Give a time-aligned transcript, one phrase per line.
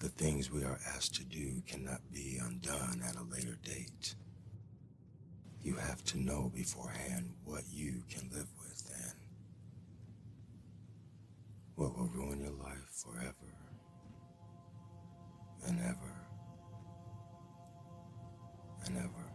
[0.00, 4.14] The things we are asked to do cannot be undone at a later date.
[5.62, 9.12] You have to know beforehand what you can live with and
[11.74, 13.34] what will ruin your life forever
[15.66, 16.16] and ever
[18.86, 19.29] and ever.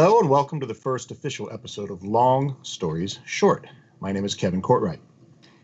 [0.00, 3.66] Hello, and welcome to the first official episode of Long Stories Short.
[3.98, 5.00] My name is Kevin Courtwright.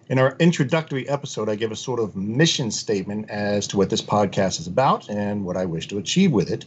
[0.09, 4.03] In our introductory episode, I give a sort of mission statement as to what this
[4.03, 6.65] podcast is about and what I wish to achieve with it.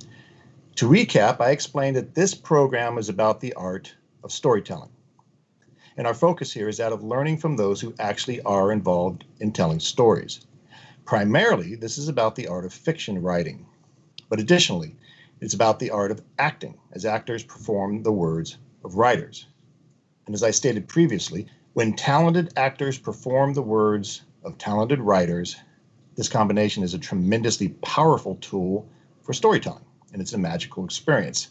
[0.78, 4.92] To recap, I explained that this program is about the art of storytelling.
[5.98, 9.52] And our focus here is that of learning from those who actually are involved in
[9.52, 10.40] telling stories.
[11.04, 13.66] Primarily, this is about the art of fiction writing.
[14.30, 14.96] But additionally,
[15.40, 19.46] it's about the art of acting, as actors perform the words of writers.
[20.26, 25.56] And as I stated previously, when talented actors perform the words of talented writers,
[26.16, 28.90] this combination is a tremendously powerful tool
[29.22, 31.50] for storytelling, and it's a magical experience.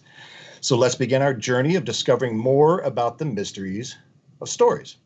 [0.61, 3.97] So let's begin our journey of discovering more about the mysteries
[4.41, 4.97] of stories.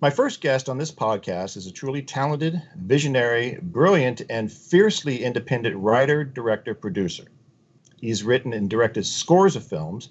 [0.00, 5.76] My first guest on this podcast is a truly talented, visionary, brilliant, and fiercely independent
[5.76, 7.24] writer, director, producer.
[8.00, 10.08] He's written and directed scores of films,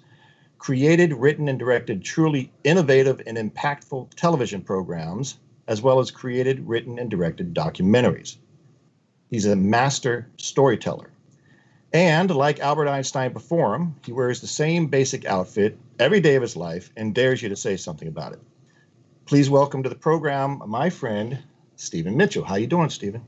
[0.58, 6.98] created, written, and directed truly innovative and impactful television programs, as well as created, written,
[6.98, 8.36] and directed documentaries.
[9.28, 11.10] He's a master storyteller.
[11.92, 16.42] And like Albert Einstein before him, he wears the same basic outfit every day of
[16.42, 18.40] his life and dares you to say something about it.
[19.26, 21.38] Please welcome to the program my friend
[21.76, 22.44] Stephen Mitchell.
[22.44, 23.24] How you doing, Stephen?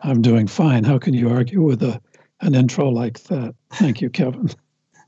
[0.00, 0.84] I'm doing fine.
[0.84, 2.00] How can you argue with a
[2.40, 3.54] an intro like that.
[3.72, 4.50] Thank you, Kevin.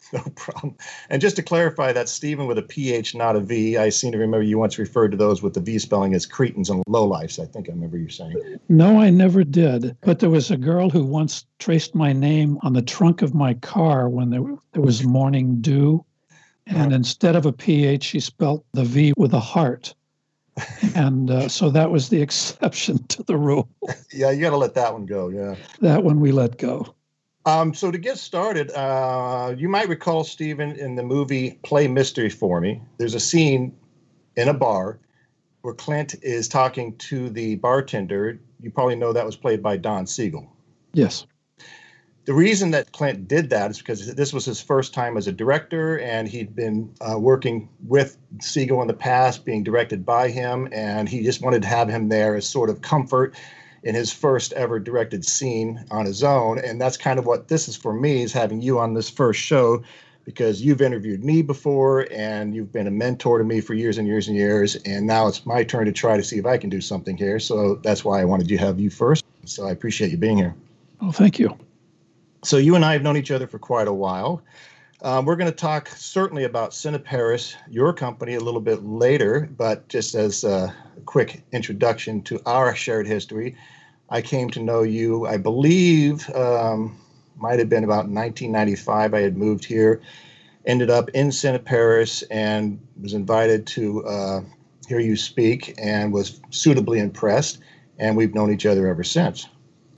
[0.12, 0.76] no problem.
[1.10, 3.76] And just to clarify, that's Stephen with a PH, not a V.
[3.76, 6.70] I seem to remember you once referred to those with the V spelling as cretins
[6.70, 7.38] and lowlifes.
[7.38, 8.59] I think I remember you saying.
[8.69, 9.97] No, I never did.
[10.03, 13.54] But there was a girl who once traced my name on the trunk of my
[13.54, 16.04] car when there, there was morning dew.
[16.66, 16.97] And oh.
[16.97, 19.94] instead of a PH, she spelt the V with a heart.
[20.94, 23.69] and uh, so that was the exception to the rule.
[24.12, 25.28] Yeah, you got to let that one go.
[25.28, 25.56] Yeah.
[25.81, 26.96] That one we let go.
[27.47, 32.29] Um, so to get started, uh, you might recall Stephen in the movie Play Misty
[32.29, 32.83] for Me.
[32.99, 33.73] There's a scene
[34.34, 34.99] in a bar
[35.62, 38.41] where Clint is talking to the bartender.
[38.61, 40.51] You probably know that was played by Don Siegel.
[40.93, 41.25] Yes.
[42.25, 45.33] The reason that Clint did that is because this was his first time as a
[45.33, 50.69] director, and he'd been uh, working with Siegel in the past, being directed by him,
[50.73, 53.37] and he just wanted to have him there as sort of comfort
[53.86, 56.58] in his first ever directed scene on his own.
[56.58, 59.41] And that's kind of what this is for me is having you on this first
[59.41, 59.80] show
[60.24, 64.09] because you've interviewed me before and you've been a mentor to me for years and
[64.09, 64.74] years and years.
[64.84, 67.38] And now it's my turn to try to see if I can do something here.
[67.38, 69.24] So that's why I wanted to have you first.
[69.44, 70.56] So I appreciate you being here.
[71.00, 71.56] Oh, thank you.
[72.42, 74.42] So you and I have known each other for quite a while.
[75.03, 79.86] Um, we're going to talk certainly about Cineparis, your company, a little bit later, but
[79.89, 80.74] just as a
[81.04, 83.54] quick introduction to our shared history,
[84.08, 86.98] I came to know you, I believe, um,
[87.36, 89.14] might have been about 1995.
[89.14, 90.00] I had moved here,
[90.64, 94.41] ended up in Cineparis, and was invited to uh,
[94.88, 97.58] hear you speak and was suitably impressed.
[97.98, 99.48] And we've known each other ever since.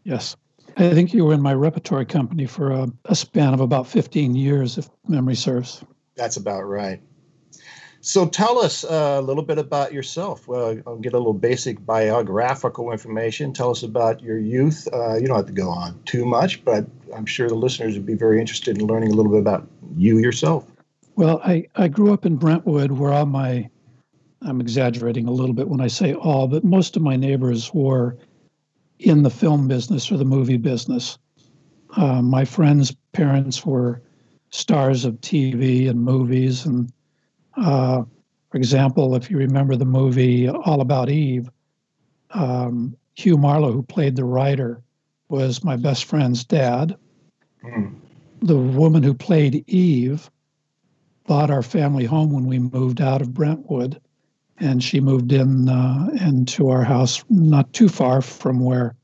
[0.04, 0.36] Yes.
[0.76, 4.34] I think you were in my repertory company for a, a span of about 15
[4.36, 5.82] years, if memory serves.
[6.14, 7.00] That's about right.
[8.00, 10.46] So tell us uh, a little bit about yourself.
[10.46, 13.52] Well, I'll get a little basic biographical information.
[13.52, 14.86] Tell us about your youth.
[14.92, 18.06] Uh, you don't have to go on too much, but I'm sure the listeners would
[18.06, 19.66] be very interested in learning a little bit about
[19.96, 20.64] you yourself.
[21.16, 23.68] Well, I, I grew up in Brentwood where all my,
[24.42, 28.16] I'm exaggerating a little bit when I say all, but most of my neighbors were
[29.00, 31.18] in the film business or the movie business.
[31.96, 34.00] Uh, my friends' parents were
[34.50, 36.64] stars of TV and movies.
[36.64, 36.92] And
[37.60, 38.02] uh,
[38.50, 41.50] for example, if you remember the movie All About Eve,
[42.30, 44.82] um, Hugh Marlowe, who played the writer,
[45.28, 46.96] was my best friend's dad.
[47.64, 47.96] Mm.
[48.40, 50.30] The woman who played Eve
[51.26, 54.00] bought our family home when we moved out of Brentwood,
[54.58, 58.94] and she moved in uh, into our house not too far from where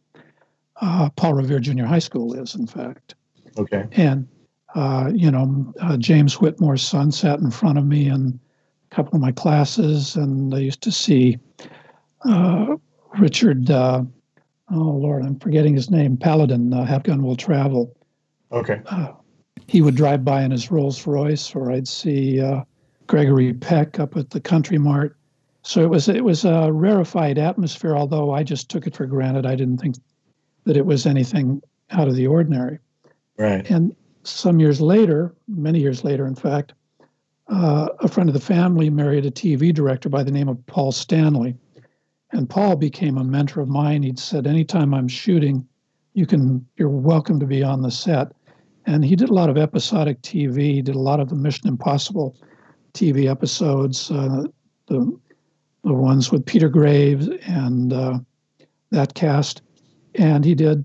[0.80, 3.14] uh, Paul Revere Junior High School is, in fact.
[3.58, 3.86] Okay.
[3.92, 4.26] And
[4.74, 8.44] uh, you know, uh, James Whitmore's son sat in front of me in a
[8.94, 11.38] couple of my classes, and I used to see
[12.25, 12.76] uh,
[13.19, 13.70] Richard.
[13.70, 14.02] Uh,
[14.70, 16.17] oh Lord, I'm forgetting his name.
[16.17, 17.96] Paladin, uh, Have Gun Will Travel.
[18.52, 18.81] Okay.
[18.87, 19.12] Uh,
[19.67, 22.41] he would drive by in his Rolls Royce, or I'd see
[23.06, 25.17] Gregory Peck up at the Country Mart.
[25.62, 27.97] So it was it was a rarefied atmosphere.
[27.97, 29.97] Although I just took it for granted, I didn't think
[30.64, 32.79] that it was anything out of the ordinary.
[33.38, 33.69] Right.
[33.70, 36.75] And some years later, many years later, in fact,
[37.49, 40.93] uh, a friend of the family married a TV director by the name of Paul
[40.93, 41.55] Stanley.
[42.32, 44.02] And Paul became a mentor of mine.
[44.02, 45.67] He'd said, anytime I'm shooting,
[46.14, 48.32] you can, you're welcome to be on the set.
[48.87, 52.37] And he did a lot of episodic TV, did a lot of the Mission Impossible
[52.93, 54.44] TV episodes, uh,
[54.87, 55.19] the,
[55.85, 58.19] the ones with Peter Graves and uh,
[58.90, 59.62] that cast.
[60.14, 60.85] And he did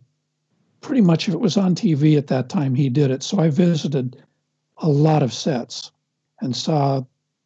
[0.81, 3.23] pretty much if it was on TV at that time, he did it.
[3.23, 4.21] So I visited
[4.77, 5.91] a lot of sets
[6.55, 7.01] saw,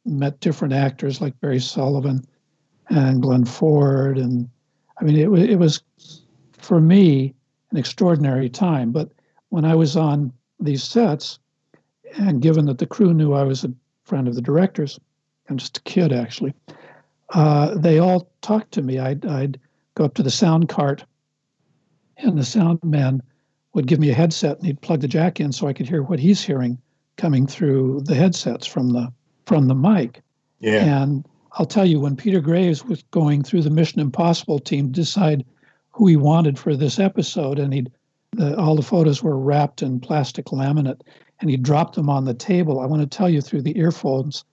[0.05, 2.23] met different actors like Barry Sullivan
[2.89, 4.17] and Glenn Ford.
[4.17, 4.49] And
[4.99, 5.81] I mean, it, it was
[6.53, 7.33] for me
[7.71, 8.91] an extraordinary time.
[8.91, 9.11] But
[9.49, 11.39] when I was on these sets,
[12.17, 13.73] and given that the crew knew I was a
[14.03, 14.99] friend of the directors,
[15.49, 16.53] I'm just a kid actually,
[17.33, 18.99] uh, they all talked to me.
[18.99, 19.59] I'd, I'd
[19.95, 21.03] go up to the sound cart
[22.17, 23.21] and the sound man
[23.73, 26.03] would give me a headset and he'd plug the jack in so I could hear
[26.03, 26.77] what he's hearing
[27.17, 29.11] coming through the headsets from the
[29.45, 30.21] from the mic.
[30.59, 31.01] Yeah.
[31.01, 35.01] And I'll tell you, when Peter Graves was going through the Mission Impossible team to
[35.01, 35.45] decide
[35.91, 37.91] who he wanted for this episode, and he'd
[38.31, 41.01] the, all the photos were wrapped in plastic laminate,
[41.39, 42.79] and he dropped them on the table.
[42.79, 44.43] I want to tell you through the earphones,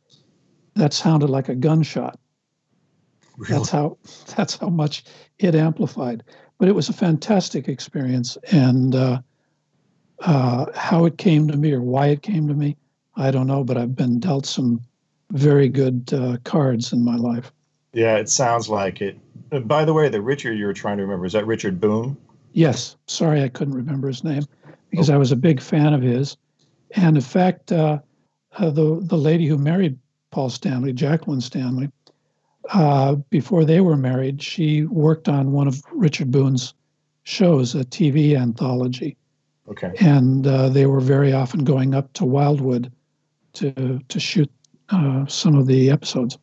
[0.74, 2.18] that sounded like a gunshot.
[3.36, 3.54] Really?
[3.54, 3.96] That's how
[4.36, 5.04] that's how much
[5.38, 6.22] it amplified
[6.60, 8.36] but it was a fantastic experience.
[8.52, 9.22] And uh,
[10.20, 12.76] uh, how it came to me or why it came to me,
[13.16, 14.80] I don't know, but I've been dealt some
[15.32, 17.52] very good uh, cards in my life.
[17.92, 19.18] Yeah, it sounds like it.
[19.66, 22.16] By the way, the Richard you were trying to remember, is that Richard Boone?
[22.52, 22.96] Yes.
[23.06, 24.44] Sorry, I couldn't remember his name
[24.90, 25.14] because oh.
[25.14, 26.36] I was a big fan of his.
[26.92, 27.98] And in fact, uh,
[28.58, 29.98] uh, the, the lady who married
[30.30, 31.90] Paul Stanley, Jacqueline Stanley,
[32.72, 36.74] uh, before they were married, she worked on one of Richard Boone's
[37.24, 39.16] shows, a TV anthology.
[39.70, 39.92] Okay.
[40.00, 42.92] And uh, they were very often going up to Wildwood
[43.54, 44.50] to to shoot
[44.90, 46.38] uh, some of the episodes.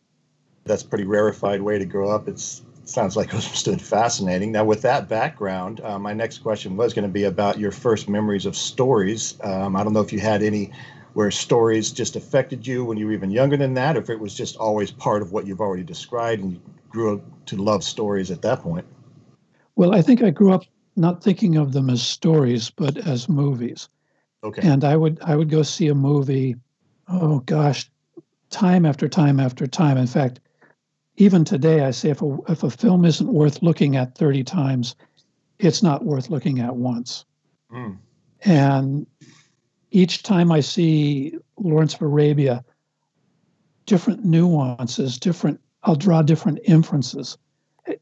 [0.64, 2.28] That's a pretty rarefied way to grow up.
[2.28, 3.48] It's it sounds like it was
[3.82, 4.52] fascinating.
[4.52, 8.08] Now, with that background, uh, my next question was going to be about your first
[8.08, 9.38] memories of stories.
[9.44, 10.72] Um, I don't know if you had any
[11.14, 14.20] where stories just affected you when you were even younger than that, or if it
[14.20, 17.84] was just always part of what you've already described and you grew up to love
[17.84, 18.86] stories at that point?
[19.76, 20.64] Well, I think I grew up
[20.98, 23.90] not thinking of them as stories, but as movies.
[24.44, 24.68] Okay.
[24.68, 26.56] And I would I would go see a movie,
[27.08, 27.90] oh gosh,
[28.50, 29.98] time after time after time.
[29.98, 30.40] In fact,
[31.18, 34.96] even today, I say if a if a film isn't worth looking at thirty times,
[35.60, 37.26] it's not worth looking at once.
[37.72, 37.98] Mm.
[38.42, 39.08] And
[39.92, 42.64] each time I see Lawrence of Arabia,
[43.86, 47.38] different nuances, different, I'll draw different inferences.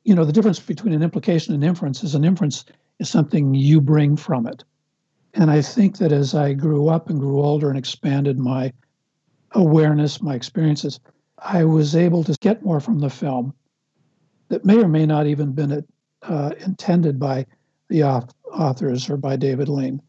[0.03, 2.65] You know, the difference between an implication and inference is an inference
[2.99, 4.63] is something you bring from it.
[5.33, 8.71] And I think that as I grew up and grew older and expanded my
[9.51, 10.99] awareness, my experiences,
[11.39, 13.53] I was able to get more from the film
[14.47, 15.85] that may or may not even been
[16.21, 17.45] uh, intended by
[17.89, 20.01] the authors or by David Lean.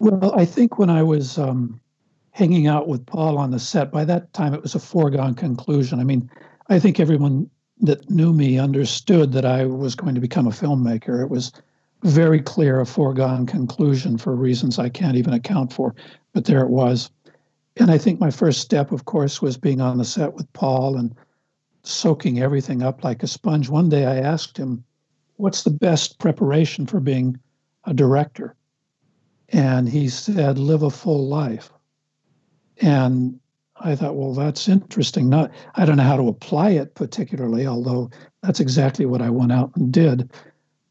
[0.00, 1.80] Well, I think when I was um,
[2.30, 6.00] hanging out with Paul on the set, by that time it was a foregone conclusion.
[6.00, 6.30] I mean,
[6.68, 7.50] I think everyone
[7.80, 11.22] that knew me understood that I was going to become a filmmaker.
[11.22, 11.52] It was
[12.02, 15.94] very clear, a foregone conclusion for reasons I can't even account for,
[16.32, 17.10] but there it was.
[17.76, 20.96] And I think my first step, of course, was being on the set with Paul
[20.96, 21.14] and
[21.82, 23.68] soaking everything up like a sponge.
[23.68, 24.84] One day I asked him,
[25.36, 27.38] What's the best preparation for being
[27.84, 28.56] a director?
[29.50, 31.72] And he said, Live a full life.
[32.80, 33.38] And
[33.80, 35.28] I thought, well, that's interesting.
[35.28, 38.10] Not, I don't know how to apply it particularly, although
[38.42, 40.30] that's exactly what I went out and did.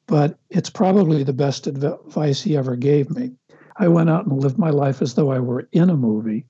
[0.08, 3.32] But it's probably the best advice he ever gave me.
[3.78, 6.46] I went out and lived my life as though I were in a movie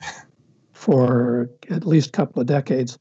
[0.72, 2.98] for at least a couple of decades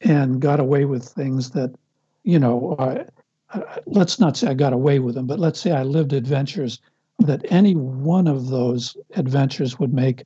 [0.00, 1.74] and got away with things that,
[2.22, 3.04] you know, I,
[3.50, 6.80] I, let's not say I got away with them, but let's say I lived adventures
[7.18, 10.24] that any one of those adventures would make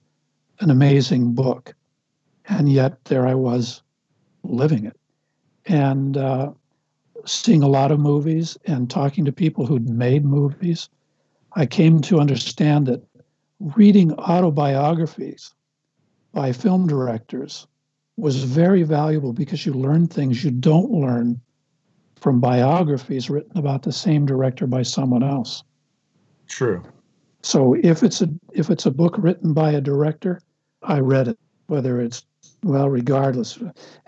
[0.61, 1.75] an amazing book.
[2.47, 3.83] And yet there I was
[4.45, 4.97] living it
[5.67, 6.51] and uh,
[7.27, 10.89] seeing a lot of movies and talking to people who'd made movies.
[11.53, 13.03] I came to understand that
[13.61, 15.55] reading autobiographies
[16.33, 17.67] by film directors
[18.17, 21.41] was very valuable because you learn things you don't learn
[22.17, 25.63] from biographies written about the same director by someone else.
[26.47, 26.83] True.
[27.43, 30.41] So if it's a if it's a book written by a director,
[30.83, 31.39] I read it.
[31.67, 32.25] Whether it's
[32.63, 33.59] well, regardless,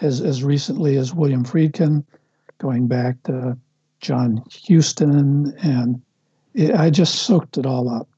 [0.00, 2.04] as as recently as William Friedkin,
[2.58, 3.56] going back to
[4.00, 6.02] John Huston, and
[6.54, 8.08] it, I just soaked it all up.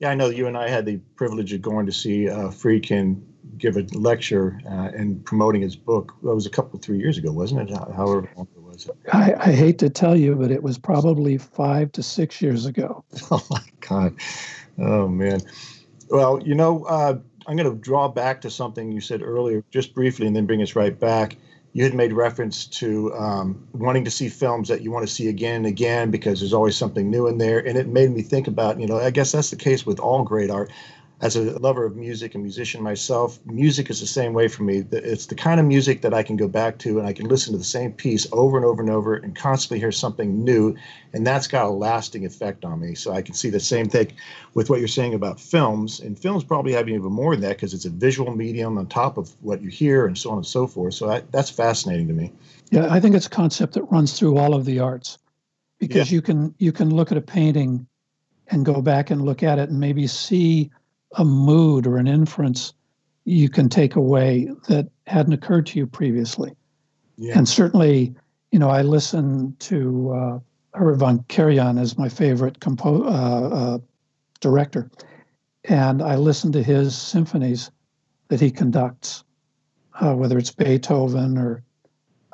[0.00, 3.22] Yeah, I know you and I had the privilege of going to see uh, Friedkin
[3.58, 6.14] give a lecture uh, and promoting his book.
[6.22, 7.76] That was a couple three years ago, wasn't it?
[7.76, 8.90] However long it was.
[9.12, 13.04] I, I hate to tell you, but it was probably five to six years ago.
[13.30, 14.14] Oh my God!
[14.78, 15.40] Oh man.
[16.08, 19.94] Well, you know, uh, I'm going to draw back to something you said earlier, just
[19.94, 21.36] briefly, and then bring us right back.
[21.72, 25.28] You had made reference to um, wanting to see films that you want to see
[25.28, 27.58] again and again because there's always something new in there.
[27.58, 30.22] And it made me think about, you know, I guess that's the case with all
[30.22, 30.70] great art
[31.22, 34.84] as a lover of music and musician myself, music is the same way for me.
[34.90, 37.52] It's the kind of music that I can go back to and I can listen
[37.52, 40.74] to the same piece over and over and over and constantly hear something new.
[41.12, 42.96] And that's got a lasting effect on me.
[42.96, 44.12] So I can see the same thing
[44.54, 46.00] with what you're saying about films.
[46.00, 49.16] And films probably have even more than that because it's a visual medium on top
[49.16, 50.94] of what you hear and so on and so forth.
[50.94, 52.32] So I, that's fascinating to me.
[52.72, 55.18] Yeah, I think it's a concept that runs through all of the arts
[55.78, 56.16] because yeah.
[56.16, 57.86] you can you can look at a painting
[58.48, 60.70] and go back and look at it and maybe see
[61.16, 62.72] a mood or an inference
[63.24, 66.52] you can take away that hadn't occurred to you previously.
[67.16, 67.38] Yeah.
[67.38, 68.14] And certainly,
[68.50, 70.38] you know, I listen to uh,
[70.74, 73.78] Herbert von Karajan as my favorite compo- uh, uh,
[74.40, 74.90] director,
[75.64, 77.70] and I listen to his symphonies
[78.28, 79.22] that he conducts,
[80.00, 81.62] uh, whether it's Beethoven or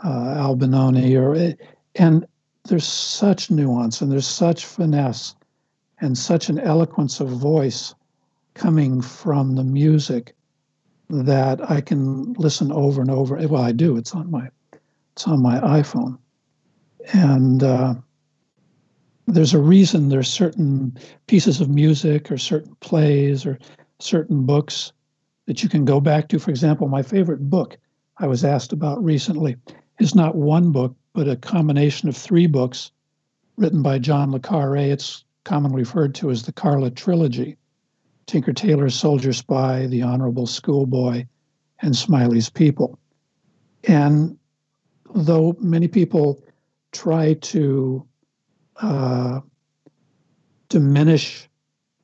[0.03, 1.55] uh, Albinoni, or
[1.97, 2.27] and
[2.65, 5.35] there's such nuance and there's such finesse
[6.01, 7.95] and such an eloquence of voice
[8.59, 10.35] coming from the music
[11.09, 13.37] that I can listen over and over.
[13.47, 13.97] Well, I do.
[13.97, 14.49] It's on my
[15.13, 16.19] it's on my iPhone,
[17.13, 17.95] and uh,
[19.27, 20.09] there's a reason.
[20.09, 23.59] There's certain pieces of music or certain plays or
[24.01, 24.93] certain books
[25.47, 26.39] that you can go back to.
[26.39, 27.79] For example, my favorite book
[28.19, 29.57] I was asked about recently
[30.01, 32.91] is not one book, but a combination of three books
[33.57, 34.91] written by John le Carre.
[34.91, 37.57] It's commonly referred to as the Karla trilogy.
[38.29, 41.25] Tinker Tailor Soldier Spy, The Honorable Schoolboy,
[41.81, 42.99] and Smiley's People.
[43.85, 44.37] And
[45.15, 46.45] though many people
[46.93, 48.07] try to
[48.83, 49.41] uh,
[50.69, 51.49] diminish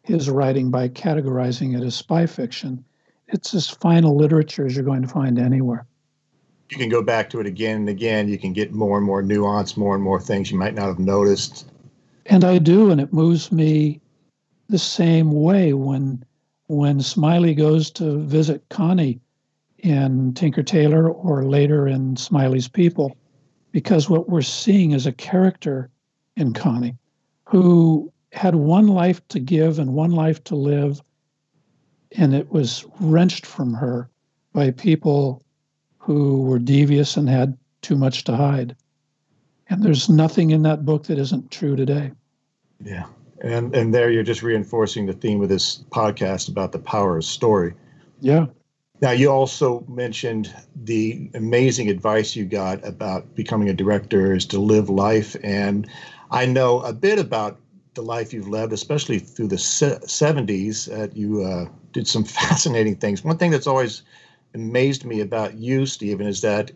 [0.03, 2.83] his writing by categorizing it as spy fiction,
[3.29, 5.87] it's as final literature as you're going to find anywhere.
[6.71, 8.29] You can go back to it again and again.
[8.29, 10.99] You can get more and more nuance, more and more things you might not have
[10.99, 11.67] noticed.
[12.27, 14.01] And I do, and it moves me
[14.69, 16.25] the same way when
[16.67, 19.21] when Smiley goes to visit Connie
[19.79, 23.17] in Tinker Tailor or later in Smiley's People,
[23.71, 25.91] because what we're seeing is a character
[26.37, 26.97] in Connie
[27.45, 31.03] who had one life to give and one life to live,
[32.13, 34.09] and it was wrenched from her
[34.53, 35.43] by people
[35.99, 38.75] who were devious and had too much to hide.
[39.69, 42.13] And there's nothing in that book that isn't true today.
[42.83, 43.07] Yeah.
[43.45, 47.25] And and there you're just reinforcing the theme of this podcast about the power of
[47.25, 47.75] story.
[48.21, 48.47] Yeah.
[49.03, 54.59] Now you also mentioned the amazing advice you got about becoming a director is to
[54.59, 55.87] live life and
[56.31, 57.61] I know a bit about
[57.93, 60.89] the life you've led, especially through the 70s.
[60.89, 63.23] Uh, you uh, did some fascinating things.
[63.23, 64.03] One thing that's always
[64.55, 66.73] amazed me about you, Stephen, is that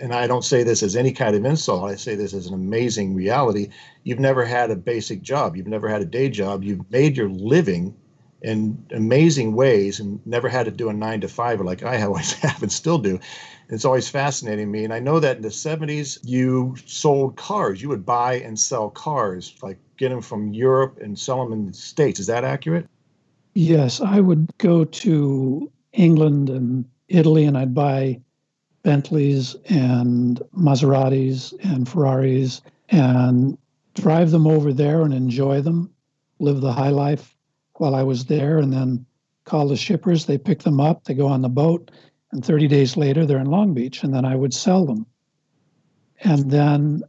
[0.00, 2.54] and I don't say this as any kind of insult, I say this as an
[2.54, 3.68] amazing reality.
[4.04, 7.28] You've never had a basic job, you've never had a day job, you've made your
[7.28, 7.94] living
[8.42, 12.32] in amazing ways and never had to do a nine to five like I always
[12.34, 13.18] have and still do.
[13.68, 14.84] It's always fascinating me.
[14.84, 17.80] And I know that in the 70s, you sold cars.
[17.80, 21.66] You would buy and sell cars, like get them from Europe and sell them in
[21.68, 22.20] the States.
[22.20, 22.86] Is that accurate?
[23.54, 24.00] Yes.
[24.00, 28.20] I would go to England and Italy and I'd buy
[28.82, 33.56] Bentleys and Maseratis and Ferraris and
[33.94, 35.90] drive them over there and enjoy them,
[36.38, 37.36] live the high life
[37.76, 39.06] while I was there, and then
[39.44, 40.26] call the shippers.
[40.26, 41.90] They pick them up, they go on the boat,
[42.32, 45.06] and 30 days later they're in Long Beach, and then I would sell them.
[46.20, 47.02] And then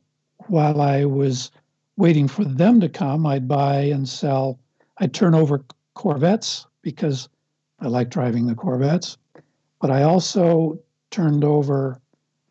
[0.48, 1.52] while I was
[1.98, 4.60] waiting for them to come, I'd buy and sell,
[4.98, 5.64] I'd turn over
[5.94, 7.30] Corvettes because
[7.80, 9.18] I like driving the Corvettes.
[9.80, 10.80] But I also
[11.14, 12.02] turned over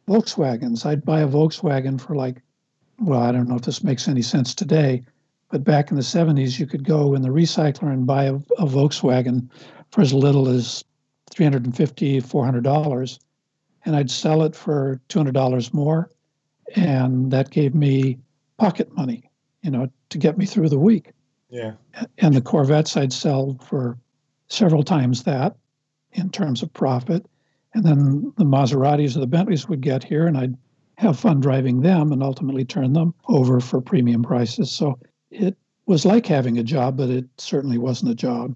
[0.08, 0.86] Volkswagens.
[0.86, 2.40] I'd buy a Volkswagen for like,
[3.00, 5.02] well, I don't know if this makes any sense today,
[5.50, 8.66] but back in the 70s, you could go in the recycler and buy a, a
[8.66, 9.50] Volkswagen
[9.90, 10.84] for as little as
[11.32, 13.18] $350, $400.
[13.84, 16.10] And I'd sell it for $200 more.
[16.76, 18.18] And that gave me
[18.58, 19.28] pocket money,
[19.62, 21.10] you know, to get me through the week.
[21.50, 21.72] Yeah.
[22.18, 23.98] And the Corvettes I'd sell for
[24.48, 25.56] several times that
[26.12, 27.26] in terms of profit.
[27.74, 30.56] And then the Maseratis or the Bentleys would get here, and I'd
[30.98, 34.70] have fun driving them and ultimately turn them over for premium prices.
[34.70, 34.98] So
[35.30, 35.56] it
[35.86, 38.54] was like having a job, but it certainly wasn't a job.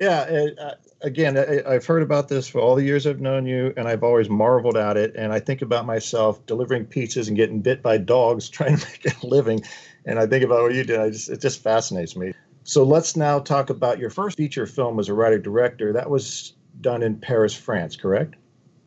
[0.00, 0.52] Yeah.
[0.60, 3.88] Uh, again, I, have heard about this for all the years I've known you, and
[3.88, 5.14] I've always marveled at it.
[5.16, 9.22] And I think about myself delivering pizzas and getting bit by dogs trying to make
[9.22, 9.62] a living.
[10.04, 11.00] And I think about what you did.
[11.00, 12.32] I just it just fascinates me.
[12.64, 15.92] So let's now talk about your first feature film as a writer director.
[15.92, 18.34] That was done in Paris, France, correct?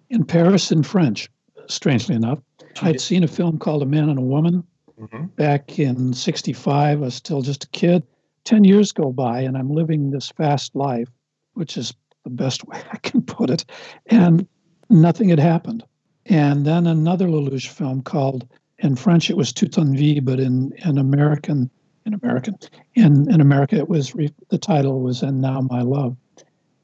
[0.09, 1.29] In Paris in French,
[1.67, 2.39] strangely enough.
[2.81, 4.63] I'd seen a film called A Man and a Woman
[4.99, 5.25] mm-hmm.
[5.35, 6.97] back in 65.
[6.97, 8.03] I was still just a kid.
[8.45, 11.09] 10 years go by, and I'm living this fast life,
[11.53, 11.93] which is
[12.23, 13.65] the best way I can put it.
[14.07, 14.47] And
[14.89, 15.83] nothing had happened.
[16.25, 18.47] And then another Lelouch film called,
[18.79, 21.69] in French, it was Toute une vie, but in, in American,
[22.05, 22.57] in American,
[22.95, 24.13] in, in America, it was,
[24.49, 26.15] the title was And Now My Love.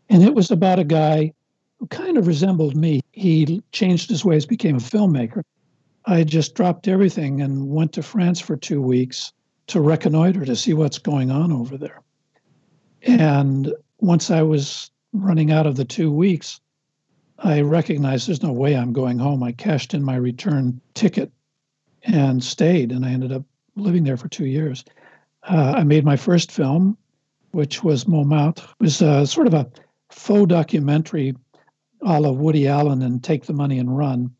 [0.10, 1.34] And it was about a guy
[1.90, 3.02] kind of resembled me.
[3.12, 5.44] He changed his ways, became a filmmaker.
[6.06, 9.34] I just dropped everything and went to France for two weeks
[9.68, 12.02] to reconnoiter to see what's going on over there.
[13.02, 16.60] And once I was running out of the two weeks,
[17.40, 19.44] I recognized there's no way I'm going home.
[19.44, 21.32] I cashed in my return ticket
[22.04, 23.44] and stayed, and I ended up
[23.76, 24.86] living there for two years.
[25.44, 26.98] Uh, I made my first film,
[27.52, 28.64] which was Montmartre.
[28.64, 29.70] It was uh, sort of a
[30.10, 31.36] faux documentary
[32.06, 34.34] a la Woody Allen and Take the Money and Run.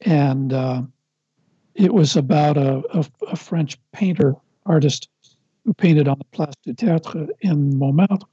[0.00, 0.82] And uh,
[1.74, 5.08] it was about a, a, a, French painter, artist,
[5.64, 8.26] who painted on the Place du Tertre in Montmartre.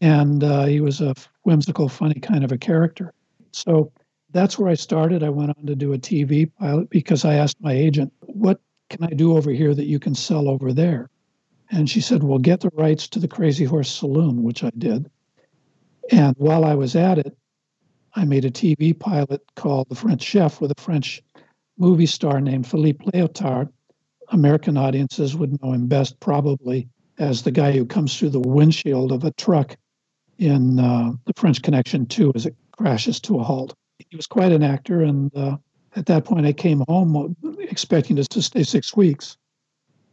[0.00, 3.12] And uh, he was a whimsical, funny kind of a character.
[3.52, 3.92] So
[4.30, 5.22] that's where I started.
[5.22, 9.04] I went on to do a TV pilot because I asked my agent, What can
[9.04, 11.10] I do over here that you can sell over there?
[11.70, 15.10] And she said, Well, get the rights to the Crazy Horse Saloon, which I did.
[16.10, 17.36] And while I was at it,
[18.14, 21.22] I made a TV pilot called The French Chef with a French
[21.78, 23.70] movie star named Philippe Léotard.
[24.28, 29.12] American audiences would know him best probably as the guy who comes through the windshield
[29.12, 29.76] of a truck
[30.38, 33.74] in uh, The French Connection 2 as it crashes to a halt.
[34.10, 35.56] He was quite an actor, and uh,
[35.94, 39.36] at that point, I came home expecting to, to stay six weeks,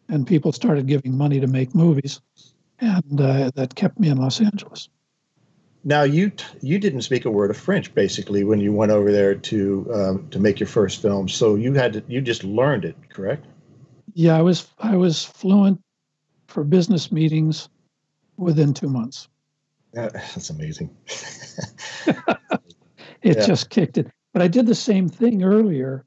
[0.07, 2.21] and people started giving money to make movies,
[2.79, 4.89] and uh, that kept me in Los Angeles.
[5.83, 9.35] Now you you didn't speak a word of French basically when you went over there
[9.35, 11.29] to um, to make your first film.
[11.29, 13.45] So you had to you just learned it, correct?
[14.13, 15.81] Yeah, I was I was fluent
[16.47, 17.69] for business meetings
[18.37, 19.29] within two months.
[19.95, 20.95] Uh, that's amazing.
[22.07, 23.45] it yeah.
[23.45, 24.07] just kicked it.
[24.33, 26.05] But I did the same thing earlier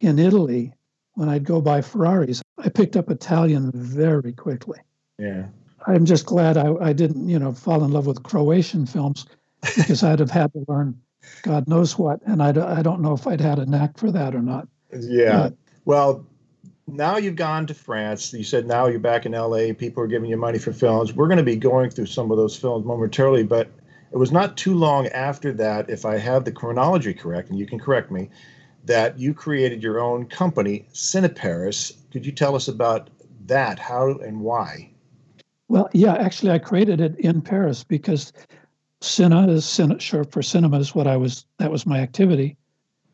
[0.00, 0.72] in Italy
[1.14, 2.42] when I'd go buy Ferraris.
[2.58, 4.78] I picked up Italian very quickly.
[5.18, 5.46] Yeah.
[5.86, 9.26] I'm just glad I, I didn't, you know, fall in love with Croatian films
[9.60, 11.00] because I'd have had to learn
[11.42, 12.20] God knows what.
[12.26, 14.68] And I, I don't know if I'd had a knack for that or not.
[14.92, 15.38] Yeah.
[15.38, 16.26] But, well,
[16.86, 18.32] now you've gone to France.
[18.32, 19.72] You said now you're back in LA.
[19.76, 21.12] People are giving you money for films.
[21.12, 23.68] We're going to be going through some of those films momentarily, but
[24.10, 27.66] it was not too long after that, if I have the chronology correct, and you
[27.66, 28.28] can correct me,
[28.84, 31.96] that you created your own company, Cineparis.
[32.10, 33.08] Could you tell us about
[33.46, 33.78] that?
[33.78, 34.91] How and why?
[35.72, 38.30] Well, yeah, actually, I created it in Paris because
[39.00, 41.46] Cine is cine, short for cinema is what I was.
[41.56, 42.58] That was my activity,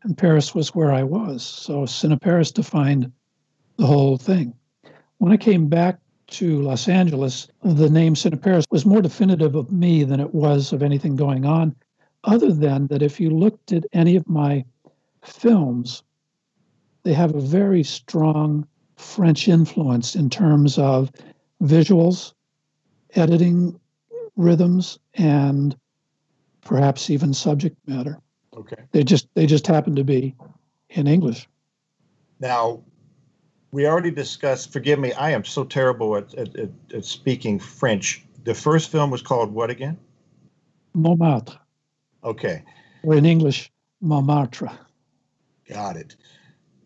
[0.03, 1.41] and Paris was where I was.
[1.41, 3.13] So Cine Paris defined
[3.77, 4.53] the whole thing.
[5.19, 9.71] When I came back to Los Angeles, the name Cine Paris was more definitive of
[9.71, 11.73] me than it was of anything going on,
[12.25, 14.65] other than that if you looked at any of my
[15.23, 16.03] films,
[17.03, 18.67] they have a very strong
[18.97, 21.09] French influence in terms of
[21.63, 22.33] visuals,
[23.15, 23.79] editing,
[24.35, 25.75] rhythms, and
[26.61, 28.19] perhaps even subject matter.
[28.55, 28.83] Okay.
[28.91, 30.35] They just they just happen to be
[30.89, 31.47] in English.
[32.39, 32.81] Now,
[33.71, 34.71] we already discussed.
[34.71, 38.25] Forgive me, I am so terrible at, at, at, at speaking French.
[38.43, 39.97] The first film was called what again?
[40.93, 41.59] Montmartre.
[42.23, 42.63] Okay.
[43.03, 44.71] Or in English, Montmartre.
[45.67, 46.15] Got it.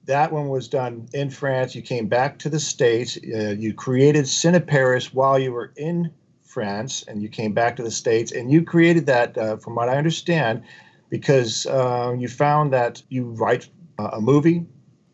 [0.05, 1.75] That one was done in France.
[1.75, 3.17] You came back to the States.
[3.17, 6.11] Uh, you created Cineparis while you were in
[6.41, 8.31] France, and you came back to the States.
[8.31, 10.63] And you created that, uh, from what I understand,
[11.09, 14.65] because uh, you found that you write uh, a movie,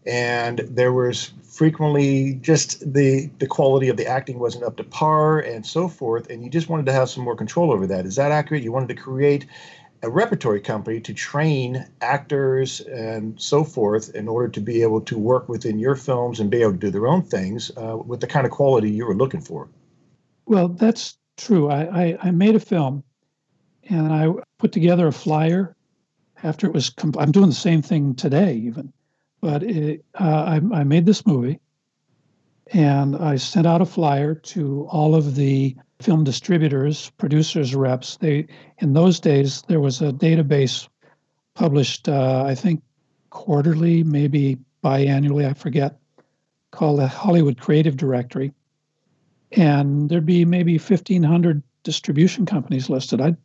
[0.06, 5.40] and there was frequently just the the quality of the acting wasn't up to par
[5.40, 8.16] and so forth and you just wanted to have some more control over that is
[8.16, 9.46] that accurate you wanted to create
[10.02, 15.18] a repertory company to train actors and so forth in order to be able to
[15.18, 18.28] work within your films and be able to do their own things uh, with the
[18.28, 19.68] kind of quality you were looking for.
[20.46, 21.70] Well that's true.
[21.70, 23.04] I, I, I made a film
[23.90, 25.76] and i put together a flyer
[26.44, 28.92] after it was i'm doing the same thing today even
[29.42, 31.60] but it, uh, I, I made this movie
[32.74, 38.18] and I sent out a flyer to all of the film distributors, producers, reps.
[38.18, 38.48] They
[38.80, 40.88] in those days there was a database
[41.56, 42.82] published, uh, I think,
[43.32, 46.00] quarterly, maybe biannually, I forget,
[46.72, 48.54] called the Hollywood Creative Directory,
[49.52, 53.20] and there'd be maybe fifteen hundred distribution companies listed.
[53.20, 53.38] I'd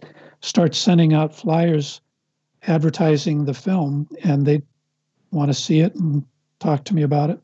[0.43, 2.01] start sending out flyers
[2.67, 4.63] advertising the film, and they'd
[5.31, 6.25] want to see it and
[6.61, 7.41] talk to me about it.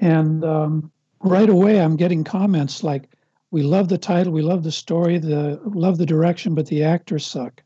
[0.00, 3.08] And um, right away, I'm getting comments like,
[3.50, 7.26] "We love the title, we love the story, the love the direction, but the actors
[7.26, 7.62] suck."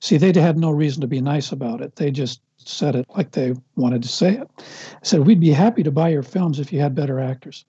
[0.00, 1.96] See, they'd had no reason to be nice about it.
[1.96, 4.50] They just said it like they wanted to say it.
[4.58, 4.62] I
[5.02, 7.64] said, "We'd be happy to buy your films if you had better actors."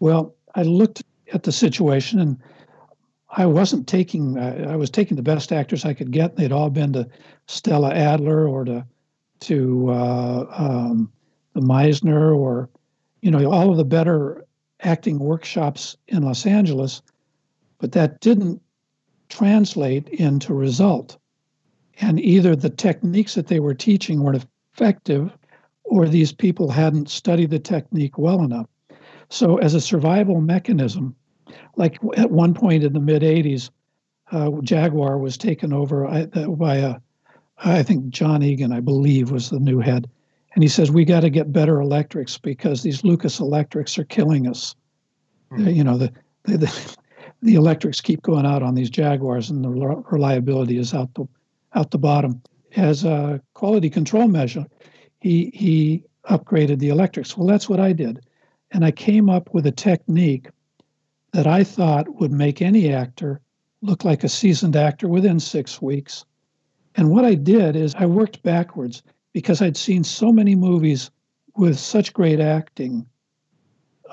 [0.00, 2.38] Well, I looked at the situation and
[3.30, 4.38] I wasn't taking.
[4.38, 6.36] I was taking the best actors I could get.
[6.36, 7.08] They'd all been to
[7.46, 8.86] Stella Adler or to
[9.40, 11.12] to uh, um,
[11.54, 12.68] the Meisner or,
[13.22, 14.44] you know, all of the better
[14.80, 17.02] acting workshops in Los Angeles,
[17.78, 18.60] but that didn't
[19.28, 21.16] translate into result.
[22.00, 25.36] And either the techniques that they were teaching weren't effective,
[25.84, 28.66] or these people hadn't studied the technique well enough.
[29.28, 31.14] So, as a survival mechanism,
[31.76, 33.70] like at one point in the mid 80s,
[34.30, 36.06] uh, Jaguar was taken over
[36.56, 36.96] by a
[37.64, 40.08] I think John Egan, I believe, was the new head.
[40.54, 44.46] And he says, We got to get better electrics because these Lucas electrics are killing
[44.46, 44.74] us.
[45.52, 45.68] Mm-hmm.
[45.68, 46.12] You know, the,
[46.44, 46.96] the, the,
[47.42, 51.26] the, electrics keep going out on these Jaguars and the reliability is out the,
[51.74, 52.42] out the bottom.
[52.76, 54.66] As a quality control measure,
[55.20, 57.36] he, he upgraded the electrics.
[57.36, 58.24] Well, that's what I did.
[58.70, 60.48] And I came up with a technique
[61.32, 63.40] that I thought would make any actor
[63.82, 66.24] look like a seasoned actor within six weeks
[66.94, 71.10] and what I did is I worked backwards because I'd seen so many movies
[71.56, 73.06] with such great acting.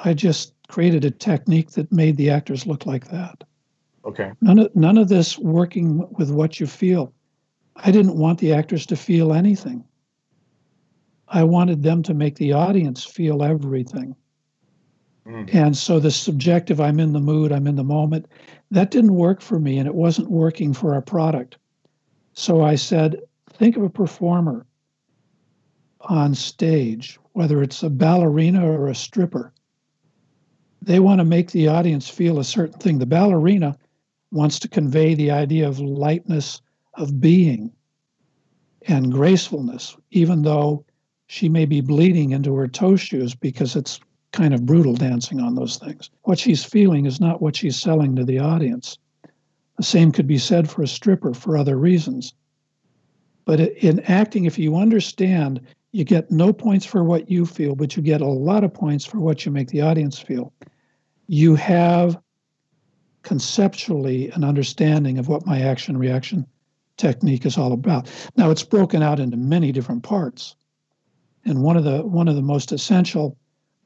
[0.03, 3.43] I just created a technique that made the actors look like that.
[4.05, 4.31] Okay.
[4.41, 7.13] None of none of this working with what you feel.
[7.75, 9.83] I didn't want the actors to feel anything.
[11.27, 14.15] I wanted them to make the audience feel everything.
[15.27, 15.53] Mm.
[15.53, 18.25] And so the subjective, I'm in the mood, I'm in the moment,
[18.71, 21.57] that didn't work for me and it wasn't working for our product.
[22.33, 24.65] So I said, think of a performer
[26.01, 29.53] on stage, whether it's a ballerina or a stripper.
[30.81, 32.99] They want to make the audience feel a certain thing.
[32.99, 33.77] The ballerina
[34.31, 36.61] wants to convey the idea of lightness
[36.95, 37.71] of being
[38.87, 40.85] and gracefulness, even though
[41.27, 43.99] she may be bleeding into her toe shoes because it's
[44.31, 46.09] kind of brutal dancing on those things.
[46.23, 48.97] What she's feeling is not what she's selling to the audience.
[49.77, 52.33] The same could be said for a stripper for other reasons.
[53.45, 57.95] But in acting, if you understand, you get no points for what you feel, but
[57.95, 60.53] you get a lot of points for what you make the audience feel.
[61.27, 62.17] You have
[63.23, 66.45] conceptually an understanding of what my action reaction
[66.97, 68.09] technique is all about.
[68.35, 70.55] Now it's broken out into many different parts.
[71.45, 73.37] And one of the one of the most essential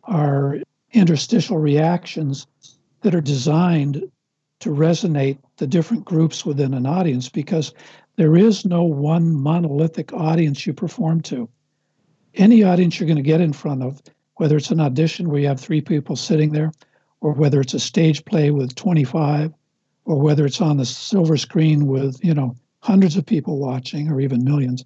[0.03, 0.57] are
[0.91, 2.47] interstitial reactions
[3.01, 4.03] that are designed
[4.59, 7.73] to resonate the different groups within an audience because
[8.15, 11.49] there is no one monolithic audience you perform to.
[12.35, 14.01] Any audience you're going to get in front of,
[14.35, 16.71] whether it's an audition where you have three people sitting there,
[17.21, 19.53] or whether it's a stage play with 25,
[20.05, 24.19] or whether it's on the silver screen with, you know, hundreds of people watching or
[24.19, 24.83] even millions,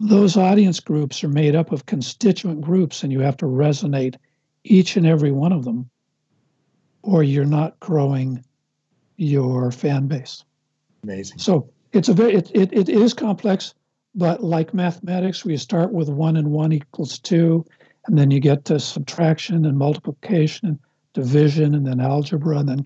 [0.00, 4.16] those audience groups are made up of constituent groups and you have to resonate
[4.64, 5.88] each and every one of them
[7.02, 8.44] or you're not growing
[9.16, 10.44] your fan base.
[11.04, 11.38] Amazing.
[11.38, 13.74] So it's a very it, it, it is complex
[14.16, 17.64] but like mathematics we start with one and one equals two
[18.06, 20.78] and then you get to subtraction and multiplication and
[21.12, 22.82] division and then algebra and then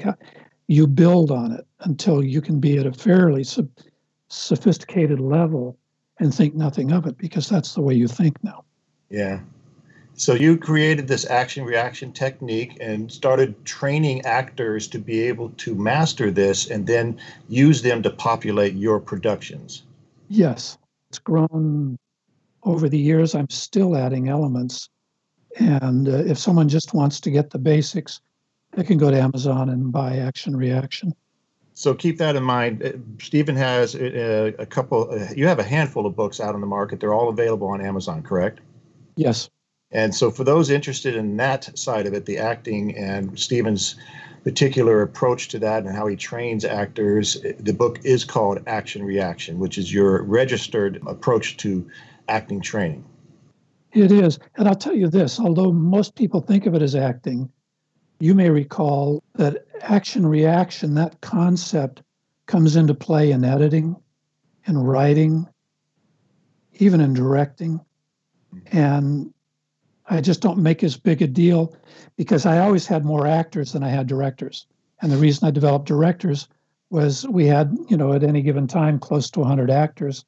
[0.67, 3.69] you build on it until you can be at a fairly sub,
[4.29, 5.77] sophisticated level
[6.19, 8.65] and think nothing of it because that's the way you think now.
[9.09, 9.41] Yeah.
[10.15, 15.75] So you created this action reaction technique and started training actors to be able to
[15.75, 19.83] master this and then use them to populate your productions.
[20.29, 20.77] Yes.
[21.11, 21.99] It's grown
[22.63, 23.35] over the years.
[23.35, 24.89] I'm still adding elements.
[25.59, 28.21] And uh, if someone just wants to get the basics,
[28.73, 31.15] they can go to Amazon and buy Action Reaction
[31.81, 32.83] so keep that in mind.
[32.83, 35.11] Uh, Stephen has a, uh, a couple.
[35.11, 37.01] Uh, you have a handful of books out on the market.
[37.01, 38.61] They're all available on Amazon, correct?
[39.17, 39.49] Yes.
[39.91, 43.97] And so, for those interested in that side of it, the acting and Stephen's
[44.45, 49.59] particular approach to that and how he trains actors, the book is called Action Reaction,
[49.59, 51.89] which is your registered approach to
[52.29, 53.05] acting training.
[53.93, 54.39] It is.
[54.57, 57.51] And I'll tell you this although most people think of it as acting,
[58.21, 62.03] you may recall that action reaction, that concept
[62.47, 63.97] comes into play in editing,
[64.67, 65.49] in writing,
[66.75, 67.81] even in directing.
[68.73, 69.33] And
[70.11, 71.75] I just don't make as big a deal
[72.17, 74.67] because I always had more actors than I had directors.
[75.01, 76.49] And the reason I developed directors
[76.91, 80.25] was we had, you know, at any given time close to 100 actors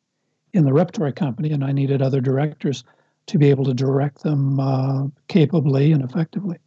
[0.55, 2.85] in the repertory company, and I needed other directors
[3.27, 6.59] to be able to direct them uh, capably and effectively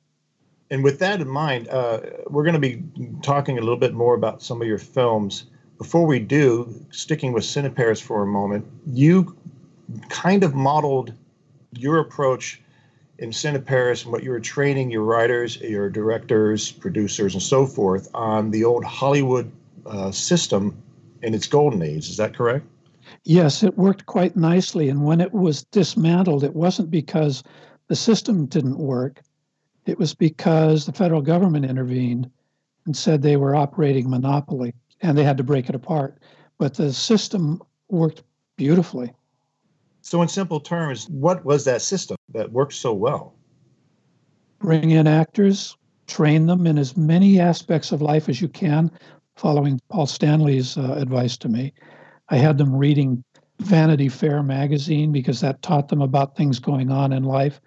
[0.70, 2.84] and with that in mind, uh, we're going to be
[3.22, 5.46] talking a little bit more about some of your films.
[5.78, 9.38] Before we do, sticking with Cineparis for a moment, you
[10.10, 11.14] kind of modeled
[11.72, 12.62] your approach
[13.20, 18.10] in Cineparis and what you were training your writers, your directors, producers, and so forth
[18.14, 19.52] on the old Hollywood
[19.86, 20.82] uh, system
[21.22, 22.10] in its golden age.
[22.10, 22.66] Is that correct?
[23.24, 24.90] Yes, it worked quite nicely.
[24.90, 27.44] And when it was dismantled, it wasn't because
[27.88, 29.22] the system didn't work
[29.86, 32.30] it was because the federal government intervened
[32.86, 36.18] and said they were operating monopoly and they had to break it apart.
[36.58, 38.24] But the system worked
[38.58, 39.14] beautifully.
[40.06, 43.34] So, in simple terms, what was that system that worked so well?
[44.60, 48.92] Bring in actors, train them in as many aspects of life as you can,
[49.36, 51.74] following Paul Stanley's uh, advice to me.
[52.30, 53.24] I had them reading
[53.62, 57.60] Vanity Fair magazine because that taught them about things going on in life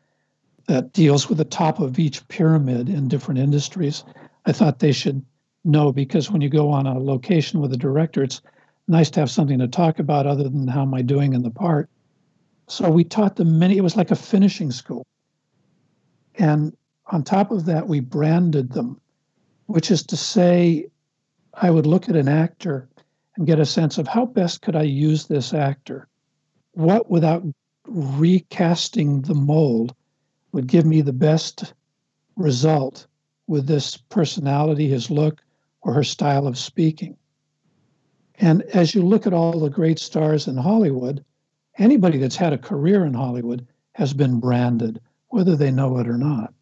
[0.69, 4.05] that deals with the top of each pyramid in different industries.
[4.47, 5.25] I thought they should
[5.65, 8.43] know because when you go on a location with a director, it's
[8.87, 11.51] nice to have something to talk about other than how am I doing in the
[11.51, 11.91] part.
[12.69, 15.07] So we taught them many, it was like a finishing school.
[16.35, 16.77] And
[17.07, 19.01] on top of that, we branded them,
[19.67, 20.87] which is to say,
[21.55, 22.89] I would look at an actor
[23.37, 26.09] and get a sense of how best could I use this actor?
[26.73, 27.43] What, without
[27.87, 29.95] recasting the mold,
[30.53, 31.73] would give me the best
[32.37, 33.07] result
[33.47, 35.43] with this personality, his look,
[35.81, 37.17] or her style of speaking.
[38.41, 41.25] And as you look at all the great stars in Hollywood,
[41.79, 46.19] anybody that's had a career in Hollywood has been branded, whether they know it or
[46.19, 46.53] not.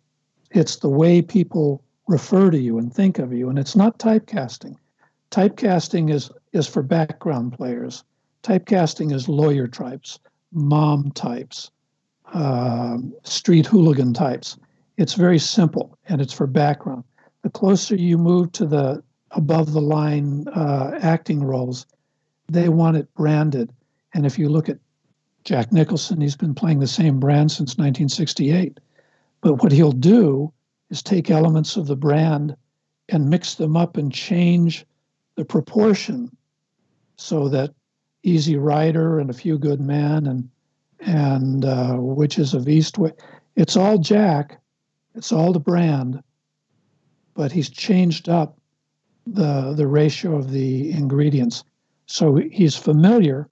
[0.50, 4.76] It's the way people refer to you and think of you, and it's not typecasting.
[5.30, 8.04] Typecasting is, is for background players.
[8.42, 10.20] Typecasting is lawyer types,
[10.52, 11.70] mom types,
[12.32, 14.56] uh, street hooligan types.
[14.96, 17.04] It's very simple and it's for background.
[17.42, 19.02] The closer you move to the
[19.32, 21.86] above the line uh, acting roles.
[22.48, 23.72] They want it branded.
[24.14, 24.78] And if you look at
[25.46, 28.80] Jack Nicholson, he's been playing the same brand since 1968.
[29.42, 30.52] But what he'll do
[30.90, 32.56] is take elements of the brand
[33.10, 34.84] and mix them up and change
[35.36, 36.36] the proportion
[37.16, 37.72] so that
[38.24, 40.50] Easy Rider and A Few Good Men and
[40.98, 43.20] and uh, Witches of Eastwick,
[43.54, 44.58] it's all Jack,
[45.14, 46.20] it's all the brand,
[47.34, 48.58] but he's changed up
[49.28, 51.62] the the ratio of the ingredients.
[52.06, 53.48] So he's familiar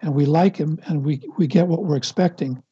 [0.00, 2.62] and we like him and we, we get what we're expecting.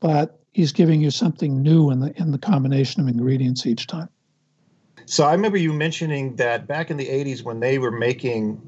[0.00, 4.08] But he's giving you something new in the in the combination of ingredients each time.
[5.06, 8.60] So I remember you mentioning that back in the 80s when they were making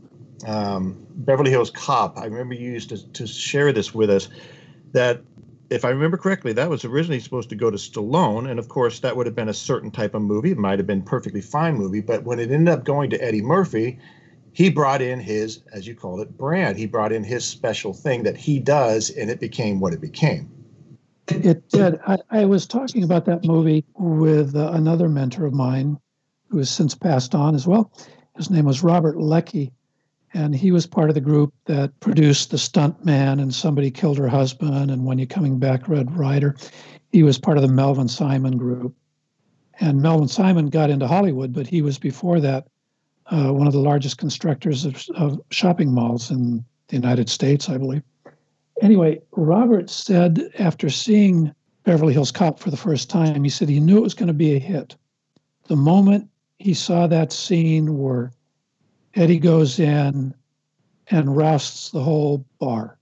[0.47, 4.29] um, Beverly Hills Cop, I remember you used to, to share this with us
[4.93, 5.23] that
[5.71, 9.01] if I remember correctly, that was originally supposed to go to Stallone, and of course
[9.01, 10.51] that would have been a certain type of movie.
[10.51, 13.41] It might have been perfectly fine movie, but when it ended up going to Eddie
[13.41, 13.99] Murphy,
[14.53, 16.77] he brought in his, as you called it, brand.
[16.77, 20.51] He brought in his special thing that he does, and it became what it became.
[21.29, 21.99] It did.
[22.07, 25.99] I, I was talking about that movie with uh, another mentor of mine
[26.49, 27.93] who has since passed on as well.
[28.37, 29.73] His name was Robert Leckie,
[30.35, 34.19] and he was part of the group that produced The Stunt Man and Somebody Killed
[34.19, 36.57] Her Husband and When You Coming Back, Red Ryder.
[37.11, 38.95] He was part of the Melvin Simon group.
[39.81, 42.67] And Melvin Simon got into Hollywood, but he was before that
[43.27, 47.79] uh, one of the largest constructors of, of shopping malls in the United States, I
[47.79, 48.03] believe.
[48.81, 51.55] Anyway, Robert said after seeing
[51.85, 54.33] Beverly Hills Cop for the first time, he said he knew it was going to
[54.33, 54.97] be a hit.
[55.69, 58.33] The moment he saw that scene where
[59.15, 60.35] Eddie goes in
[61.09, 62.99] and rousts the whole bar.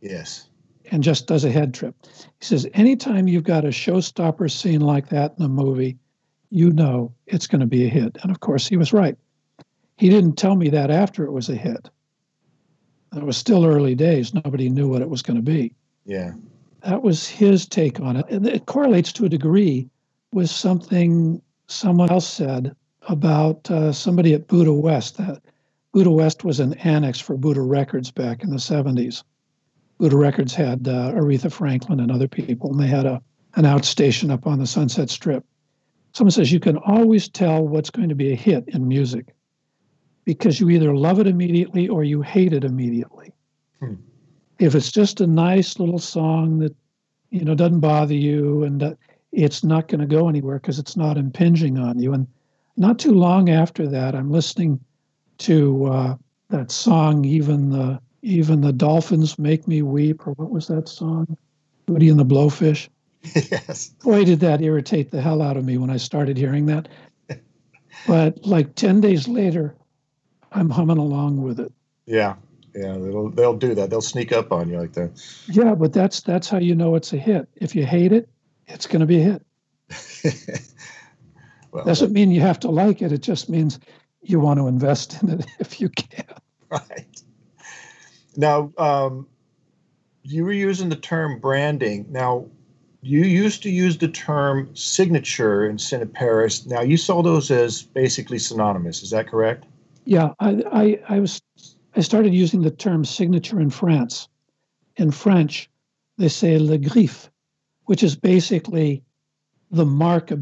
[0.00, 0.48] Yes.
[0.90, 1.94] And just does a head trip.
[2.04, 5.98] He says, anytime you've got a showstopper scene like that in a movie,
[6.50, 8.16] you know it's going to be a hit.
[8.22, 9.16] And of course, he was right.
[9.96, 11.90] He didn't tell me that after it was a hit.
[13.14, 14.34] It was still early days.
[14.34, 15.74] Nobody knew what it was going to be.
[16.04, 16.34] Yeah.
[16.84, 18.26] That was his take on it.
[18.28, 19.88] And it correlates to a degree
[20.32, 22.76] with something someone else said
[23.08, 25.16] about uh, somebody at Buddah West.
[25.16, 25.40] That
[25.94, 29.22] Buddah West was an annex for Buddah Records back in the 70s.
[29.98, 33.22] Buddah Records had uh, Aretha Franklin and other people, and they had a
[33.54, 35.42] an outstation up on the Sunset Strip.
[36.12, 39.34] Someone says you can always tell what's going to be a hit in music
[40.26, 43.32] because you either love it immediately or you hate it immediately.
[43.80, 43.94] Hmm.
[44.58, 46.76] If it's just a nice little song that
[47.30, 48.94] you know doesn't bother you and uh,
[49.32, 52.12] it's not going to go anywhere because it's not impinging on you.
[52.12, 52.26] And
[52.76, 54.80] not too long after that, I'm listening
[55.38, 56.16] to uh,
[56.50, 61.36] that song, even the even the dolphins make me weep, or what was that song?
[61.86, 62.88] Hootie and the Blowfish.
[63.34, 63.88] Yes.
[64.02, 66.88] Boy, did that irritate the hell out of me when I started hearing that.
[68.06, 69.74] but like ten days later,
[70.56, 71.70] I'm humming along with it.
[72.06, 72.36] Yeah,
[72.74, 73.90] yeah, they'll they'll do that.
[73.90, 75.10] They'll sneak up on you like that.
[75.48, 77.46] Yeah, but that's that's how you know it's a hit.
[77.56, 78.28] If you hate it,
[78.66, 79.38] it's going to be a
[80.24, 80.62] hit.
[81.72, 83.12] well, doesn't mean you have to like it.
[83.12, 83.78] It just means
[84.22, 86.24] you want to invest in it if you can.
[86.70, 87.22] Right.
[88.34, 89.26] Now, um,
[90.22, 92.06] you were using the term branding.
[92.08, 92.46] Now,
[93.02, 96.66] you used to use the term signature in Cineparis.
[96.66, 99.02] Now, you saw those as basically synonymous.
[99.02, 99.64] Is that correct?
[100.06, 101.42] Yeah, I, I, I was
[101.96, 104.28] I started using the term signature in France.
[104.96, 105.68] In French,
[106.16, 107.28] they say le griffe,
[107.84, 109.02] which is basically
[109.70, 110.38] the mark a,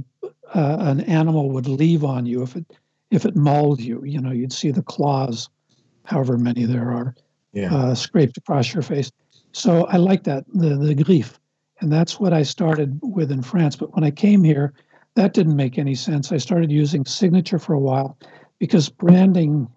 [0.55, 2.66] uh, an animal would leave on you if it
[3.11, 4.05] if it mauled you.
[4.05, 5.48] You know, you'd see the claws,
[6.05, 7.14] however many there are,
[7.53, 7.74] yeah.
[7.74, 9.11] uh, scraped across your face.
[9.53, 11.38] So I like that the the griffe,
[11.81, 13.77] and that's what I started with in France.
[13.77, 14.74] But when I came here,
[15.14, 16.33] that didn't make any sense.
[16.33, 18.18] I started using signature for a while,
[18.64, 19.68] because branding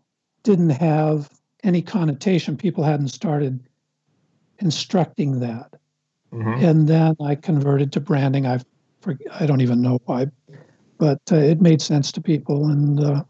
[0.43, 1.29] didn't have
[1.61, 2.55] any connotation.
[2.55, 3.59] People hadn't started
[4.59, 5.73] instructing that.
[6.31, 6.63] Mm-hmm.
[6.63, 8.47] And then I converted to branding.
[8.47, 8.61] I
[9.33, 10.27] I don't even know why,
[10.97, 13.23] but uh, it made sense to people and uh,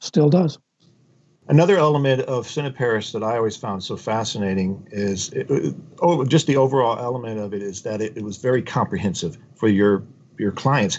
[0.00, 0.58] still does.
[1.46, 6.56] Another element of Cineparis that I always found so fascinating is it, oh, just the
[6.56, 10.02] overall element of it is that it, it was very comprehensive for your
[10.38, 10.98] your clients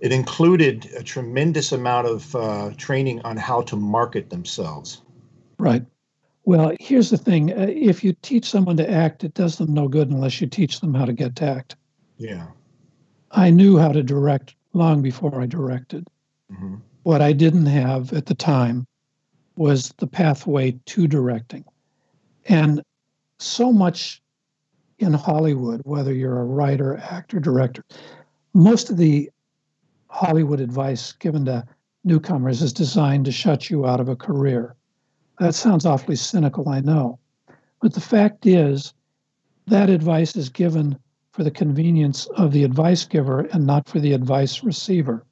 [0.00, 5.02] it included a tremendous amount of uh, training on how to market themselves.
[5.58, 5.84] Right.
[6.44, 9.88] Well, here's the thing uh, if you teach someone to act, it does them no
[9.88, 11.76] good unless you teach them how to get to act.
[12.18, 12.46] Yeah.
[13.30, 16.06] I knew how to direct long before I directed.
[16.52, 16.76] Mm-hmm.
[17.04, 18.86] What I didn't have at the time
[19.56, 21.64] was the pathway to directing.
[22.46, 22.82] And
[23.38, 24.22] so much
[24.98, 27.84] in Hollywood, whether you're a writer, actor, director,
[28.52, 29.30] most of the
[30.14, 31.66] Hollywood advice given to
[32.04, 34.76] newcomers is designed to shut you out of a career.
[35.40, 37.18] That sounds awfully cynical, I know.
[37.82, 38.94] But the fact is,
[39.66, 40.96] that advice is given
[41.32, 45.26] for the convenience of the advice giver and not for the advice receiver.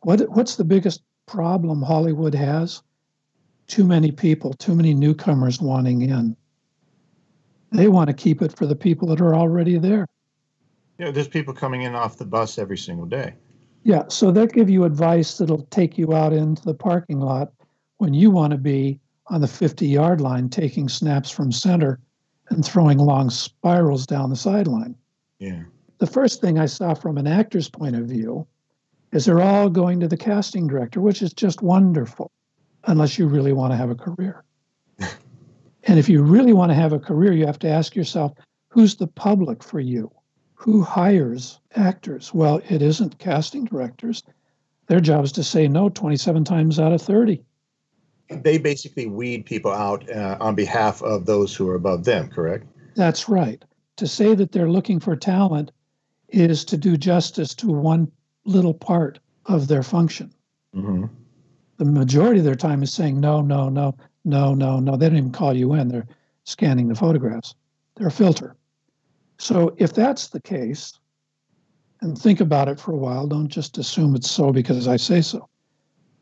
[0.00, 2.82] What, what's the biggest problem Hollywood has?
[3.68, 6.36] Too many people, too many newcomers wanting in.
[7.72, 10.06] They want to keep it for the people that are already there.
[10.98, 13.32] Yeah, there's people coming in off the bus every single day.
[13.82, 17.52] Yeah, so they'll give you advice that'll take you out into the parking lot
[17.98, 18.98] when you want to be
[19.28, 22.00] on the 50 yard line taking snaps from center
[22.50, 24.94] and throwing long spirals down the sideline.
[25.38, 25.62] Yeah.
[25.98, 28.46] The first thing I saw from an actor's point of view
[29.12, 32.30] is they're all going to the casting director, which is just wonderful,
[32.84, 34.44] unless you really want to have a career.
[34.98, 38.32] and if you really want to have a career, you have to ask yourself
[38.68, 40.10] who's the public for you?
[40.58, 42.34] Who hires actors?
[42.34, 44.22] Well, it isn't casting directors.
[44.86, 47.42] Their job is to say no 27 times out of 30
[48.28, 52.66] they basically weed people out uh, on behalf of those who are above them, correct?
[52.94, 53.64] That's right.
[53.96, 55.72] To say that they're looking for talent
[56.28, 58.10] is to do justice to one
[58.44, 60.32] little part of their function.
[60.74, 61.06] Mm-hmm.
[61.78, 63.94] The majority of their time is saying, no, no, no,
[64.24, 64.96] no, no, no.
[64.96, 65.88] They don't even call you in.
[65.88, 66.06] They're
[66.44, 67.54] scanning the photographs,
[67.96, 68.56] they're a filter.
[69.38, 70.98] So if that's the case,
[72.00, 75.20] and think about it for a while, don't just assume it's so because I say
[75.20, 75.48] so.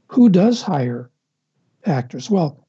[0.09, 1.11] Who does hire
[1.85, 2.31] actors?
[2.31, 2.67] Well,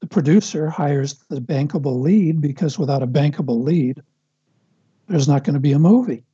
[0.00, 4.02] the producer hires the bankable lead because without a bankable lead,
[5.08, 6.24] there's not going to be a movie.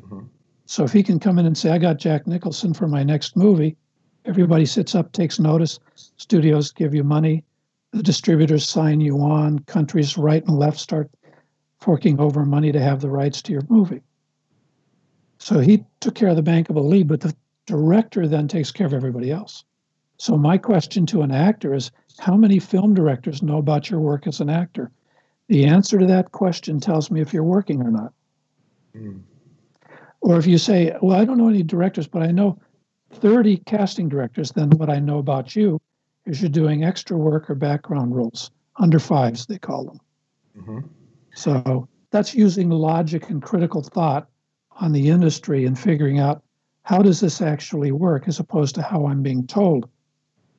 [0.00, 0.26] Mm-hmm.
[0.66, 3.36] So if he can come in and say, I got Jack Nicholson for my next
[3.36, 3.76] movie,
[4.24, 7.44] everybody sits up, takes notice, studios give you money,
[7.92, 11.08] the distributors sign you on, countries right and left start
[11.80, 14.02] forking over money to have the rights to your movie.
[15.38, 17.34] So he took care of the bankable lead, but the
[17.66, 19.64] director then takes care of everybody else.
[20.18, 24.26] So, my question to an actor is how many film directors know about your work
[24.26, 24.90] as an actor?
[25.48, 28.12] The answer to that question tells me if you're working or not.
[28.96, 29.20] Mm.
[30.22, 32.58] Or if you say, well, I don't know any directors, but I know
[33.12, 35.80] 30 casting directors, then what I know about you
[36.24, 40.00] is you're doing extra work or background roles, under fives, they call them.
[40.58, 40.78] Mm-hmm.
[41.36, 44.28] So that's using logic and critical thought
[44.80, 46.42] on the industry and figuring out
[46.82, 49.88] how does this actually work as opposed to how I'm being told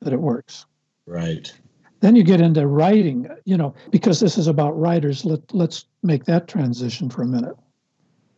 [0.00, 0.66] that it works.
[1.04, 1.52] Right.
[2.00, 5.24] Then you get into writing, you know, because this is about writers.
[5.24, 7.56] Let, let's make that transition for a minute.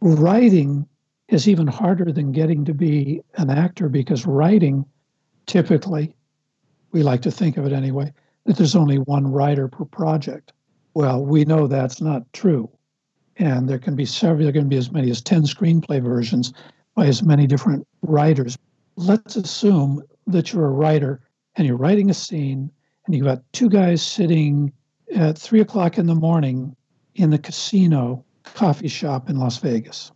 [0.01, 0.89] Writing
[1.29, 4.87] is even harder than getting to be an actor because writing
[5.45, 6.15] typically,
[6.93, 8.13] we like to think of it anyway,
[8.47, 10.53] that there's only one writer per project.
[10.95, 12.71] Well, we know that's not true.
[13.37, 16.53] And there can be several, there can be as many as 10 screenplay versions
[16.95, 18.59] by as many different writers.
[18.97, 21.21] Let's assume that you're a writer
[21.57, 22.71] and you're writing a scene
[23.07, 24.73] and you've got two guys sitting
[25.15, 26.77] at three o'clock in the morning
[27.15, 30.13] in the casino coffee shop in Las Vegas.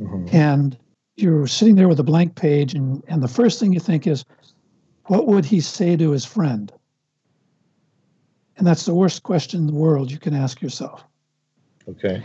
[0.00, 0.34] Mm-hmm.
[0.34, 0.78] And
[1.16, 4.24] you're sitting there with a blank page, and, and the first thing you think is,
[5.06, 6.72] what would he say to his friend?
[8.60, 11.02] And that's the worst question in the world you can ask yourself.
[11.88, 12.22] Okay.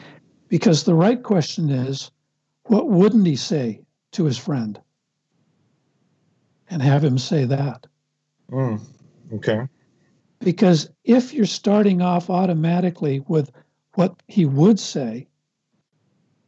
[0.49, 2.11] Because the right question is,
[2.65, 3.79] what wouldn't he say
[4.11, 4.77] to his friend?
[6.69, 7.88] And have him say that.
[8.51, 8.81] Mm,
[9.36, 9.61] okay.
[10.39, 13.49] Because if you're starting off automatically with
[13.93, 15.27] what he would say,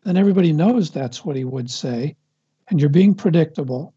[0.04, 2.18] then everybody knows that's what he would say,
[2.68, 3.94] and you're being predictable.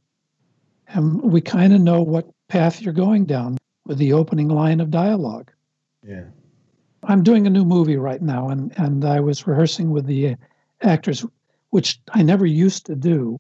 [0.87, 4.93] And we kind of know what path you're going down with the opening line of
[4.93, 5.51] dialogue.
[6.07, 6.25] Yeah.
[7.05, 10.37] I'm doing a new movie right now, and, and I was rehearsing with the
[10.83, 11.25] actors,
[11.71, 13.39] which I never used to do.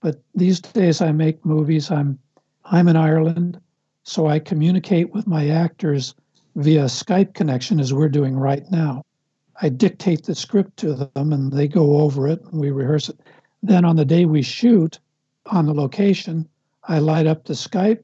[0.00, 1.90] But these days I make movies.
[1.90, 2.18] I'm
[2.64, 3.60] I'm in Ireland.
[4.02, 6.14] So I communicate with my actors
[6.56, 9.02] via Skype connection as we're doing right now.
[9.60, 13.18] I dictate the script to them and they go over it and we rehearse it.
[13.62, 14.98] Then on the day we shoot
[15.46, 16.48] on the location,
[16.84, 18.02] I light up the Skype.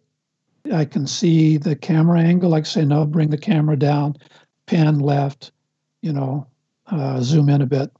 [0.73, 2.51] I can see the camera angle.
[2.51, 4.17] Like say, no, bring the camera down,
[4.67, 5.53] pan left,
[6.01, 6.47] you know,
[6.87, 7.91] uh, zoom in a bit,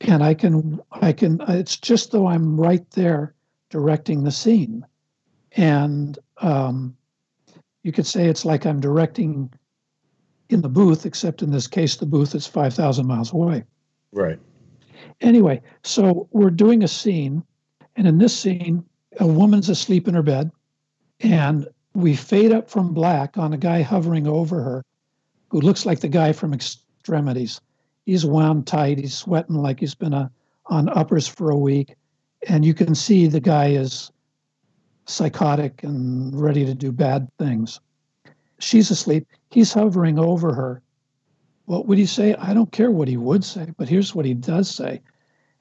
[0.00, 1.40] and I can I can.
[1.48, 3.34] It's just though I'm right there
[3.70, 4.84] directing the scene,
[5.52, 6.96] and um,
[7.82, 9.52] you could say it's like I'm directing
[10.48, 13.64] in the booth, except in this case, the booth is 5,000 miles away.
[14.12, 14.38] Right.
[15.20, 17.42] Anyway, so we're doing a scene,
[17.96, 18.84] and in this scene,
[19.20, 20.50] a woman's asleep in her bed,
[21.20, 24.84] and we fade up from black on a guy hovering over her
[25.48, 27.60] who looks like the guy from Extremities.
[28.04, 30.30] He's wound tight, he's sweating like he's been a,
[30.66, 31.94] on uppers for a week,
[32.48, 34.10] and you can see the guy is
[35.06, 37.80] psychotic and ready to do bad things.
[38.58, 39.26] She's asleep.
[39.50, 40.82] He's hovering over her.
[41.66, 42.34] What would he say?
[42.34, 45.00] I don't care what he would say, but here's what he does say.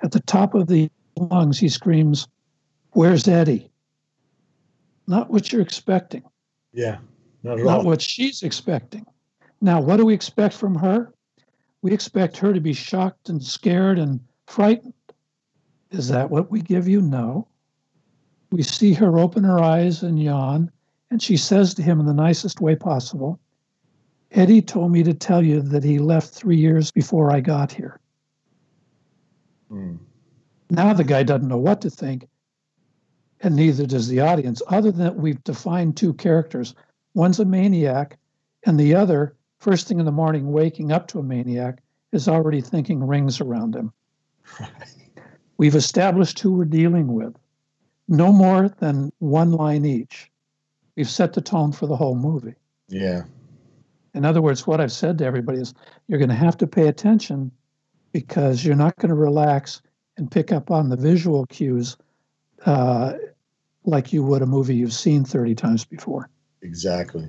[0.02, 2.28] At the top of the lungs, he screams,
[2.92, 3.72] Where's Eddie?
[5.08, 6.24] Not what you're expecting.
[6.72, 6.98] Yeah,
[7.44, 7.86] not at Not all.
[7.86, 9.06] what she's expecting.
[9.62, 11.14] Now, what do we expect from her?
[11.82, 14.94] We expect her to be shocked and scared and frightened.
[15.92, 17.02] Is that what we give you?
[17.02, 17.48] No.
[18.52, 20.72] We see her open her eyes and yawn,
[21.12, 23.40] and she says to him in the nicest way possible,
[24.32, 28.00] Eddie told me to tell you that he left three years before I got here.
[29.70, 29.96] Hmm.
[30.70, 32.28] Now the guy doesn't know what to think,
[33.44, 36.74] and neither does the audience, other than that we've defined two characters.
[37.14, 38.18] One's a maniac,
[38.66, 41.84] and the other, first thing in the morning, waking up to a maniac,
[42.14, 43.92] is already thinking rings around him.
[45.58, 47.36] We've established who we're dealing with.
[48.08, 50.32] No more than one line each.
[50.96, 52.56] We've set the tone for the whole movie.
[52.88, 53.24] Yeah.
[54.14, 55.74] In other words, what I've said to everybody is
[56.08, 57.52] you're going to have to pay attention
[58.12, 59.82] because you're not going to relax
[60.18, 61.98] and pick up on the visual cues
[62.66, 63.14] uh,
[63.86, 66.30] like you would a movie you've seen 30 times before.
[66.62, 67.28] Exactly.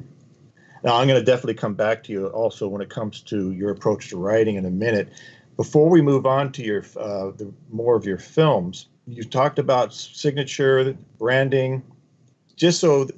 [0.84, 3.70] Now, I'm going to definitely come back to you also when it comes to your
[3.70, 5.10] approach to writing in a minute.
[5.56, 9.94] Before we move on to your uh, the more of your films, you talked about
[9.94, 11.82] signature branding,
[12.56, 13.08] just so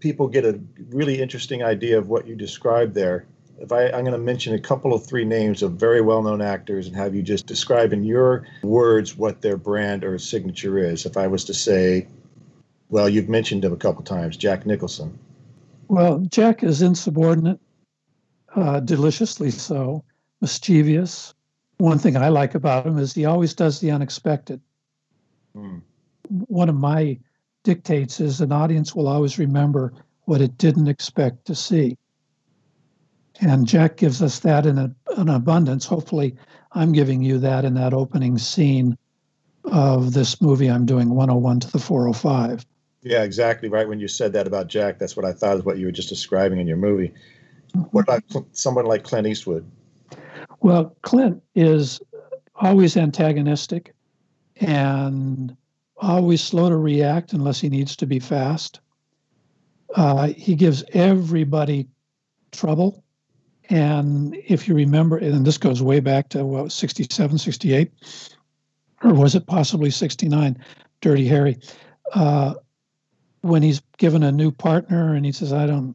[0.00, 3.26] people get a really interesting idea of what you described there.
[3.58, 6.86] If I, I'm going to mention a couple of three names of very well-known actors
[6.86, 11.06] and have you just describe in your words what their brand or signature is.
[11.06, 12.08] If I was to say,
[12.88, 15.18] well, you've mentioned him a couple times, Jack Nicholson.
[15.88, 17.60] Well, Jack is insubordinate,
[18.54, 20.04] uh, deliciously so,
[20.40, 21.34] mischievous.
[21.78, 24.60] One thing I like about him is he always does the unexpected.
[25.54, 25.78] Hmm.
[26.28, 27.18] One of my
[27.64, 29.92] dictates is an audience will always remember
[30.24, 31.96] what it didn't expect to see.
[33.40, 35.84] And Jack gives us that in a, an abundance.
[35.84, 36.36] Hopefully,
[36.72, 38.96] I'm giving you that in that opening scene
[39.64, 42.64] of this movie I'm doing 101 to the 405.
[43.02, 43.88] Yeah, exactly right.
[43.88, 46.08] When you said that about Jack, that's what I thought is what you were just
[46.08, 47.12] describing in your movie.
[47.90, 48.22] What about
[48.52, 49.70] someone like Clint Eastwood?
[50.60, 52.00] Well, Clint is
[52.54, 53.94] always antagonistic
[54.60, 55.56] and
[55.98, 58.80] always slow to react unless he needs to be fast.
[59.94, 61.86] Uh, he gives everybody
[62.52, 63.02] trouble.
[63.68, 67.92] And if you remember, and this goes way back to what, 67, 68,
[69.02, 70.56] or was it possibly 69,
[71.00, 71.58] Dirty Harry,
[72.14, 72.54] uh,
[73.42, 75.94] when he's given a new partner and he says, I don't,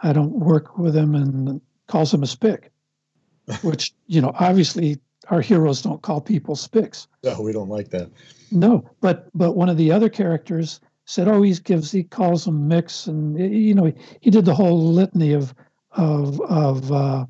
[0.00, 2.70] I don't work with him and calls him a spick,
[3.62, 7.06] which, you know, obviously our heroes don't call people spicks.
[7.22, 8.10] No, we don't like that.
[8.50, 12.66] No, but but one of the other characters said, "Oh, he gives he calls him
[12.66, 15.54] mix," and you know he, he did the whole litany of
[15.92, 17.26] of of uh,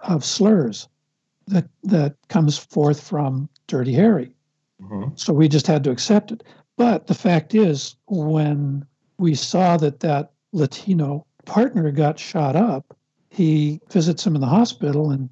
[0.00, 0.88] of slurs
[1.46, 4.32] that that comes forth from Dirty Harry.
[4.80, 6.42] hmm So we just had to accept it.
[6.76, 8.84] But the fact is, when
[9.18, 12.94] we saw that that Latino partner got shot up,
[13.30, 15.30] he visits him in the hospital and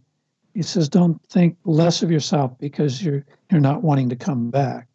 [0.54, 4.88] he says, "Don't think less of yourself because you're you're not wanting to come back.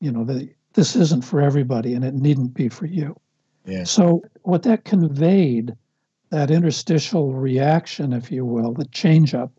[0.00, 3.18] You know, the, this isn't for everybody, and it needn't be for you."
[3.64, 3.84] Yeah.
[3.84, 5.76] So what that conveyed,
[6.30, 9.52] that interstitial reaction, if you will, the change up,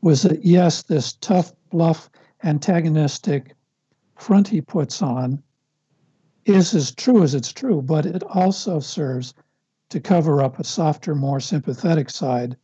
[0.00, 2.08] was that yes, this tough, bluff,
[2.44, 3.54] antagonistic
[4.16, 5.42] front he puts on
[6.44, 9.34] is as true as it's true, but it also serves
[9.90, 12.56] to cover up a softer, more sympathetic side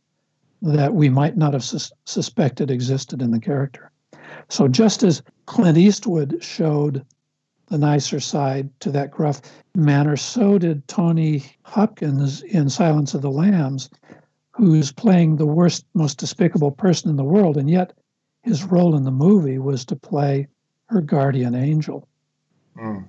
[0.61, 3.91] that we might not have sus- suspected existed in the character.
[4.49, 7.05] So just as Clint Eastwood showed
[7.67, 9.41] the nicer side to that gruff
[9.75, 13.89] manner, so did Tony Hopkins in Silence of the Lambs,
[14.51, 17.93] who's playing the worst, most despicable person in the world, and yet
[18.41, 20.47] his role in the movie was to play
[20.85, 22.07] her guardian angel.
[22.77, 23.05] Mm.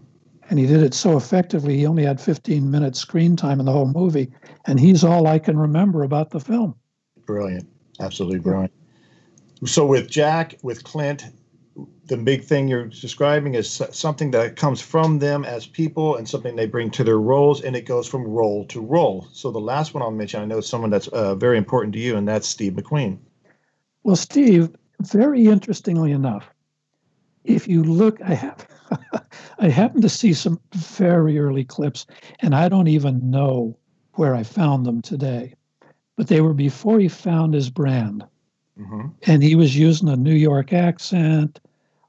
[0.50, 3.72] And he did it so effectively, he only had 15 minutes screen time in the
[3.72, 4.32] whole movie.
[4.66, 6.74] And he's all I can remember about the film.
[7.26, 7.68] Brilliant.
[8.00, 8.72] Absolutely brilliant.
[9.66, 11.24] So with Jack, with Clint,
[12.06, 16.56] the big thing you're describing is something that comes from them as people and something
[16.56, 19.28] they bring to their roles, and it goes from role to role.
[19.32, 22.16] So the last one I'll mention, I know someone that's uh, very important to you,
[22.16, 23.18] and that's Steve McQueen.
[24.02, 24.70] Well, Steve,
[25.00, 26.48] very interestingly enough,
[27.44, 28.66] if you look, I have,
[29.58, 32.06] I happen to see some very early clips,
[32.40, 33.76] and I don't even know
[34.14, 35.54] where I found them today,
[36.16, 38.24] but they were before he found his brand,
[38.78, 39.08] Mm-hmm.
[39.26, 41.58] and he was using a New York accent,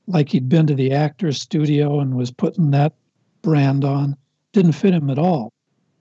[0.05, 2.93] like he'd been to the actor's studio and was putting that
[3.41, 4.15] brand on.
[4.53, 5.51] didn't fit him at all.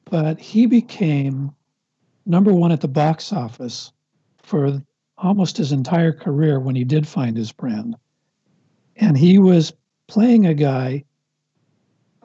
[0.04, 1.52] But he became
[2.26, 3.92] number one at the box office
[4.42, 4.82] for
[5.16, 7.96] almost his entire career when he did find his brand.
[8.96, 9.72] And he was
[10.06, 11.04] playing a guy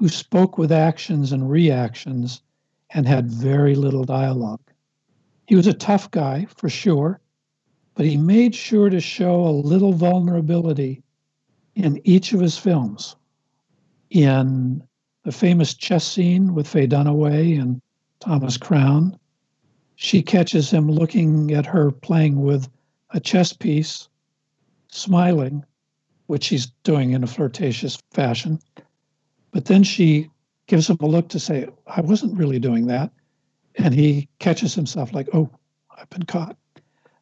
[0.04, 2.41] who spoke with actions and reactions
[2.89, 4.60] and had very little dialogue.
[5.47, 7.22] He was a tough guy for sure,
[7.95, 11.01] but he made sure to show a little vulnerability
[11.76, 13.16] in each of his films.
[14.10, 14.84] In
[15.24, 17.82] the famous chess scene with Faye Dunaway and
[18.20, 19.18] Thomas Crown,
[19.95, 22.68] she catches him looking at her playing with
[23.12, 24.10] a chess piece,
[24.89, 25.64] smiling,
[26.26, 28.60] which she's doing in a flirtatious fashion.
[29.54, 30.30] But then she
[30.68, 33.12] gives him a look to say, I wasn't really doing that.
[33.76, 35.49] And he catches himself like, oh,
[35.97, 36.58] I've been caught.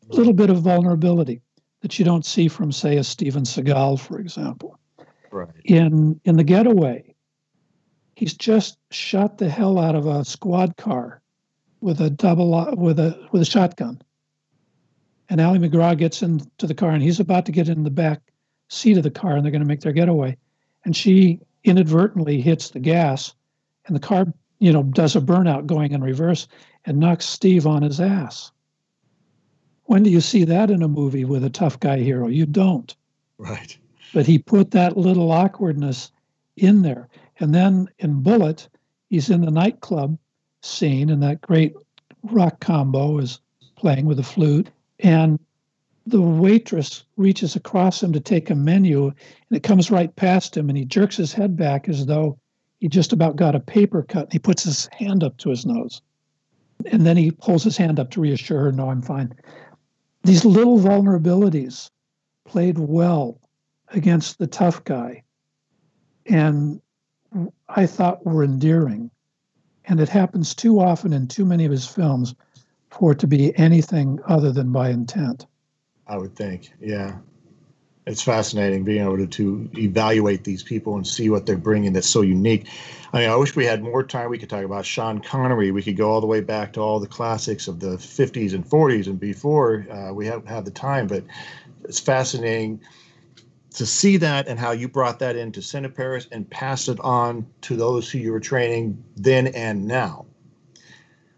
[0.09, 1.41] A little bit of vulnerability
[1.81, 4.77] that you don't see from, say, a Steven Seagal, for example.
[5.31, 5.47] Right.
[5.63, 7.15] In in the getaway,
[8.15, 11.21] he's just shot the hell out of a squad car
[11.79, 14.01] with a double uh, with a with a shotgun.
[15.29, 18.21] And Ali MacGraw gets into the car and he's about to get in the back
[18.69, 20.35] seat of the car and they're going to make their getaway.
[20.83, 23.33] And she inadvertently hits the gas
[23.85, 24.25] and the car,
[24.59, 26.47] you know, does a burnout going in reverse
[26.85, 28.51] and knocks Steve on his ass.
[29.85, 32.27] When do you see that in a movie with a tough guy hero?
[32.27, 32.95] You don't.
[33.37, 33.77] Right.
[34.13, 36.11] But he put that little awkwardness
[36.57, 37.09] in there.
[37.39, 38.69] And then in Bullitt,
[39.09, 40.17] he's in the nightclub
[40.61, 41.75] scene, and that great
[42.23, 43.39] rock combo is
[43.75, 44.69] playing with the flute.
[44.99, 45.39] And
[46.07, 50.69] the waitress reaches across him to take a menu, and it comes right past him,
[50.69, 52.39] and he jerks his head back as though
[52.79, 54.23] he just about got a paper cut.
[54.23, 56.01] And he puts his hand up to his nose.
[56.87, 59.33] And then he pulls his hand up to reassure her, no, I'm fine.
[60.23, 61.91] These little vulnerabilities
[62.45, 63.39] played well
[63.89, 65.23] against the tough guy.
[66.25, 66.81] And
[67.69, 69.11] I thought were endearing.
[69.85, 72.33] And it happens too often in too many of his films
[72.89, 75.45] for it to be anything other than by intent.
[76.07, 77.17] I would think, yeah.
[78.07, 82.09] It's fascinating being able to, to evaluate these people and see what they're bringing that's
[82.09, 82.67] so unique.
[83.13, 84.31] I mean, I wish we had more time.
[84.31, 85.71] We could talk about Sean Connery.
[85.71, 88.65] We could go all the way back to all the classics of the 50s and
[88.65, 89.85] 40s and before.
[89.91, 91.23] Uh, we haven't had the time, but
[91.83, 92.81] it's fascinating
[93.73, 97.75] to see that and how you brought that into Cineparis and passed it on to
[97.75, 100.25] those who you were training then and now.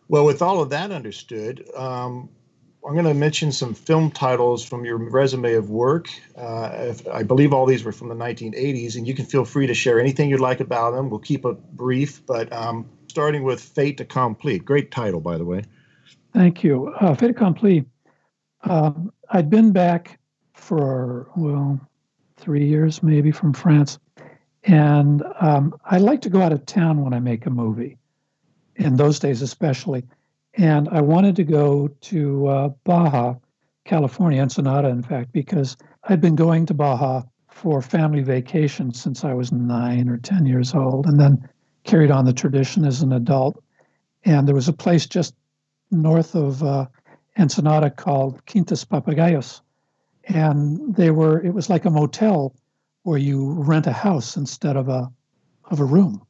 [0.07, 2.29] Well, with all of that understood, um,
[2.85, 6.09] I'm going to mention some film titles from your resume of work.
[6.35, 9.67] Uh, if, I believe all these were from the 1980s, and you can feel free
[9.67, 11.09] to share anything you'd like about them.
[11.09, 14.59] We'll keep it brief, but um, starting with Fait Accompli.
[14.59, 15.63] Great title, by the way.
[16.33, 16.87] Thank you.
[16.99, 17.85] Uh, Fait Accompli.
[18.63, 20.19] Um, I'd been back
[20.53, 21.79] for, well,
[22.37, 23.97] three years maybe from France.
[24.65, 27.97] And um, I like to go out of town when I make a movie,
[28.75, 30.03] in those days especially.
[30.55, 33.35] And I wanted to go to uh, Baja,
[33.85, 39.33] California, Ensenada, in fact, because I'd been going to Baja for family vacation since I
[39.33, 41.47] was nine or 10 years old, and then
[41.83, 43.61] carried on the tradition as an adult.
[44.25, 45.33] And there was a place just
[45.91, 46.87] north of uh,
[47.37, 49.61] Ensenada called Quintas Papagayos,
[50.25, 52.55] and they were it was like a motel
[53.03, 55.11] where you rent a house instead of a
[55.69, 56.25] of a room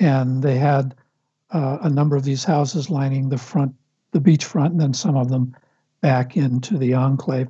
[0.00, 0.94] and they had
[1.52, 3.74] uh, a number of these houses lining the front
[4.12, 5.54] the beach front and then some of them
[6.00, 7.48] back into the enclave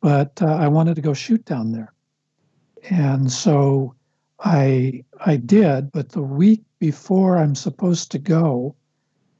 [0.00, 1.92] but uh, i wanted to go shoot down there
[2.90, 3.94] and so
[4.40, 8.74] i i did but the week before i'm supposed to go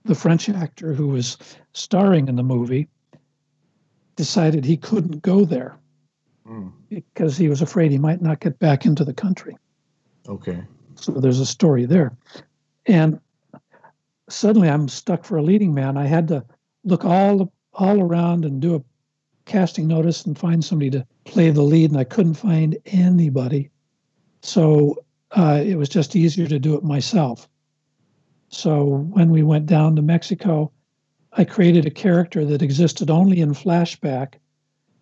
[0.05, 1.37] the french actor who was
[1.73, 2.89] starring in the movie
[4.17, 5.79] decided he couldn't go there
[6.49, 6.73] mm.
[6.89, 9.57] because he was afraid he might not get back into the country.
[10.29, 10.65] Okay.
[10.97, 12.17] So there's a story there.
[12.87, 13.21] And
[14.29, 15.97] suddenly I'm stuck for a leading man.
[15.97, 16.45] I had to
[16.85, 18.83] look all all around and do a
[19.45, 23.71] casting notice and find somebody to play the lead, and I couldn't find anybody.
[24.43, 27.49] So uh, it was just easier to do it myself.
[28.49, 30.73] So when we went down to Mexico,
[31.33, 34.35] I created a character that existed only in flashback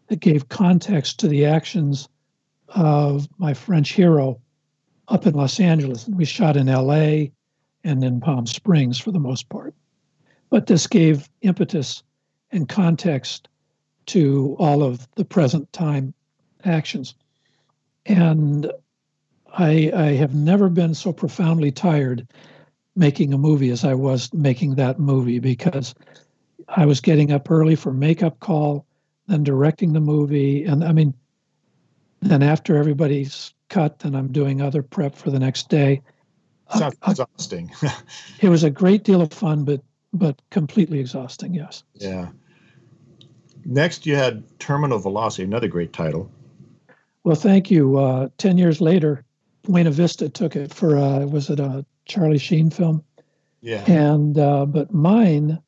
[0.08, 2.08] that gave context to the actions
[2.68, 4.40] of my French hero
[5.08, 6.06] up in Los Angeles.
[6.06, 7.26] And We shot in LA
[7.84, 9.74] and in Palm Springs for the most part.
[10.50, 12.02] But this gave impetus
[12.50, 13.48] and context
[14.06, 16.14] to all of the present time
[16.64, 17.14] actions.
[18.06, 18.70] And
[19.52, 22.26] I, I have never been so profoundly tired
[22.96, 25.94] making a movie as I was making that movie because
[26.68, 28.86] I was getting up early for makeup call,
[29.26, 31.14] then directing the movie, and I mean,
[32.20, 36.00] then after everybody's cut, then I'm doing other prep for the next day.
[36.76, 37.70] Sounds uh, exhausting.
[38.40, 41.54] it was a great deal of fun, but but completely exhausting.
[41.54, 41.82] Yes.
[41.94, 42.28] Yeah.
[43.64, 46.30] Next, you had Terminal Velocity, another great title.
[47.24, 47.98] Well, thank you.
[47.98, 49.24] Uh, Ten years later,
[49.62, 53.02] Buena Vista took it for uh, was it a Charlie Sheen film?
[53.60, 53.82] Yeah.
[53.90, 55.58] And uh, but mine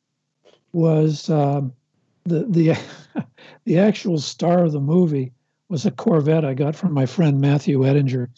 [0.71, 1.73] was um,
[2.25, 2.77] the the
[3.65, 5.33] the actual star of the movie
[5.69, 8.29] was a Corvette I got from my friend Matthew Ettinger.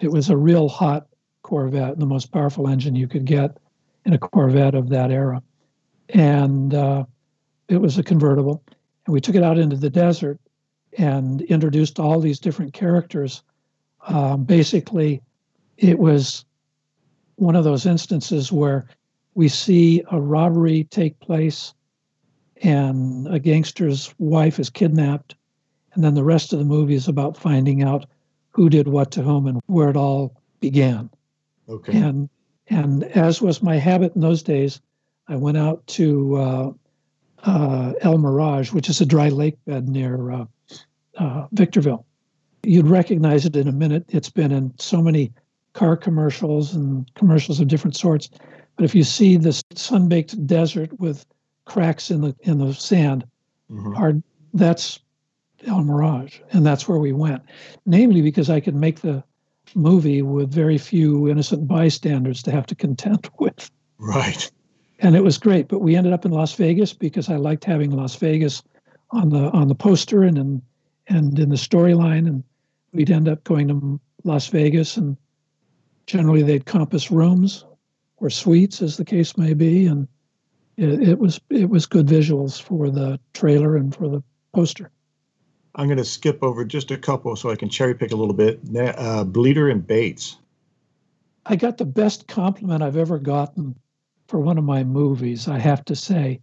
[0.00, 1.07] It was a real hot
[1.48, 3.56] Corvette, the most powerful engine you could get
[4.04, 5.42] in a Corvette of that era,
[6.10, 7.04] and uh,
[7.68, 8.62] it was a convertible.
[9.06, 10.38] And we took it out into the desert
[10.98, 13.42] and introduced all these different characters.
[14.08, 15.22] Um, basically,
[15.78, 16.44] it was
[17.36, 18.86] one of those instances where
[19.34, 21.72] we see a robbery take place
[22.60, 25.34] and a gangster's wife is kidnapped.
[25.94, 28.04] And then the rest of the movie is about finding out
[28.50, 31.08] who did what to whom and where it all began.
[31.68, 31.96] Okay.
[31.96, 32.28] And
[32.68, 34.80] and as was my habit in those days,
[35.28, 36.72] I went out to uh,
[37.44, 40.44] uh, El Mirage, which is a dry lake bed near uh,
[41.18, 42.04] uh Victorville.
[42.62, 44.04] You'd recognize it in a minute.
[44.08, 45.32] It's been in so many
[45.72, 48.28] car commercials and commercials of different sorts.
[48.76, 51.24] But if you see this sun-baked desert with
[51.64, 53.24] cracks in the in the sand,
[53.70, 53.94] mm-hmm.
[53.96, 54.14] are
[54.54, 54.98] that's
[55.66, 57.42] El Mirage, and that's where we went.
[57.86, 59.22] Namely, because I could make the
[59.74, 63.70] movie with very few innocent bystanders to have to contend with.
[63.98, 64.50] Right.
[65.00, 67.90] And it was great, but we ended up in Las Vegas because I liked having
[67.90, 68.62] Las Vegas
[69.10, 70.62] on the on the poster and in,
[71.06, 72.42] and in the storyline, and
[72.92, 75.16] we'd end up going to Las Vegas and
[76.06, 77.64] generally they'd compass rooms
[78.16, 80.08] or suites, as the case may be, and
[80.76, 84.90] it, it was it was good visuals for the trailer and for the poster.
[85.78, 88.34] I'm going to skip over just a couple so I can cherry pick a little
[88.34, 88.58] bit.
[88.76, 90.36] Uh, Bleeder and Bates.
[91.46, 93.76] I got the best compliment I've ever gotten
[94.26, 96.40] for one of my movies, I have to say,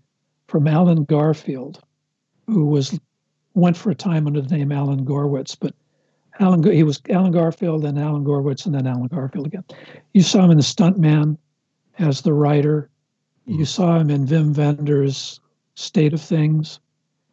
[0.48, 1.84] from Allen Garfield,
[2.48, 2.98] who was
[3.54, 5.74] went for a time under the name Allen Goorwitz, but
[6.40, 9.64] Allen, he was Allen Garfield and Allen Goorwitz and then Allen Garfield again.
[10.14, 11.38] You saw him in The Stuntman
[12.00, 12.90] as the writer.
[13.46, 13.68] You mm.
[13.68, 15.40] saw him in Wim Wenders'
[15.76, 16.80] State of Things.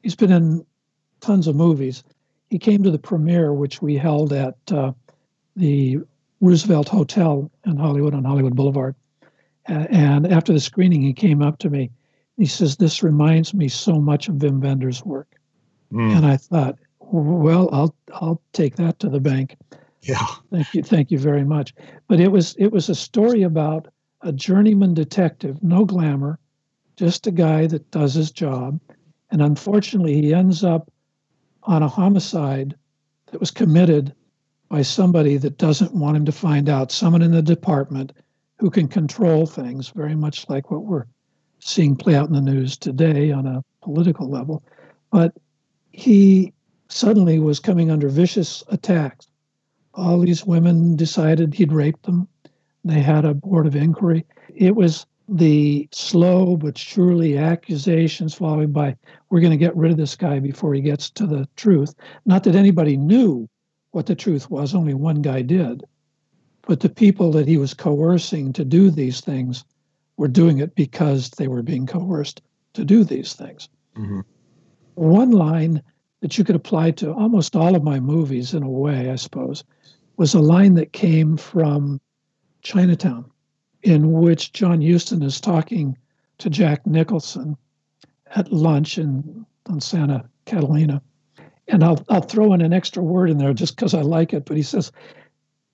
[0.03, 0.65] He's been in
[1.23, 2.05] tons of movies.
[2.51, 4.93] He came to the premiere, which we held at uh,
[5.57, 5.99] the
[6.41, 8.95] Roosevelt Hotel in Hollywood on Hollywood Boulevard.
[9.67, 11.91] And after the screening, he came up to me.
[12.37, 15.37] He says, "This reminds me so much of Wim Wenders' work."
[15.93, 16.17] Mm.
[16.17, 16.79] And I thought,
[17.13, 19.57] well, I'll I'll take that to the bank.
[20.03, 20.27] Yeah.
[20.51, 21.75] Thank you, thank you very much.
[22.09, 23.87] But it was it was a story about
[24.23, 26.39] a journeyman detective, no glamour,
[26.97, 28.81] just a guy that does his job,
[29.31, 30.91] and unfortunately, he ends up
[31.65, 32.75] on a homicide
[33.31, 34.15] that was committed
[34.69, 36.91] by somebody that doesn't want him to find out.
[36.91, 38.13] Someone in the department
[38.59, 41.05] who can control things, very much like what we're
[41.59, 44.63] seeing play out in the news today on a political level.
[45.11, 45.35] But
[45.91, 46.53] he
[46.89, 49.29] suddenly was coming under vicious attacks.
[49.95, 52.29] All these women decided he'd raped them.
[52.85, 54.25] They had a board of inquiry.
[54.55, 58.97] It was the slow but surely accusations followed by,
[59.31, 61.95] we're going to get rid of this guy before he gets to the truth.
[62.27, 63.49] Not that anybody knew
[63.93, 65.85] what the truth was, only one guy did.
[66.63, 69.65] But the people that he was coercing to do these things
[70.17, 72.43] were doing it because they were being coerced
[72.75, 73.69] to do these things.
[73.97, 74.21] Mm-hmm.
[74.95, 75.83] One line
[76.21, 79.65] that you could apply to almost all of my movies in a way, I suppose,
[80.17, 82.01] was a line that came from
[82.63, 83.31] Chinatown,
[83.83, 85.97] in which John Huston is talking
[86.39, 87.57] to Jack Nicholson
[88.35, 91.03] at lunch in on Santa Catalina.
[91.69, 94.45] And I'll I'll throw in an extra word in there just because I like it.
[94.45, 94.91] But he says,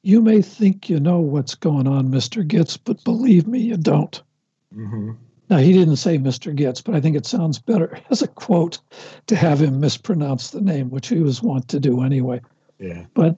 [0.03, 4.23] "You may think you know what's going on, Mister Gitz, but believe me, you don't."
[4.75, 5.13] Mm-hmm.
[5.51, 6.55] Now, he didn't say Mr.
[6.55, 8.79] Gitz, but I think it sounds better as a quote
[9.27, 12.41] to have him mispronounce the name, which he was wont to do anyway.
[12.79, 13.07] Yeah.
[13.15, 13.37] But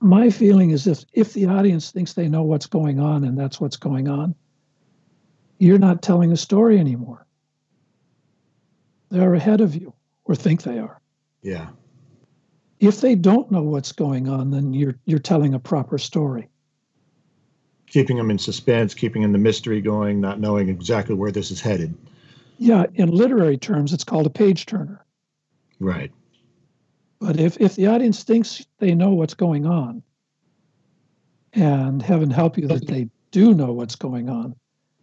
[0.00, 3.60] my feeling is if if the audience thinks they know what's going on and that's
[3.60, 4.34] what's going on,
[5.58, 7.26] you're not telling a story anymore.
[9.10, 11.00] They're ahead of you, or think they are.
[11.42, 11.68] Yeah.
[12.80, 16.48] If they don't know what's going on, then you're you're telling a proper story
[17.94, 21.60] keeping them in suspense, keeping in the mystery going, not knowing exactly where this is
[21.60, 21.94] headed.
[22.58, 25.06] Yeah, in literary terms, it's called a page turner.
[25.78, 26.10] Right.
[27.20, 30.02] But if, if the audience thinks they know what's going on,
[31.54, 34.54] and heaven help you that they do know what's going on,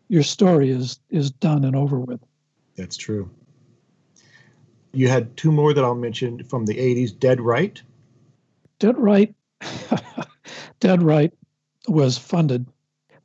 [0.10, 2.22] your story is is done and over with.
[2.76, 3.30] That's true.
[4.94, 7.82] You had two more that I'll mention from the 80s Dead Right.
[8.80, 9.34] Dead Right.
[10.82, 11.32] Dead Right
[11.88, 12.68] was funded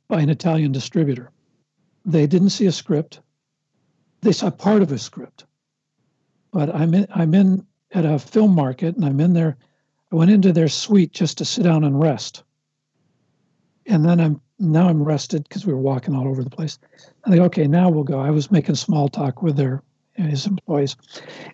[0.07, 1.31] by an Italian distributor.
[2.05, 3.19] They didn't see a script.
[4.21, 5.45] They saw part of a script.
[6.53, 9.57] But I'm in, I'm in at a film market and I'm in there.
[10.11, 12.43] I went into their suite just to sit down and rest.
[13.85, 16.79] And then I'm now I'm rested because we were walking all over the place.
[17.23, 18.19] I think, okay, now we'll go.
[18.19, 19.83] I was making small talk with their
[20.15, 20.95] his employees.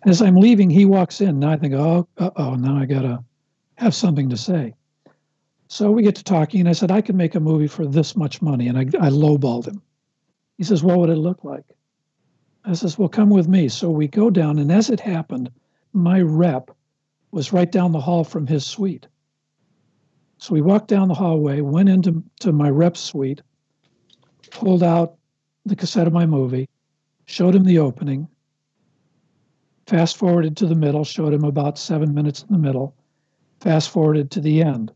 [0.02, 1.40] And as I'm leaving, he walks in.
[1.40, 3.24] Now I think, oh, oh, now I gotta
[3.76, 4.74] have something to say.
[5.68, 8.16] So we get to talking, and I said, I could make a movie for this
[8.16, 8.68] much money.
[8.68, 9.82] And I, I lowballed him.
[10.58, 11.66] He says, What would it look like?
[12.64, 13.68] I says, Well, come with me.
[13.68, 15.50] So we go down, and as it happened,
[15.94, 16.72] my rep
[17.32, 19.08] was right down the hall from his suite.
[20.38, 23.42] So we walked down the hallway, went into to my rep suite,
[24.52, 25.16] pulled out
[25.66, 26.68] the cassette of my movie,
[27.26, 28.28] showed him the opening,
[29.88, 32.96] fast forwarded to the middle, showed him about seven minutes in the middle,
[33.62, 34.92] fast forwarded to the end.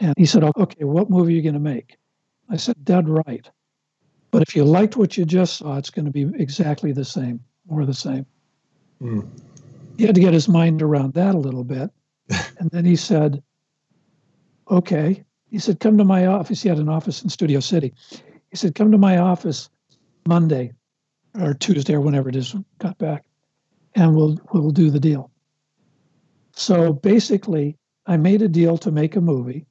[0.00, 1.96] And he said, Okay, what movie are you going to make?
[2.48, 3.48] I said, Dead right.
[4.30, 7.40] But if you liked what you just saw, it's going to be exactly the same
[7.68, 8.26] or the same.
[9.00, 9.28] Mm.
[9.96, 11.90] He had to get his mind around that a little bit.
[12.58, 13.42] and then he said,
[14.70, 15.24] Okay.
[15.50, 16.62] He said, Come to my office.
[16.62, 17.94] He had an office in Studio City.
[18.50, 19.68] He said, Come to my office
[20.26, 20.72] Monday
[21.38, 23.24] or Tuesday or whenever it is, got back,
[23.94, 25.30] and we'll we'll do the deal.
[26.52, 27.76] So basically,
[28.06, 29.66] I made a deal to make a movie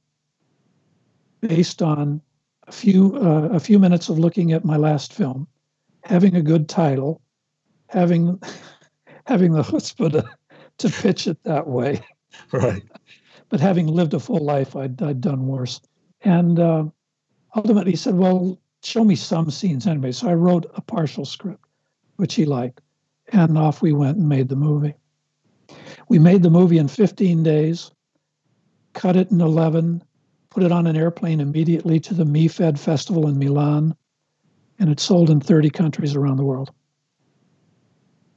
[1.42, 2.22] based on
[2.68, 5.48] a few uh, a few minutes of looking at my last film,
[6.04, 7.22] having a good title,
[7.88, 8.40] having
[9.26, 10.30] having the chutzpah to,
[10.80, 12.02] to pitch it that way.
[12.52, 12.84] Right.
[13.50, 15.82] but having lived a full life, I'd, I'd done worse.
[16.22, 16.86] And uh,
[17.56, 21.66] ultimately, he said, "Well, show me some scenes anyway." So I wrote a partial script,
[22.16, 22.82] which he liked,
[23.32, 24.96] and off we went and made the movie.
[26.10, 27.92] We made the movie in 15 days,
[28.94, 30.04] cut it in 11,
[30.50, 33.96] put it on an airplane immediately to the MIFED Festival in Milan,
[34.80, 36.72] and it sold in 30 countries around the world.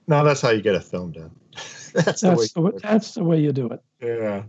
[0.08, 1.30] No, that's how you get a film done.
[1.52, 3.82] that's, that's, the way, the, that's the way you do it.
[4.00, 4.42] Yeah.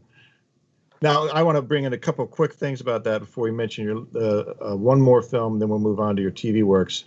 [1.02, 3.86] Now, I want to bring in a couple quick things about that before we mention
[3.86, 7.06] your uh, uh, one more film, then we'll move on to your TV works.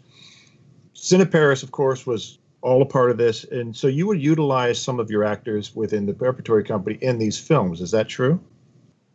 [0.94, 5.00] Cineparis, of course, was all a part of this, and so you would utilize some
[5.00, 7.80] of your actors within the repertory company in these films.
[7.80, 8.38] Is that true?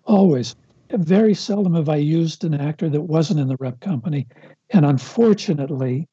[0.04, 0.56] Always.
[0.92, 4.28] Very seldom have I used an actor that wasn't in the rep company.
[4.72, 6.08] And unfortunately,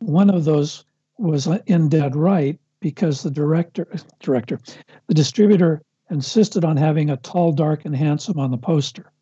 [0.00, 0.84] one of those
[1.18, 3.86] was in Dead Right because the director,
[4.20, 4.58] director,
[5.06, 9.12] the distributor insisted on having a tall, dark, and handsome on the poster.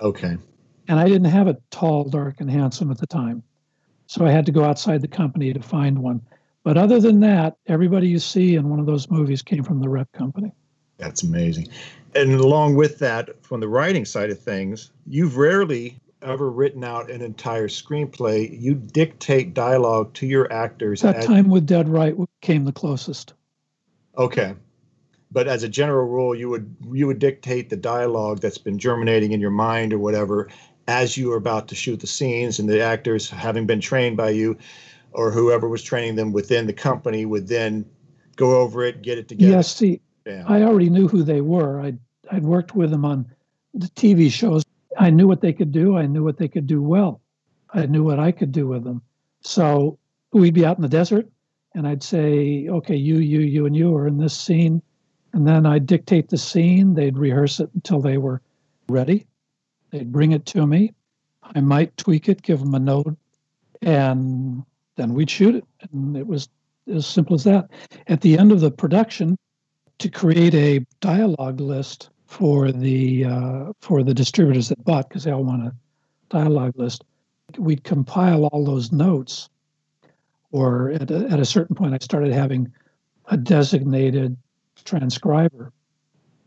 [0.00, 0.36] Okay.
[0.88, 3.42] And I didn't have a tall, dark, and handsome at the time.
[4.06, 6.20] So I had to go outside the company to find one.
[6.62, 9.88] But other than that, everybody you see in one of those movies came from the
[9.88, 10.52] rep company.
[10.98, 11.68] That's amazing
[12.16, 17.10] and along with that, from the writing side of things, you've rarely ever written out
[17.10, 18.58] an entire screenplay.
[18.60, 21.02] You dictate dialogue to your actors.
[21.02, 23.34] That time with Dead Right came the closest.
[24.16, 24.54] Okay.
[25.30, 29.32] But as a general rule, you would you would dictate the dialogue that's been germinating
[29.32, 30.48] in your mind or whatever
[30.88, 34.30] as you are about to shoot the scenes, and the actors, having been trained by
[34.30, 34.56] you,
[35.12, 37.84] or whoever was training them within the company, would then
[38.36, 39.52] go over it, get it together.
[39.52, 40.00] Yes, see,
[40.46, 41.80] I already knew who they were.
[41.80, 41.98] I'd
[42.30, 43.26] I'd worked with them on
[43.74, 44.62] the TV shows.
[44.98, 45.96] I knew what they could do.
[45.96, 47.20] I knew what they could do well.
[47.72, 49.02] I knew what I could do with them.
[49.42, 49.98] So
[50.32, 51.28] we'd be out in the desert,
[51.74, 54.82] and I'd say, "Okay, you, you, you, and you are in this scene,"
[55.32, 56.94] and then I'd dictate the scene.
[56.94, 58.40] They'd rehearse it until they were
[58.88, 59.26] ready.
[59.90, 60.94] They'd bring it to me.
[61.42, 63.16] I might tweak it, give them a note,
[63.82, 64.64] and
[64.96, 65.64] then we'd shoot it.
[65.92, 66.48] And it was
[66.92, 67.70] as simple as that.
[68.08, 69.36] At the end of the production,
[69.98, 75.30] to create a dialogue list for the uh, for the distributors that bought because they
[75.30, 75.74] all want a
[76.28, 77.04] dialogue list.
[77.58, 79.48] We'd compile all those notes,
[80.50, 82.72] or at a, at a certain point, I started having
[83.26, 84.36] a designated
[84.84, 85.72] transcriber,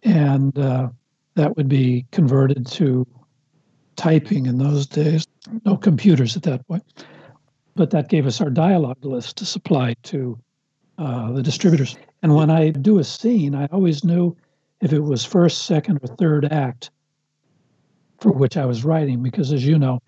[0.04, 0.90] and uh,
[1.36, 3.08] that would be converted to
[3.96, 5.26] typing in those days.
[5.66, 7.06] No computers at that point,
[7.76, 10.38] but that gave us our dialogue list to supply to
[10.98, 11.96] uh, the distributors.
[12.22, 14.36] And when I do a scene, I always knew
[14.82, 16.92] if it was first, second, or third act
[18.20, 20.02] for which I was writing, because as you know,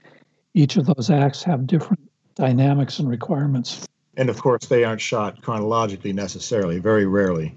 [0.54, 3.86] each of those acts have different dynamics and requirements.
[4.18, 7.56] And of course, they aren't shot chronologically necessarily, very rarely.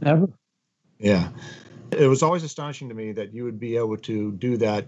[0.00, 0.28] Never.
[0.98, 1.28] Yeah.
[1.92, 4.86] It was always astonishing to me that you would be able to do that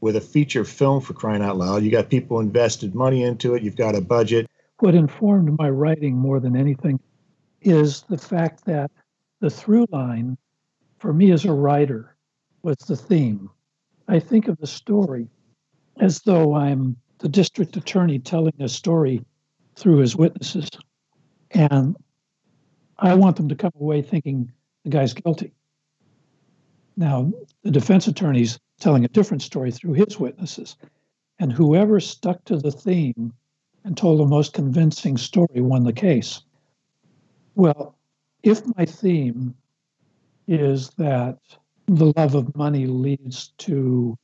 [0.00, 1.82] with a feature film for crying out loud.
[1.82, 4.46] You got people invested money into it, you've got a budget.
[4.78, 6.98] What informed my writing more than anything
[7.60, 8.90] is the fact that
[9.40, 10.38] the through line
[11.00, 12.14] for me as a writer
[12.62, 13.50] was the theme.
[14.06, 15.28] I think of the story
[15.98, 19.24] as though I'm the district attorney telling a story
[19.76, 20.68] through his witnesses.
[21.52, 21.96] And
[22.98, 24.52] I want them to come away thinking
[24.84, 25.54] the guy's guilty.
[26.96, 27.32] Now,
[27.62, 30.76] the defense attorney's telling a different story through his witnesses.
[31.38, 33.32] And whoever stuck to the theme
[33.84, 36.42] and told the most convincing story won the case.
[37.54, 37.96] Well,
[38.42, 39.54] if my theme
[40.50, 41.38] is that
[41.86, 44.18] the love of money leads to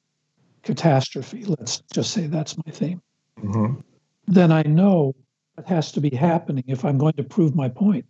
[0.65, 3.01] catastrophe, let's just say that's my theme,
[3.41, 3.81] mm-hmm.
[4.27, 5.15] then I know
[5.55, 8.05] what has to be happening if I'm going to prove my point.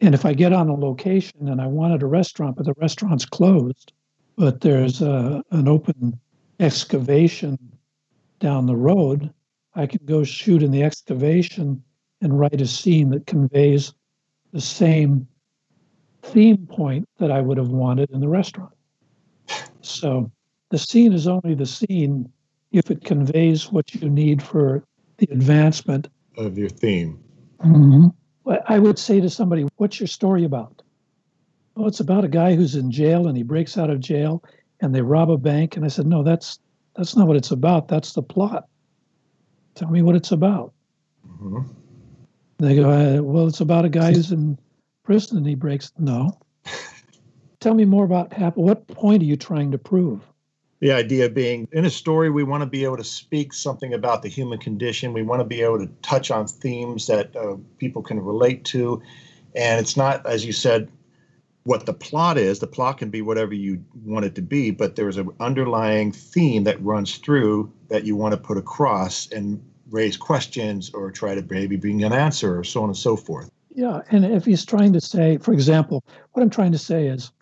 [0.00, 3.24] And if I get on a location and I wanted a restaurant, but the restaurant's
[3.24, 3.92] closed,
[4.36, 6.18] but there's a, an open
[6.58, 7.56] excavation
[8.40, 9.32] down the road,
[9.74, 11.82] I can go shoot in the excavation
[12.20, 13.92] and write a scene that conveys
[14.52, 15.28] the same
[16.32, 18.72] theme point that I would have wanted in the restaurant.
[19.80, 20.30] So
[20.70, 22.30] the scene is only the scene
[22.72, 24.84] if it conveys what you need for
[25.18, 27.18] the advancement of your theme.
[27.64, 28.08] Mm-hmm.
[28.66, 30.82] I would say to somebody, What's your story about?
[31.76, 34.42] Oh, it's about a guy who's in jail and he breaks out of jail
[34.80, 35.76] and they rob a bank.
[35.76, 36.58] And I said, No, that's
[36.96, 37.88] that's not what it's about.
[37.88, 38.68] That's the plot.
[39.74, 40.72] Tell me what it's about.
[41.26, 41.72] Mm-hmm.
[42.58, 44.58] They go, uh, Well, it's about a guy who's in
[45.08, 45.90] prison and he breaks.
[45.98, 46.38] No.
[47.60, 50.20] Tell me more about what point are you trying to prove?
[50.80, 54.22] the idea being in a story we want to be able to speak something about
[54.22, 58.00] the human condition we want to be able to touch on themes that uh, people
[58.00, 59.02] can relate to
[59.56, 60.88] and it's not as you said
[61.64, 64.94] what the plot is the plot can be whatever you want it to be but
[64.94, 70.16] there's an underlying theme that runs through that you want to put across and raise
[70.16, 74.00] questions or try to maybe bring an answer or so on and so forth yeah
[74.10, 77.32] and if he's trying to say for example what i'm trying to say is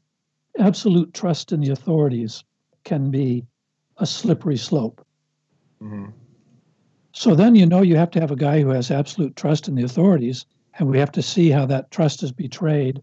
[0.59, 2.45] absolute trust in the authorities
[2.85, 3.45] can be
[3.99, 5.05] a slippery slope.
[5.83, 6.11] Mm-hmm.
[7.13, 9.75] So then you know you have to have a guy who has absolute trust in
[9.75, 10.45] the authorities,
[10.79, 13.03] and we have to see how that trust is betrayed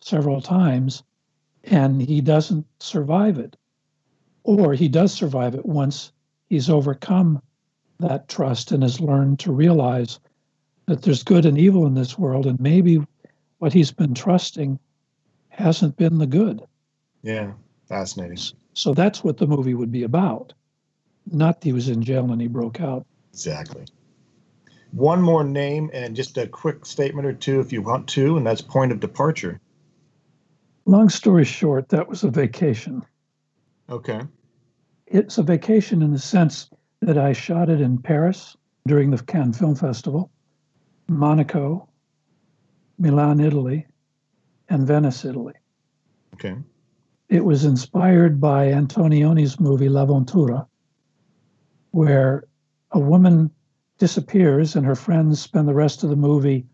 [0.00, 1.02] several times,
[1.64, 3.56] and he doesn't survive it.
[4.42, 6.12] Or he does survive it once
[6.48, 7.40] he's overcome
[8.00, 10.18] that trust and has learned to realize
[10.90, 12.98] that there's good and evil in this world, and maybe
[13.58, 14.76] what he's been trusting
[15.48, 16.62] hasn't been the good.
[17.22, 17.52] Yeah,
[17.88, 18.38] fascinating.
[18.74, 20.52] So that's what the movie would be about.
[21.30, 23.06] Not that he was in jail and he broke out.
[23.32, 23.84] Exactly.
[24.90, 28.44] One more name and just a quick statement or two if you want to, and
[28.44, 29.60] that's point of departure.
[30.86, 33.00] Long story short, that was a vacation.
[33.88, 34.22] Okay.
[35.06, 36.68] It's a vacation in the sense
[37.00, 38.56] that I shot it in Paris
[38.88, 40.32] during the Cannes Film Festival,
[41.10, 41.88] Monaco,
[42.96, 43.84] Milan, Italy,
[44.68, 45.54] and Venice, Italy.
[46.34, 46.54] Okay.
[47.28, 50.68] It was inspired by Antonioni's movie L'Avventura,
[51.90, 52.44] where
[52.92, 53.50] a woman
[53.98, 56.64] disappears and her friends spend the rest of the movie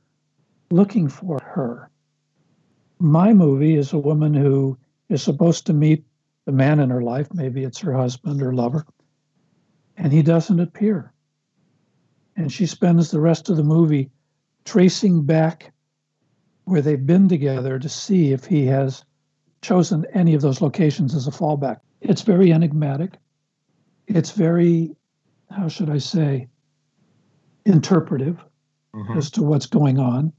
[0.70, 1.91] looking for her.
[2.99, 4.76] My movie is a woman who
[5.09, 6.05] is supposed to meet
[6.45, 8.84] the man in her life, maybe it's her husband or lover,
[9.97, 11.14] and he doesn't appear.
[12.37, 14.11] And she spends the rest of the movie
[14.66, 15.72] tracing back
[16.64, 19.04] where they've been together to see if he has
[19.62, 21.78] chosen any of those locations as a fallback.
[22.02, 23.14] It's very enigmatic.
[24.08, 24.94] It's very,
[25.50, 26.48] how should I say,
[27.64, 28.44] interpretive
[28.94, 29.16] mm-hmm.
[29.16, 30.32] as to what's going on.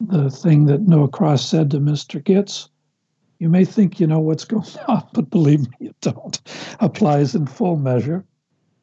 [0.00, 2.22] The thing that Noah Cross said to Mr.
[2.22, 2.68] Gitz,
[3.38, 6.40] you may think you know what's going on, but believe me, you don't,
[6.80, 8.24] applies in full measure.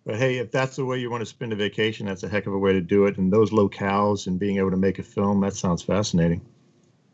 [0.08, 2.48] But hey, if that's the way you want to spend a vacation, that's a heck
[2.48, 3.18] of a way to do it.
[3.18, 6.40] And those locales and being able to make a film, that sounds fascinating.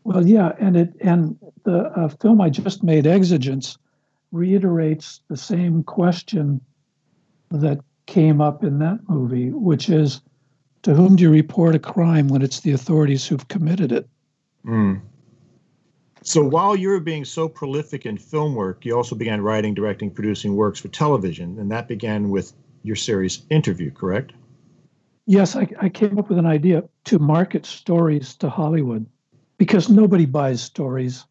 [0.04, 3.80] Well, yeah, and it and the uh, film I just made, Exigence,
[4.32, 6.62] reiterates the same question
[7.50, 10.22] that came up in that movie, which is,
[10.84, 14.08] to whom do you report a crime when it's the authorities who've committed it?
[14.68, 15.02] Mm.
[16.22, 20.12] So while you were being so prolific in film work, you also began writing, directing,
[20.12, 24.34] producing works for television, and that began with your series Interview, correct?
[25.26, 29.06] Yes, I, I came up with an idea to market stories to Hollywood
[29.58, 31.26] because nobody buys stories.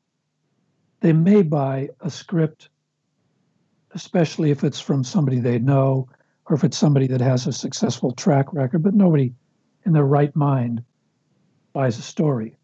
[1.00, 2.70] They may buy a script,
[3.92, 6.08] especially if it's from somebody they know
[6.46, 9.32] or if it's somebody that has a successful track record, but nobody
[9.84, 10.82] in their right mind
[11.72, 12.56] buys a story.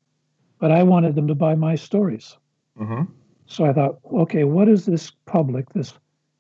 [0.59, 2.36] But I wanted them to buy my stories.
[2.78, 3.12] Mm-hmm.
[3.47, 5.95] So I thought, okay, what is this public, this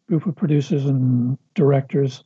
[0.08, 2.24] group of producers and directors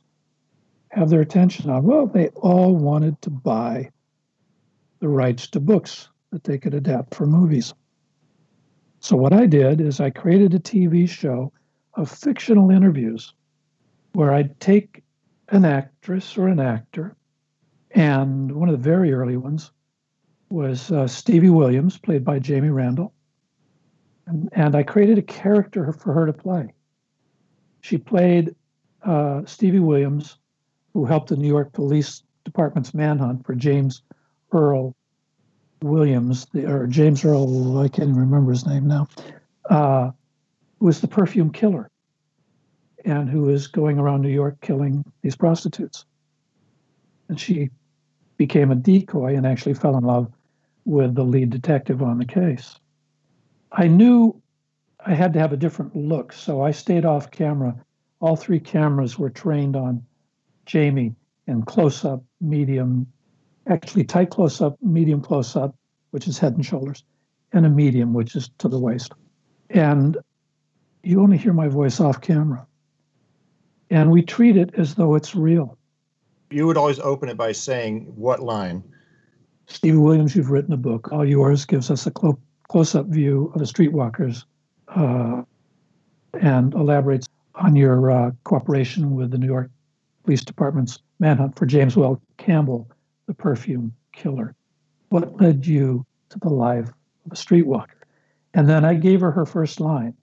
[0.93, 1.83] have their attention on?
[1.83, 3.89] Well, they all wanted to buy
[4.99, 7.73] the rights to books that they could adapt for movies.
[8.99, 11.51] So, what I did is I created a TV show
[11.95, 13.33] of fictional interviews
[14.13, 15.03] where I'd take
[15.49, 17.15] an actress or an actor.
[17.91, 19.71] And one of the very early ones
[20.49, 23.13] was uh, Stevie Williams, played by Jamie Randall.
[24.25, 26.73] And, and, I created a character for her to play.
[27.81, 28.55] She played
[29.03, 30.37] uh, Stevie Williams,
[30.93, 34.01] who helped the New York Police Department's manhunt for James
[34.51, 34.95] Earl
[35.81, 39.07] Williams, the, or James Earl, I can't even remember his name now,
[39.69, 40.11] uh,
[40.79, 41.89] was the perfume killer
[43.05, 46.05] and who was going around New York killing these prostitutes.
[47.27, 47.69] And she
[48.37, 50.31] became a decoy and actually fell in love
[50.85, 52.77] with the lead detective on the case.
[53.71, 54.41] I knew
[55.05, 57.75] I had to have a different look, so I stayed off camera.
[58.19, 60.05] All three cameras were trained on
[60.65, 61.15] Jamie
[61.47, 63.07] in close up, medium,
[63.67, 65.75] actually tight close up, medium close up,
[66.11, 67.03] which is head and shoulders,
[67.51, 69.11] and a medium, which is to the waist.
[69.69, 70.17] And
[71.03, 72.65] you only hear my voice off camera.
[73.89, 75.77] And we treat it as though it's real.
[76.49, 78.83] You would always open it by saying, What line?
[79.67, 81.11] Steve Williams, you've written a book.
[81.11, 84.45] All Yours gives us a clo- close up view of the streetwalkers
[84.89, 85.41] uh,
[86.39, 89.69] and elaborates on your uh, cooperation with the New York
[90.23, 92.89] Police Department's manhunt for James Weld Campbell,
[93.27, 94.55] the perfume killer.
[95.09, 96.89] What led you to the life
[97.25, 97.87] of a streetwalker?
[98.53, 100.13] And then I gave her her first line,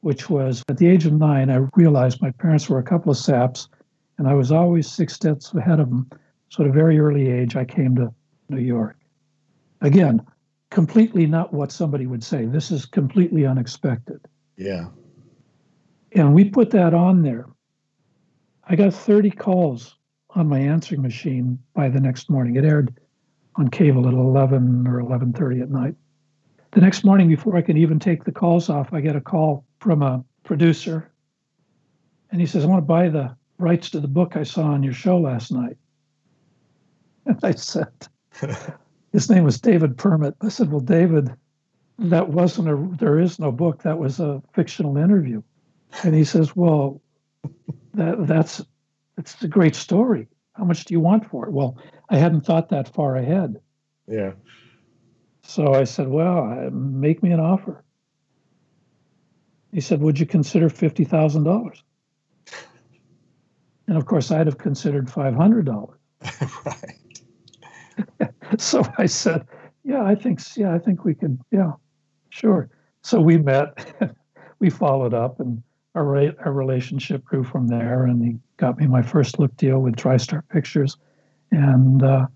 [0.00, 3.18] which was at the age of nine, I realized my parents were a couple of
[3.18, 3.68] saps,
[4.18, 6.08] and I was always six steps ahead of them.
[6.48, 8.12] So at a very early age, I came to
[8.48, 8.96] New York.
[9.80, 10.22] Again,
[10.70, 12.44] completely not what somebody would say.
[12.46, 14.20] This is completely unexpected.
[14.56, 14.86] Yeah.
[16.12, 17.46] And we put that on there.
[18.64, 19.96] I got 30 calls
[20.30, 22.56] on my answering machine by the next morning.
[22.56, 22.94] It aired
[23.56, 25.94] on cable at 11 or 11:30 at night.
[26.72, 29.64] The next morning, before I could even take the calls off, I get a call
[29.80, 31.10] from a producer,
[32.30, 34.82] and he says, "I want to buy the rights to the book I saw on
[34.82, 35.76] your show last night."
[37.26, 37.88] And I said,
[39.12, 40.34] his name was David Permut.
[40.40, 41.34] I said, "Well, David,
[41.98, 42.96] that wasn't a.
[42.98, 43.82] There is no book.
[43.82, 45.42] That was a fictional interview."
[46.04, 47.02] And he says, "Well,
[47.94, 48.64] that that's
[49.18, 50.28] it's a great story.
[50.52, 51.78] How much do you want for it?" Well,
[52.08, 53.60] I hadn't thought that far ahead.
[54.06, 54.32] Yeah.
[55.42, 57.84] So I said, "Well, make me an offer."
[59.72, 61.82] He said, "Would you consider fifty thousand dollars?"
[63.86, 65.98] And of course, I'd have considered five hundred dollars.
[66.64, 68.30] right.
[68.58, 69.46] so I said,
[69.84, 71.38] "Yeah, I think yeah, I think we could.
[71.50, 71.72] Yeah,
[72.28, 72.68] sure."
[73.02, 74.14] So we met,
[74.58, 75.62] we followed up, and
[75.94, 78.04] our our relationship grew from there.
[78.04, 80.96] And he got me my first look deal with TriStar Pictures,
[81.50, 82.26] and uh,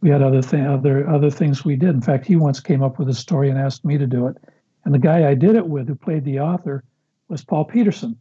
[0.00, 1.90] we had other thing, other other things we did.
[1.90, 4.36] In fact, he once came up with a story and asked me to do it.
[4.84, 6.84] And the guy I did it with, who played the author,
[7.28, 8.18] was Paul Petersen.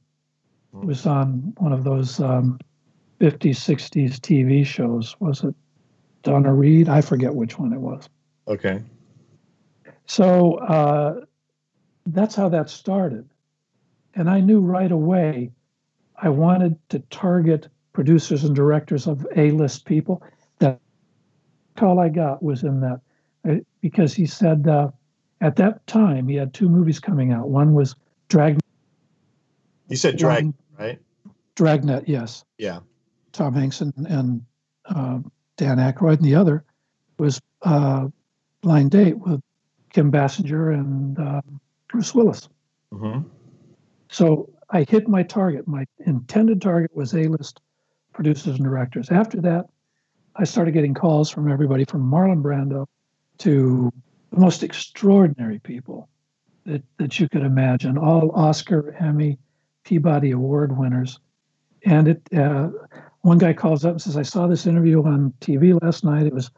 [0.80, 2.60] He was on one of those um,
[3.20, 5.16] 50s, 60s TV shows.
[5.20, 5.56] Was it
[6.24, 6.90] Donna Reed.
[6.90, 8.10] I forget which one it was.
[8.48, 8.84] Okay.
[10.06, 11.22] So uh,
[12.08, 13.30] that's how that started.
[14.16, 15.52] And I knew right away
[16.22, 20.24] I wanted to target producers and directors of A list people.
[20.60, 20.80] That
[21.82, 23.02] all I got was in that
[23.48, 24.90] uh, because he said uh,
[25.42, 27.50] at that time he had two movies coming out.
[27.50, 27.96] One was
[28.28, 28.64] Dragnet.
[29.88, 31.00] You said Drag, right?
[31.56, 32.44] Dragnet, yes.
[32.58, 32.80] Yeah.
[33.32, 34.42] Tom Hanks and, and
[34.86, 35.20] uh,
[35.58, 36.64] Dan Aykroyd, and the other
[37.18, 38.08] was uh,
[38.62, 39.42] Blind Date with
[39.92, 41.42] Kim Basinger and uh,
[41.88, 42.50] Bruce Willis.
[42.94, 43.28] Mm-hmm.
[44.10, 45.68] So I hit my target.
[45.68, 47.62] My intended target was A-list
[48.14, 49.10] producers and directors.
[49.10, 49.68] After that,
[50.36, 52.86] I started getting calls from everybody from Marlon Brando
[53.40, 53.92] to
[54.32, 56.10] the most extraordinary people
[56.66, 59.38] that, that you could imagine, all Oscar, Emmy,
[59.84, 61.20] Peabody Award winners.
[61.86, 62.70] And it, uh,
[63.22, 66.26] one guy calls up and says, I saw this interview on TV last night.
[66.26, 66.52] It was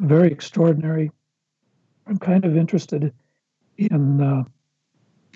[0.00, 1.10] very extraordinary.
[2.06, 3.12] I'm kind of interested
[3.76, 4.44] in uh,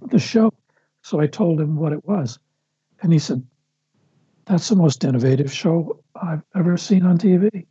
[0.06, 0.52] the show.
[1.02, 2.38] So I told him what it was.
[3.02, 3.44] And he said,
[4.46, 7.50] That's the most innovative show I've ever seen on TV.
[7.52, 7.66] He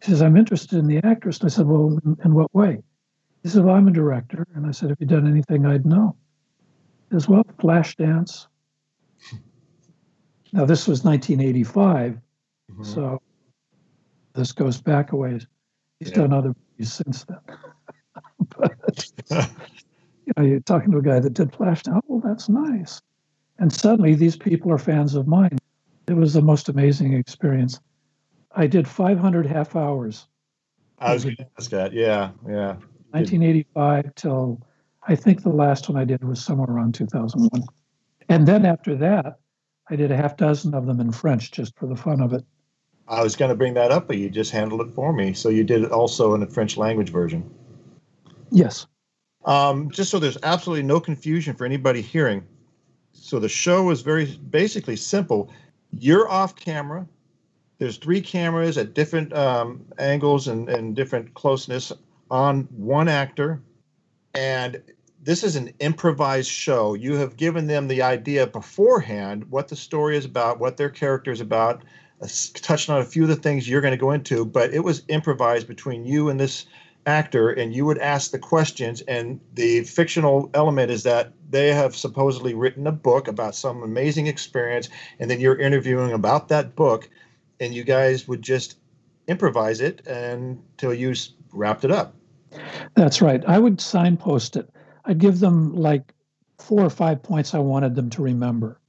[0.00, 1.38] says, I'm interested in the actress.
[1.40, 2.82] And I said, Well, in, in what way?
[3.42, 4.46] He said, Well, I'm a director.
[4.54, 6.16] And I said, Have you done anything I'd know?
[7.10, 8.46] He says, Well, Flashdance,
[10.52, 12.84] now, this was 1985, mm-hmm.
[12.84, 13.22] so
[14.34, 15.46] this goes back a ways.
[15.98, 16.16] He's yeah.
[16.16, 17.38] done other movies since then.
[18.58, 19.10] but,
[20.26, 21.96] you know, you're talking to a guy that did Flash now.
[21.96, 23.00] Oh, well, that's nice.
[23.58, 25.58] And suddenly, these people are fans of mine.
[26.08, 27.80] It was the most amazing experience.
[28.54, 30.26] I did 500 half hours.
[30.98, 31.92] I was going to ask that.
[31.92, 32.74] Yeah, yeah.
[33.10, 34.60] 1985 till
[35.06, 37.64] I think the last one I did was somewhere around 2001.
[38.28, 39.38] And then after that,
[39.90, 42.44] I did a half dozen of them in French just for the fun of it.
[43.08, 45.34] I was going to bring that up, but you just handled it for me.
[45.34, 47.50] So you did it also in a French language version.
[48.50, 48.86] Yes.
[49.44, 52.44] Um, just so there's absolutely no confusion for anybody hearing.
[53.12, 55.50] So the show is very basically simple.
[55.98, 57.06] You're off camera.
[57.78, 61.92] There's three cameras at different um, angles and, and different closeness
[62.30, 63.60] on one actor.
[64.34, 64.82] And
[65.22, 66.94] this is an improvised show.
[66.94, 71.30] You have given them the idea beforehand what the story is about, what their character
[71.30, 71.84] is about,
[72.20, 74.80] uh, touched on a few of the things you're going to go into, but it
[74.80, 76.66] was improvised between you and this
[77.06, 79.00] actor, and you would ask the questions.
[79.02, 84.26] And the fictional element is that they have supposedly written a book about some amazing
[84.26, 84.88] experience,
[85.18, 87.08] and then you're interviewing about that book,
[87.60, 88.76] and you guys would just
[89.28, 91.14] improvise it until you
[91.52, 92.14] wrapped it up.
[92.94, 93.42] That's right.
[93.46, 94.68] I would signpost it.
[95.04, 96.12] I'd give them like
[96.58, 98.80] four or five points I wanted them to remember,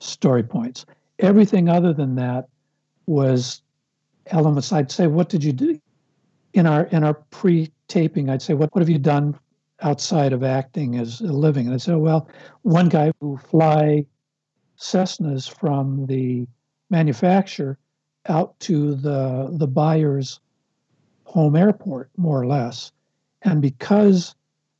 [0.00, 0.84] story points.
[1.18, 2.48] Everything other than that
[3.06, 3.62] was
[4.26, 4.72] elements.
[4.72, 5.80] I'd say, "What did you do
[6.54, 9.38] in our in our pre-taping?" I'd say, "What what have you done
[9.82, 12.28] outside of acting as a living?" And I'd say, "Well,
[12.62, 14.06] one guy who fly
[14.76, 16.46] Cessnas from the
[16.90, 17.78] manufacturer
[18.26, 20.40] out to the the buyer's
[21.24, 22.92] home airport, more or less,
[23.42, 24.34] and because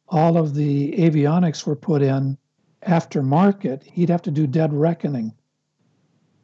[0.08, 2.38] all of the avionics were put in
[2.86, 5.32] aftermarket, he'd have to do dead reckoning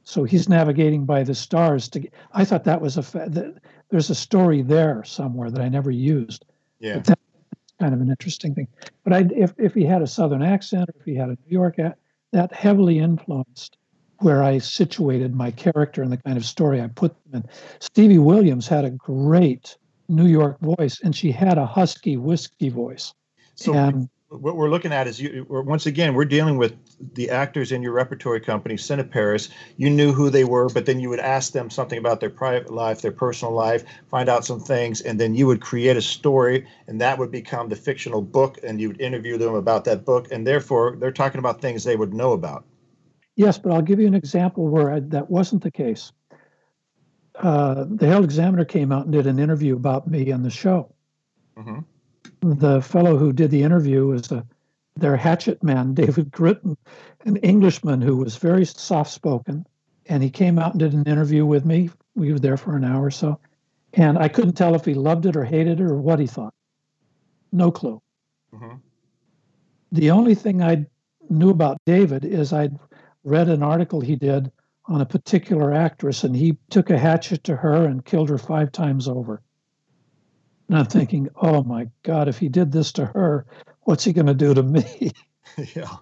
[0.05, 2.09] so he's navigating by the stars to.
[2.33, 3.03] I thought that was a.
[3.03, 3.61] That,
[3.91, 6.45] there's a story there somewhere that I never used.
[6.79, 6.97] Yeah.
[6.97, 7.21] But that's
[7.81, 8.69] kind of an interesting thing.
[9.05, 11.49] But I, if if he had a southern accent, or if he had a New
[11.49, 11.77] York,
[12.33, 13.77] that heavily influenced
[14.19, 17.51] where I situated my character and the kind of story I put them in.
[17.79, 19.77] Stevie Williams had a great
[20.09, 23.15] New York voice, and she had a husky whiskey voice.
[23.55, 26.77] So and what we're looking at is you once again we're dealing with
[27.15, 29.49] the actors in your repertory company Cineparis.
[29.77, 32.73] You knew who they were, but then you would ask them something about their private
[32.73, 36.67] life, their personal life, find out some things, and then you would create a story,
[36.87, 40.31] and that would become the fictional book, and you would interview them about that book,
[40.31, 42.65] and therefore they're talking about things they would know about.
[43.35, 46.13] Yes, but I'll give you an example where I, that wasn't the case.
[47.35, 50.95] Uh, the Herald Examiner came out and did an interview about me on the show.
[51.57, 51.81] Mm-hmm
[52.41, 54.47] the fellow who did the interview was a,
[54.97, 56.77] their hatchet man, David Gritten,
[57.25, 59.67] an Englishman who was very soft spoken.
[60.07, 61.91] And he came out and did an interview with me.
[62.15, 63.39] We were there for an hour or so.
[63.95, 66.55] And I couldn't tell if he loved it or hated it or what he thought.
[67.53, 68.01] No clue.
[68.55, 68.77] Mm-hmm.
[69.93, 70.87] The only thing I
[71.29, 72.79] knew about David is I'd
[73.25, 74.51] read an article he did
[74.87, 78.73] on a particular actress, and he took a hatchet to her and killed her five
[78.73, 79.43] times over.
[80.71, 83.45] And I'm thinking, oh my God, if he did this to her,
[83.83, 85.11] what's he going to do to me?
[85.75, 85.97] yeah.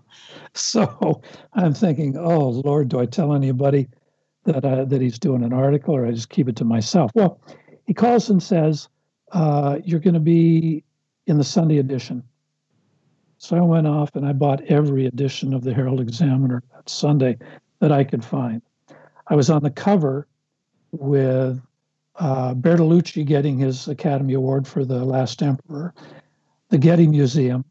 [0.53, 1.23] So
[1.55, 3.89] I'm thinking, oh Lord, do I tell anybody
[4.45, 7.11] that uh, that he's doing an article, or I just keep it to myself?
[7.15, 7.41] Well,
[7.87, 8.91] he calls and says,
[9.33, 10.85] uh, "You're going to be
[11.27, 12.23] in the Sunday edition."
[13.39, 17.39] So I went off and I bought every edition of the Herald Examiner that Sunday
[17.81, 18.61] that I could find.
[19.29, 20.29] I was on the cover
[20.93, 21.59] with
[22.19, 25.95] uh, Bertolucci getting his Academy Award for The Last Emperor,
[26.69, 27.65] the Getty Museum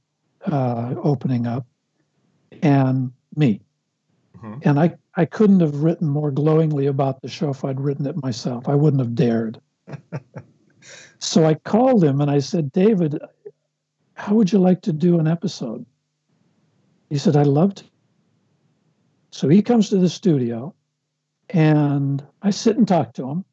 [0.46, 1.66] uh, opening up,
[2.62, 3.62] and me.
[4.38, 4.60] Mm-hmm.
[4.64, 8.22] And I, I couldn't have written more glowingly about the show if I'd written it
[8.24, 8.68] myself.
[8.68, 9.60] I wouldn't have dared.
[11.20, 13.20] so I called him and I said, David,
[14.14, 15.86] how would you like to do an episode?
[17.10, 17.84] He said, I'd love to.
[19.32, 20.74] So he comes to the studio
[21.50, 23.46] and I sit and talk to him.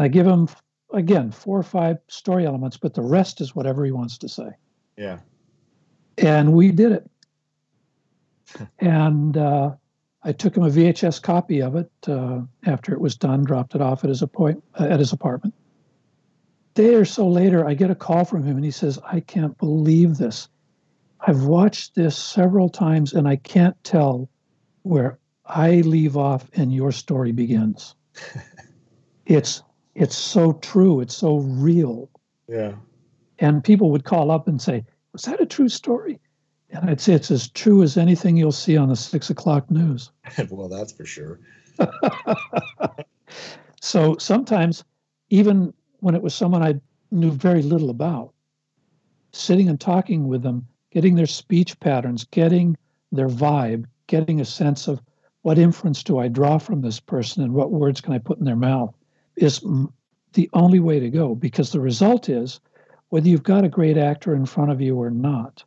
[0.00, 0.48] I give him
[0.92, 4.50] again four or five story elements, but the rest is whatever he wants to say.
[4.96, 5.18] Yeah.
[6.18, 7.10] And we did it.
[8.78, 9.74] and uh,
[10.22, 13.80] I took him a VHS copy of it uh, after it was done, dropped it
[13.80, 15.54] off at his appoint uh, at his apartment.
[16.72, 19.20] A day or so later, I get a call from him, and he says, "I
[19.20, 20.48] can't believe this.
[21.20, 24.28] I've watched this several times, and I can't tell
[24.82, 27.94] where I leave off and your story begins.
[29.26, 29.62] it's
[29.94, 31.00] it's so true.
[31.00, 32.10] It's so real.
[32.48, 32.74] Yeah.
[33.38, 36.20] And people would call up and say, Was that a true story?
[36.70, 40.10] And I'd say it's as true as anything you'll see on the six o'clock news.
[40.50, 41.38] well, that's for sure.
[43.80, 44.84] so sometimes,
[45.30, 46.80] even when it was someone I
[47.10, 48.32] knew very little about,
[49.32, 52.76] sitting and talking with them, getting their speech patterns, getting
[53.12, 55.00] their vibe, getting a sense of
[55.42, 58.44] what inference do I draw from this person and what words can I put in
[58.44, 58.94] their mouth
[59.36, 59.64] is
[60.32, 62.60] the only way to go because the result is
[63.08, 65.62] whether you've got a great actor in front of you or not,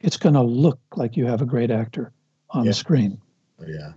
[0.00, 2.12] it's going to look like you have a great actor
[2.50, 2.70] on yeah.
[2.70, 3.20] the screen.
[3.66, 3.92] Yeah.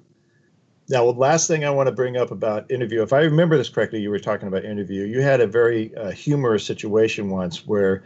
[0.90, 3.70] Now, the last thing I want to bring up about interview, if I remember this
[3.70, 5.04] correctly, you were talking about interview.
[5.04, 8.04] You had a very uh, humorous situation once where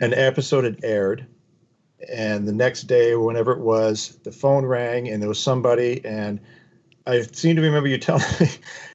[0.00, 1.26] an episode had aired,
[2.10, 6.02] and the next day or whenever it was, the phone rang and there was somebody,
[6.04, 6.40] and
[7.06, 8.48] I seem to remember you telling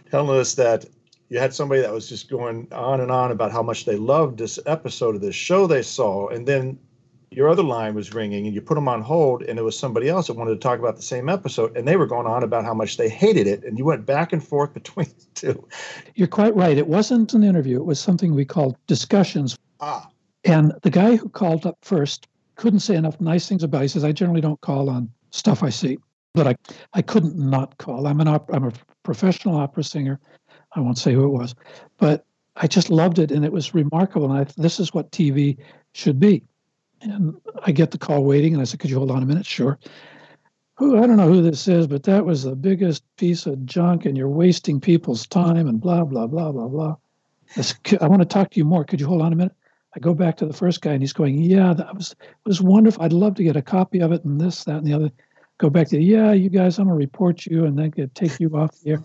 [0.10, 0.86] telling us that
[1.30, 4.38] you had somebody that was just going on and on about how much they loved
[4.38, 6.78] this episode of this show they saw, and then
[7.32, 10.10] your other line was ringing and you put them on hold and it was somebody
[10.10, 12.66] else that wanted to talk about the same episode and they were going on about
[12.66, 15.68] how much they hated it and you went back and forth between the two.
[16.16, 16.78] You're quite right.
[16.78, 17.78] It wasn't an interview.
[17.78, 19.58] It was something we called discussions.
[19.80, 20.10] Ah.
[20.44, 23.84] And the guy who called up first couldn't say enough nice things about it.
[23.84, 25.98] he says i generally don't call on stuff i see
[26.34, 26.56] but i
[26.94, 28.06] i couldn't not call.
[28.06, 28.74] I'm an op- i'm a
[29.04, 30.20] professional opera singer
[30.76, 31.56] i won't say who it was
[31.98, 32.26] but
[32.56, 35.58] i just loved it and it was remarkable and I, this is what tv
[35.94, 36.44] should be
[37.02, 39.46] and I get the call waiting, and I said, Could you hold on a minute?
[39.46, 39.80] Sure.
[40.76, 44.06] Who I don't know who this is, but that was the biggest piece of junk,
[44.06, 46.96] and you're wasting people's time and blah, blah, blah, blah, blah.
[48.02, 48.86] I, want to talk to you more.
[48.86, 49.56] Could you hold on a minute?
[49.96, 52.16] I go back to the first guy, and he's going, Yeah, that was
[52.46, 53.04] was wonderful.
[53.04, 55.12] I'd love to get a copy of it, and this, that, and the other.
[55.58, 58.40] Go back to, Yeah, you guys, I'm going to report you, and then get, take
[58.40, 59.04] you off the air.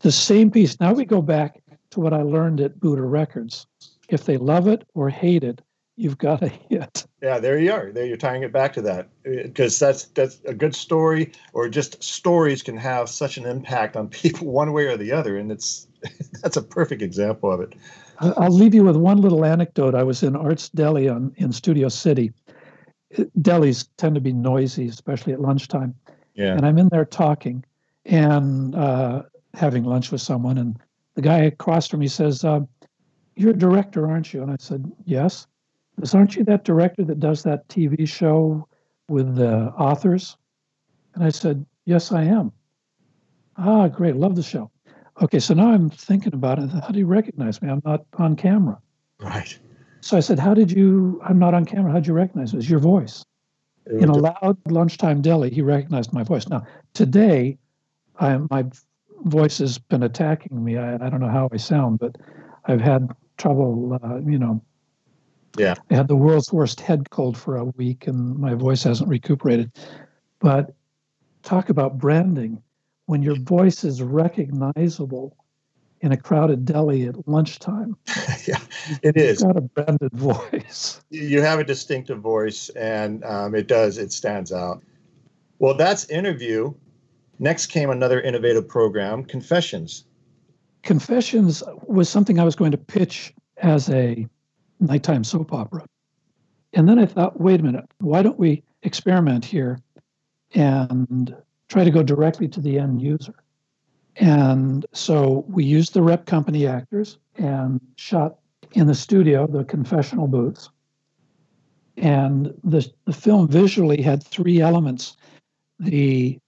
[0.00, 0.80] The same piece.
[0.80, 3.66] Now we go back to what I learned at Buddah Records.
[4.08, 5.62] If they love it or hate it,
[5.96, 7.06] you've got a hit.
[7.22, 7.92] Yeah, there you are.
[7.92, 12.02] There you're tying it back to that because that's that's a good story, or just
[12.02, 15.86] stories can have such an impact on people one way or the other, and it's
[16.42, 17.74] that's a perfect example of it.
[18.18, 19.94] I'll leave you with one little anecdote.
[19.94, 22.32] I was in Arts Deli on in Studio City.
[23.40, 25.94] Delis tend to be noisy, especially at lunchtime.
[26.34, 26.56] Yeah.
[26.56, 27.64] And I'm in there talking
[28.04, 29.22] and uh,
[29.54, 30.78] having lunch with someone, and
[31.14, 32.60] the guy across from me says, uh,
[33.36, 35.46] "You're a director, aren't you?" And I said, "Yes."
[36.00, 38.66] Says, aren't you that director that does that TV show
[39.08, 40.36] with the authors?
[41.14, 42.52] And I said, Yes, I am.
[43.56, 44.16] Ah, great.
[44.16, 44.70] Love the show.
[45.20, 46.70] Okay, so now I'm thinking about it.
[46.70, 47.68] How do you recognize me?
[47.68, 48.80] I'm not on camera.
[49.20, 49.58] Right.
[50.00, 51.20] So I said, How did you?
[51.24, 51.92] I'm not on camera.
[51.92, 52.60] How'd you recognize me?
[52.60, 53.24] It's your voice.
[53.86, 56.48] In a loud lunchtime deli, he recognized my voice.
[56.48, 56.64] Now,
[56.94, 57.58] today,
[58.20, 58.64] I, am my
[59.24, 60.76] voice has been attacking me.
[60.76, 62.16] I, I don't know how I sound, but
[62.66, 64.62] I've had trouble, uh, you know,
[65.58, 65.74] yeah.
[65.90, 69.70] I had the world's worst head cold for a week and my voice hasn't recuperated.
[70.38, 70.74] But
[71.42, 72.62] talk about branding.
[73.06, 75.36] When your voice is recognizable
[76.02, 77.96] in a crowded deli at lunchtime.
[78.46, 78.58] yeah,
[79.02, 79.42] it is.
[79.42, 81.00] Got a branded voice.
[81.10, 84.82] You have a distinctive voice, and um, it does, it stands out.
[85.58, 86.74] Well, that's interview.
[87.42, 90.04] Next came another innovative program, Confessions.
[90.84, 94.28] Confessions was something I was going to pitch as a
[94.78, 95.84] nighttime soap opera.
[96.72, 99.80] And then I thought, wait a minute, why don't we experiment here
[100.54, 101.34] and
[101.66, 103.34] try to go directly to the end user?
[104.14, 108.36] And so we used the rep company actors and shot
[108.74, 110.70] in the studio the confessional booths.
[111.96, 115.16] And the, the film visually had three elements
[115.80, 116.38] the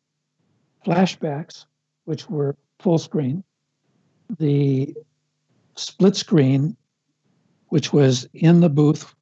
[0.84, 1.66] flashbacks,
[2.04, 3.42] which were full screen,
[4.38, 4.94] the
[5.76, 6.76] split screen
[7.74, 9.12] which was in the booth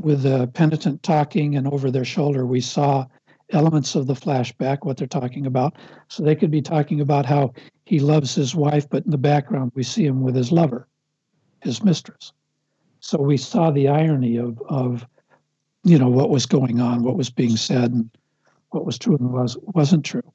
[0.00, 3.04] with the penitent talking, and over their shoulder, we saw
[3.50, 5.74] elements of the flashback, what they're talking about.
[6.06, 7.52] So they could be talking about how
[7.84, 10.86] he loves his wife, but in the background, we see him with his lover,
[11.62, 12.32] his mistress.
[13.00, 15.04] So we saw the irony of, of
[15.82, 18.08] you know, what was going on, what was being said, and
[18.70, 20.32] what was true and was, wasn't true.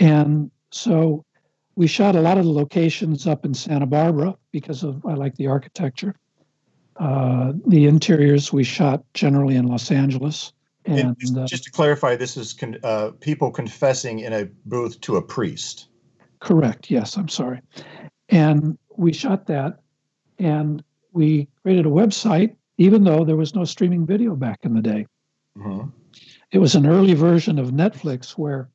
[0.00, 1.24] And so
[1.76, 5.36] we shot a lot of the locations up in Santa Barbara because of I like
[5.36, 6.14] the architecture.
[6.96, 10.52] Uh, the interiors we shot generally in Los Angeles.
[10.84, 14.46] And, and just, uh, just, to clarify, this is con- uh, people confessing in a
[14.66, 15.88] booth to a priest.
[16.40, 16.90] Correct.
[16.90, 17.60] Yes, I'm sorry.
[18.30, 19.80] And we shot that,
[20.38, 24.82] and we created a website, even though there was no streaming video back in the
[24.82, 25.06] day.
[25.56, 25.88] Mm-hmm.
[26.50, 28.68] It was an early version of Netflix where,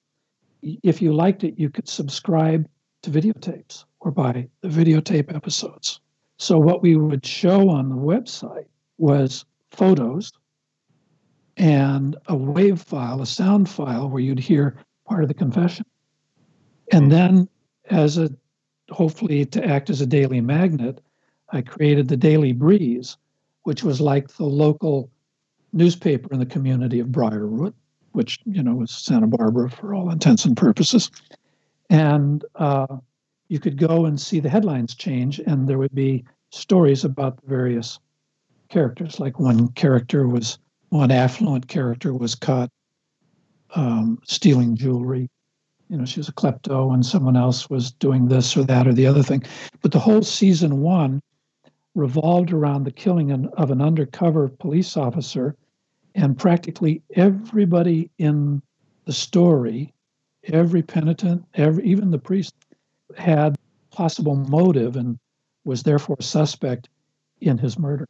[0.63, 2.67] if you liked it, you could subscribe
[3.01, 5.99] to videotapes or buy the videotape episodes.
[6.37, 8.65] So, what we would show on the website
[8.97, 10.31] was photos
[11.57, 14.75] and a wave file, a sound file where you'd hear
[15.05, 15.85] part of the confession.
[16.91, 17.47] And then,
[17.89, 18.29] as a
[18.89, 21.01] hopefully to act as a daily magnet,
[21.51, 23.17] I created the Daily Breeze,
[23.63, 25.09] which was like the local
[25.71, 27.73] newspaper in the community of Briarwood,
[28.13, 31.11] which you know was Santa Barbara for all intents and purposes.
[31.89, 32.97] And uh,
[33.49, 37.47] you could go and see the headlines change, and there would be stories about the
[37.47, 37.99] various
[38.69, 39.19] characters.
[39.19, 40.57] Like one character was,
[40.89, 42.69] one affluent character was caught
[43.75, 45.29] um, stealing jewelry.
[45.89, 48.93] you know, she was a klepto and someone else was doing this or that or
[48.93, 49.43] the other thing.
[49.81, 51.21] But the whole season one
[51.95, 55.55] revolved around the killing of an undercover police officer.
[56.15, 58.61] And practically everybody in
[59.05, 59.93] the story,
[60.45, 62.53] every penitent, every, even the priest,
[63.17, 63.55] had
[63.91, 65.17] possible motive and
[65.65, 66.89] was therefore suspect
[67.41, 68.07] in his murder.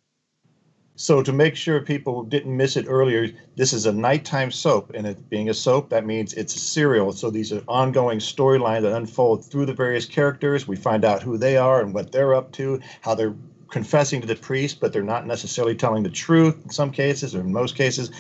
[0.96, 5.08] So to make sure people didn't miss it earlier, this is a nighttime soap, and
[5.08, 7.12] it being a soap, that means it's a serial.
[7.12, 10.68] So these are ongoing storylines that unfold through the various characters.
[10.68, 13.34] We find out who they are and what they're up to, how they're
[13.74, 17.42] confessing to the priest, but they're not necessarily telling the truth in some cases or
[17.42, 18.12] in most cases.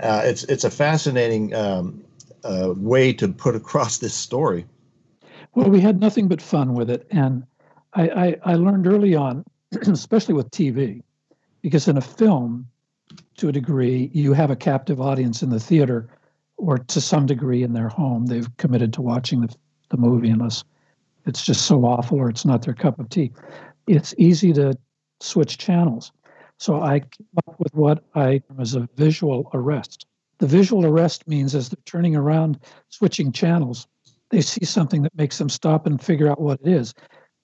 [0.00, 2.04] Uh, it's it's a fascinating um,
[2.44, 4.66] uh, way to put across this story.
[5.54, 7.46] Well, we had nothing but fun with it, and
[7.94, 9.44] I, I, I learned early on,
[9.82, 11.02] especially with TV,
[11.62, 12.66] because in a film,
[13.36, 16.08] to a degree, you have a captive audience in the theater,
[16.56, 18.26] or to some degree in their home.
[18.26, 19.54] They've committed to watching the,
[19.90, 20.64] the movie unless
[21.26, 23.32] it's just so awful or it's not their cup of tea.
[23.86, 24.76] It's easy to
[25.20, 26.12] switch channels.
[26.58, 30.06] So I came up with what I as a visual arrest.
[30.38, 33.86] The visual arrest means as they're turning around, switching channels,
[34.30, 36.94] they see something that makes them stop and figure out what it is.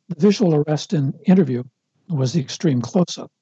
[0.08, 1.64] The visual arrest in interview
[2.08, 3.32] was the extreme close up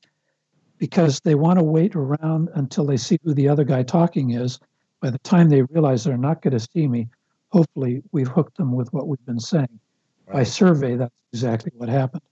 [0.79, 4.59] because they want to wait around until they see who the other guy talking is.
[5.01, 7.09] By the time they realize they're not going to see me,
[7.51, 9.81] hopefully we've hooked them with what we've been saying.
[10.27, 10.35] Right.
[10.35, 12.23] By survey, that's exactly what happened.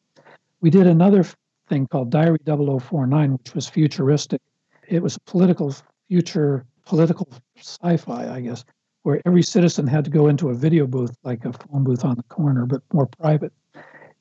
[0.61, 1.25] We did another
[1.71, 4.43] thing called Diary 0049, which was futuristic.
[4.89, 5.75] It was a political
[6.09, 8.65] future, political sci fi, I guess,
[9.05, 12.17] where every citizen had to go into a video booth, like a phone booth on
[12.17, 13.53] the corner, but more private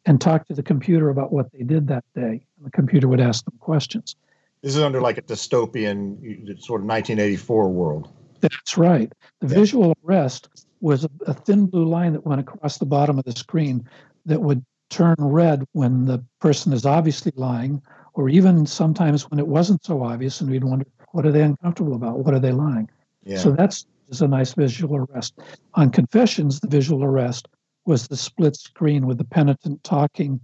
[0.06, 2.46] and talk to the computer about what they did that day.
[2.58, 4.16] And the computer would ask them questions.
[4.62, 6.18] This is under like a dystopian
[6.62, 8.10] sort of 1984 world.
[8.42, 9.12] That's right.
[9.42, 9.56] The yeah.
[9.56, 10.48] visual arrest
[10.82, 13.88] was a, a thin blue line that went across the bottom of the screen
[14.26, 17.82] that would turn red when the person is obviously lying,
[18.14, 21.96] or even sometimes when it wasn't so obvious, and we'd wonder, what are they uncomfortable
[21.96, 22.20] about?
[22.20, 22.90] What are they lying?
[23.24, 23.38] Yeah.
[23.38, 25.40] So that's is a nice visual arrest.
[25.76, 27.48] On confessions, the visual arrest
[27.86, 30.40] was the split screen with the penitent talking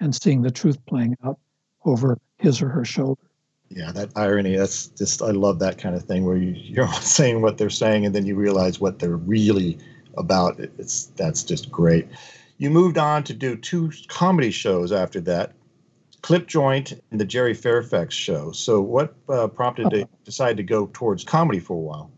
[0.00, 1.38] and seeing the truth playing out
[1.84, 3.20] over his or her shoulder.
[3.68, 4.56] Yeah, that irony.
[4.56, 8.06] That's just I love that kind of thing where you, you're saying what they're saying
[8.06, 9.78] and then you realize what they're really
[10.16, 10.58] about.
[10.58, 12.08] It's that's just great.
[12.60, 15.54] You moved on to do two comedy shows after that,
[16.20, 18.52] Clip Joint and the Jerry Fairfax show.
[18.52, 22.12] So, what uh, prompted to decide to go towards comedy for a while?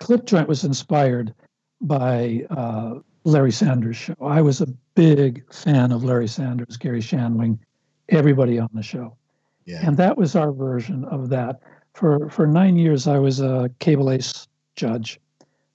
[0.00, 1.32] Clip Joint was inspired
[1.80, 4.16] by uh, Larry Sanders show.
[4.20, 4.66] I was a
[4.96, 7.56] big fan of Larry Sanders, Garry Shandling,
[8.08, 9.16] everybody on the show.
[9.66, 9.86] Yeah.
[9.86, 11.60] And that was our version of that.
[11.92, 15.20] For for nine years, I was a CableACE judge,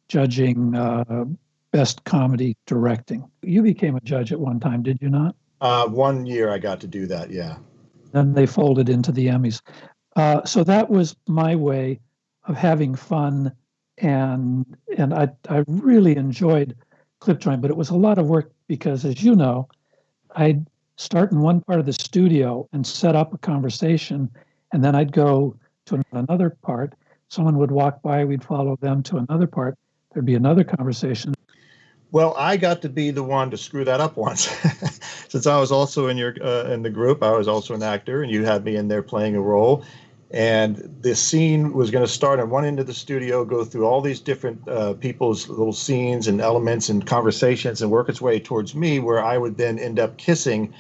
[0.10, 1.24] judging uh,
[1.72, 3.30] best comedy directing.
[3.42, 5.36] You became a judge at one time, did you not?
[5.62, 7.30] Uh, one year I got to do that.
[7.30, 7.58] Yeah.
[8.12, 9.62] Then they folded into the Emmys.
[10.16, 12.00] Uh, so that was my way
[12.46, 13.52] of having fun,
[14.00, 14.66] and
[14.98, 16.76] and I I really enjoyed
[17.20, 19.68] clip joint, but it was a lot of work because, as you know,
[20.36, 20.66] I'd
[20.96, 24.30] start in one part of the studio and set up a conversation,
[24.74, 25.56] and then I'd go
[25.86, 26.94] to another part.
[27.28, 29.78] Someone would walk by, we'd follow them to another part.
[30.12, 31.36] There'd be another conversation.
[32.12, 34.42] Well, I got to be the one to screw that up once,
[35.30, 37.22] since I was also in your uh, in the group.
[37.22, 39.84] I was also an actor, and you had me in there playing a role
[40.32, 43.86] and this scene was going to start at one end of the studio, go through
[43.86, 48.40] all these different uh, people's little scenes and elements and conversations, and work its way
[48.40, 50.74] towards me, where I would then end up kissing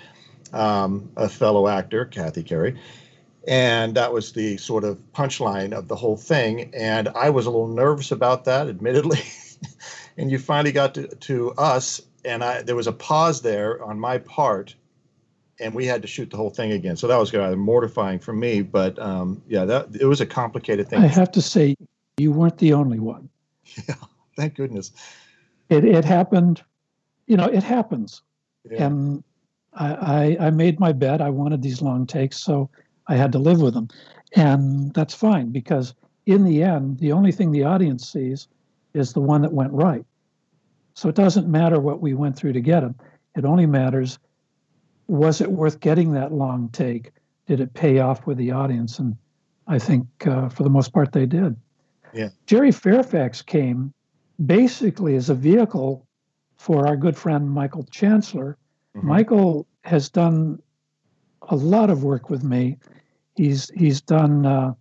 [0.54, 2.80] um, a fellow actor, Kathy Carey.
[3.48, 6.72] And that was the sort of punchline of the whole thing.
[6.76, 9.22] And I was a little nervous about that, admittedly.
[10.20, 14.00] and you finally got to, to us, and I, there was a pause there on
[14.00, 14.76] my part
[15.60, 16.96] and we had to shoot the whole thing again.
[16.96, 18.62] So that was kind of mortifying for me.
[18.62, 21.00] But um, yeah, that it was a complicated thing.
[21.00, 21.76] I have to say,
[22.18, 23.30] you weren't the only one.
[23.88, 23.96] Yeah,
[24.36, 24.92] thank goodness.
[25.70, 26.64] It it happened,
[27.28, 28.24] you know, it happens,
[28.70, 28.88] yeah.
[28.88, 29.24] and
[29.74, 31.22] I, I I made my bet.
[31.22, 32.68] I wanted these long takes, so
[33.08, 33.90] I had to live with them,
[34.36, 35.94] and that's fine because
[36.26, 38.48] in the end, the only thing the audience sees
[38.96, 40.04] is the one that went right.
[41.00, 42.94] So it doesn't matter what we went through to get them.
[43.38, 44.20] It only matters
[45.08, 47.14] was it worth getting that long take?
[47.48, 49.00] Did it pay off with the audience?
[49.00, 49.16] And
[49.66, 51.56] I think uh, for the most part they did.
[52.14, 52.28] Yeah.
[52.48, 53.94] Jerry Fairfax came
[54.46, 56.06] basically as a vehicle
[56.58, 58.58] for our good friend Michael Chancellor.
[58.94, 59.08] Mm-hmm.
[59.08, 60.62] Michael has done
[61.44, 62.78] a lot of work with me.
[63.38, 64.74] He's he's done uh,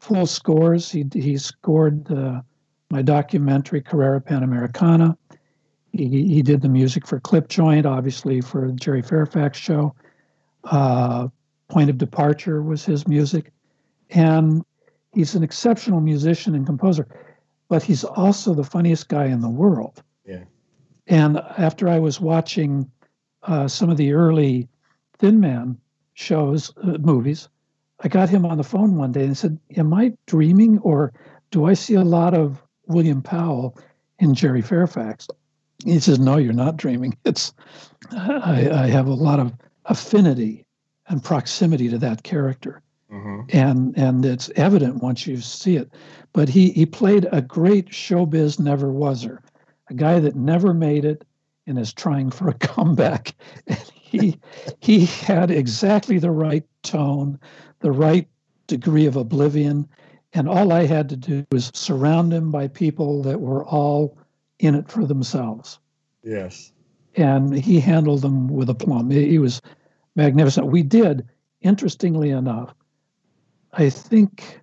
[0.00, 0.90] full scores.
[0.90, 2.42] He he scored uh,
[2.90, 5.16] my documentary Carrera Panamericana.
[5.92, 9.94] He, he did the music for Clip Joint, obviously for the Jerry Fairfax show.
[10.64, 11.28] Uh,
[11.68, 13.52] Point of Departure was his music.
[14.10, 14.64] And
[15.12, 17.06] he's an exceptional musician and composer,
[17.68, 20.02] but he's also the funniest guy in the world.
[20.26, 20.44] Yeah.
[21.06, 22.90] And after I was watching
[23.44, 24.68] uh, some of the early
[25.18, 25.78] Thin Man
[26.14, 27.48] shows, uh, movies,
[28.00, 31.12] I got him on the phone one day and said, Am I dreaming or
[31.50, 33.76] do I see a lot of William Powell
[34.18, 35.28] in Jerry Fairfax?
[35.84, 37.16] He says, No, you're not dreaming.
[37.24, 37.52] It's
[38.12, 39.52] I, I have a lot of
[39.84, 40.64] affinity
[41.08, 42.82] and proximity to that character.
[43.12, 43.56] Mm-hmm.
[43.56, 45.92] And and it's evident once you see it.
[46.32, 49.38] But he he played a great showbiz never waser,
[49.88, 51.24] a guy that never made it
[51.66, 53.34] and is trying for a comeback.
[53.66, 54.38] And he
[54.80, 57.38] he had exactly the right tone,
[57.80, 58.28] the right
[58.66, 59.88] degree of oblivion.
[60.32, 64.16] And all I had to do was surround him by people that were all
[64.60, 65.78] in it for themselves.
[66.22, 66.72] Yes.
[67.16, 69.10] And he handled them with aplomb.
[69.10, 69.60] He was
[70.14, 70.66] magnificent.
[70.68, 71.26] We did,
[71.60, 72.74] interestingly enough,
[73.72, 74.60] I think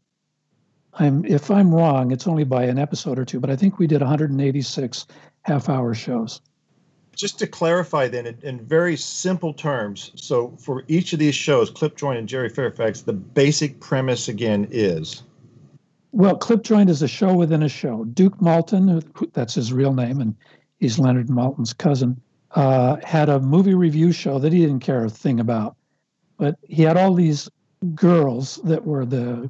[0.93, 3.87] I'm if I'm wrong, it's only by an episode or two, but I think we
[3.87, 5.07] did 186
[5.43, 6.41] half hour shows
[7.17, 11.69] just to clarify then in, in, very simple terms so for each of these shows
[11.69, 15.23] clip joint and jerry fairfax the basic premise again is
[16.11, 18.05] well clip joint is a show within a show.
[18.05, 19.03] Duke Maltin
[19.33, 20.35] that's his real name and
[20.79, 22.19] he's Leonard Maltin's cousin
[22.51, 25.75] uh, had a movie review show that he didn't care a thing about.
[26.37, 27.49] But he had all these
[27.93, 29.49] girls that were the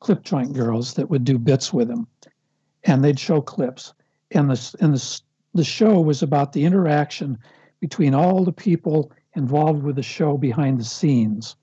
[0.00, 2.06] clip joint girls that would do bits with him
[2.84, 3.92] and they'd show clips.
[4.30, 5.20] And the and the
[5.54, 7.38] the show was about the interaction
[7.80, 11.56] between all the people involved with the show behind the scenes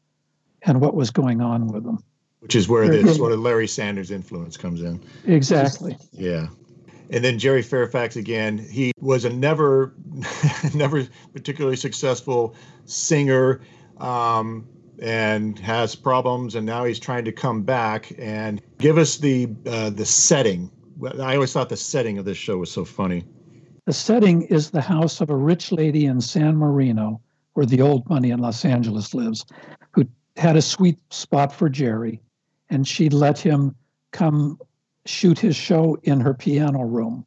[0.63, 1.99] and what was going on with them.
[2.45, 5.01] Which is where the sort of Larry Sanders influence comes in.
[5.25, 5.97] Exactly.
[6.11, 6.49] Yeah.
[7.09, 9.95] And then Jerry Fairfax again, he was a never,
[10.75, 12.55] never particularly successful
[12.85, 13.61] singer,
[13.97, 14.67] um,
[15.01, 16.53] and has problems.
[16.53, 20.69] And now he's trying to come back and give us the uh, the setting.
[21.19, 23.25] I always thought the setting of this show was so funny.
[23.85, 27.21] The setting is the house of a rich lady in San Marino,
[27.53, 29.47] where the old money in Los Angeles lives,
[29.93, 30.05] who
[30.37, 32.21] had a sweet spot for Jerry,
[32.69, 33.75] and she let him
[34.11, 34.59] come
[35.05, 37.25] shoot his show in her piano room.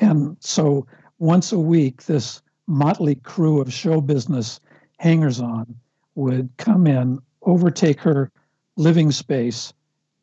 [0.00, 0.86] And so
[1.18, 4.60] once a week, this motley crew of show business
[4.98, 5.74] hangers on
[6.14, 8.30] would come in, overtake her
[8.76, 9.72] living space,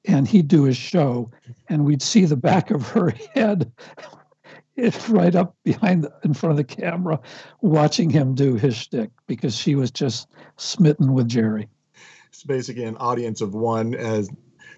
[0.06, 1.30] and he'd do his show,
[1.70, 3.72] and we'd see the back of her head
[5.10, 7.20] right up behind the, in front of the camera
[7.62, 10.28] watching him do his shtick because she was just
[10.58, 11.68] smitten with Jerry.
[12.32, 14.30] It's basically an audience of one as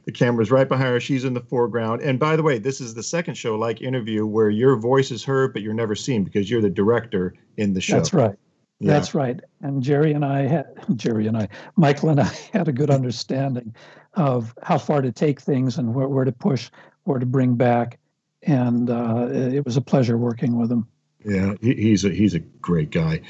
[0.06, 1.00] the camera's right behind her.
[1.00, 2.02] She's in the foreground.
[2.02, 5.24] And by the way, this is the second show like interview where your voice is
[5.24, 7.96] heard, but you're never seen because you're the director in the show.
[7.96, 8.36] That's right.
[8.80, 8.92] Yeah.
[8.92, 9.40] That's right.
[9.62, 10.66] And Jerry and I had
[10.96, 13.76] Jerry and I, Michael and I had a good understanding
[14.16, 16.70] of how far to take things and where, where to push,
[17.04, 18.00] where to bring back
[18.46, 20.88] and uh, it was a pleasure working with him.
[21.26, 23.22] Yeah, he's a he's a great guy.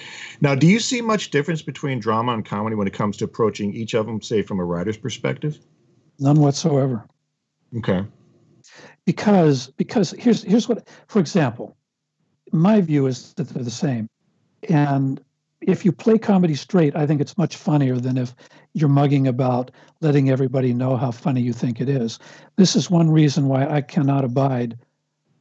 [0.41, 3.73] Now, do you see much difference between drama and comedy when it comes to approaching
[3.73, 5.59] each of them, say from a writer's perspective?
[6.19, 7.07] None whatsoever.
[7.77, 8.05] Okay.
[9.05, 11.77] Because because here's here's what for example,
[12.51, 14.09] my view is that they're the same,
[14.69, 15.21] and
[15.61, 18.33] if you play comedy straight, I think it's much funnier than if
[18.73, 19.71] you're mugging about
[20.01, 22.19] letting everybody know how funny you think it is.
[22.55, 24.77] This is one reason why I cannot abide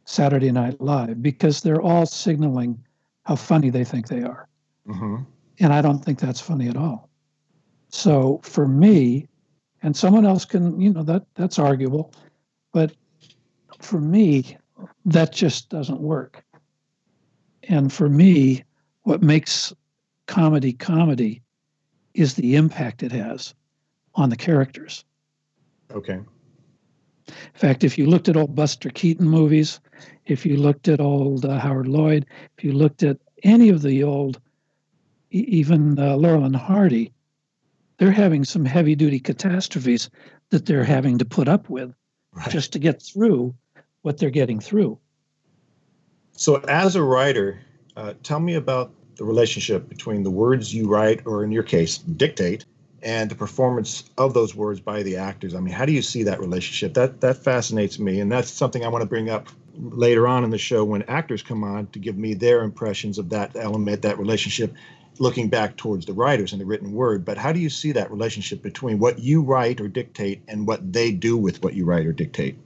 [0.05, 2.83] Saturday Night Live because they're all signaling
[3.25, 4.49] how funny they think they are.
[4.89, 5.23] Mm-hmm.
[5.61, 7.09] And I don't think that's funny at all.
[7.89, 9.29] So for me,
[9.83, 12.13] and someone else can, you know, that that's arguable,
[12.73, 12.93] but
[13.81, 14.57] for me,
[15.05, 16.43] that just doesn't work.
[17.65, 18.65] And for me,
[19.03, 19.73] what makes
[20.27, 21.43] comedy comedy
[22.15, 23.55] is the impact it has
[24.15, 25.05] on the characters.
[25.91, 26.21] Okay.
[27.29, 29.81] In fact, if you looked at old Buster Keaton movies,
[30.27, 32.27] if you looked at old uh, Harold Lloyd,
[32.59, 34.41] if you looked at any of the old,
[35.31, 37.13] even uh, Laurel and Hardy,
[37.99, 40.11] they're having some heavy duty catastrophes
[40.51, 41.95] that they're having to put up with
[42.33, 42.51] right.
[42.51, 43.55] just to get through
[44.03, 44.99] what they're getting through.
[46.33, 47.61] So, as a writer,
[47.97, 51.99] uh, tell me about the relationship between the words you write, or in your case,
[51.99, 52.65] dictate,
[53.03, 55.55] and the performance of those words by the actors.
[55.55, 56.95] I mean, how do you see that relationship?
[56.95, 60.51] That that fascinates me, and that's something I want to bring up later on in
[60.51, 64.19] the show when actors come on to give me their impressions of that element, that
[64.19, 64.75] relationship,
[65.19, 67.25] looking back towards the writers and the written word.
[67.25, 70.93] But how do you see that relationship between what you write or dictate and what
[70.93, 72.59] they do with what you write or dictate?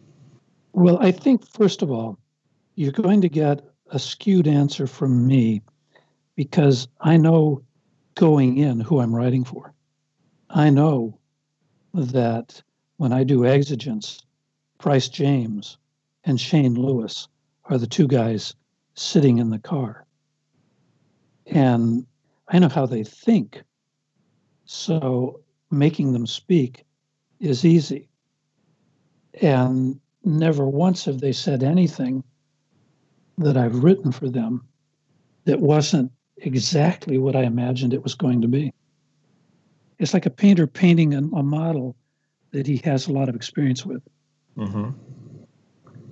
[0.72, 2.18] Well, I think first of all,
[2.74, 5.62] you're going to get a skewed answer from me
[6.34, 7.62] because I know
[8.14, 9.72] going in who I'm writing for.
[10.50, 11.18] I know
[11.94, 12.62] that
[12.96, 14.22] when I do Exigence,
[14.78, 15.78] Price James
[16.24, 17.28] and Shane Lewis
[17.64, 18.54] are the two guys
[18.94, 20.06] sitting in the car.
[21.46, 22.06] And
[22.48, 23.62] I know how they think.
[24.64, 25.40] So
[25.70, 26.84] making them speak
[27.40, 28.08] is easy.
[29.42, 32.24] And never once have they said anything
[33.38, 34.66] that I've written for them
[35.44, 38.72] that wasn't exactly what I imagined it was going to be.
[39.98, 41.96] It's like a painter painting a, a model
[42.52, 44.02] that he has a lot of experience with.
[44.56, 44.90] Mm-hmm.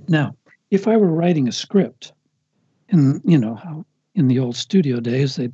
[0.08, 0.36] Now,
[0.70, 2.12] if I were writing a script,
[2.88, 3.84] in you know how
[4.14, 5.52] in the old studio days they'd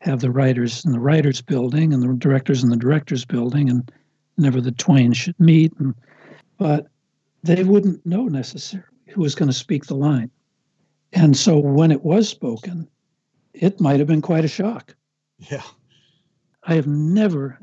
[0.00, 3.90] have the writers in the writers building and the directors in the directors building, and
[4.36, 5.72] never the twain should meet.
[5.78, 5.94] And,
[6.58, 6.88] but
[7.42, 10.30] they wouldn't know necessarily who was going to speak the line.
[11.12, 12.88] And so when it was spoken,
[13.52, 14.94] it might have been quite a shock.
[15.38, 15.62] Yeah.
[16.64, 17.58] I have never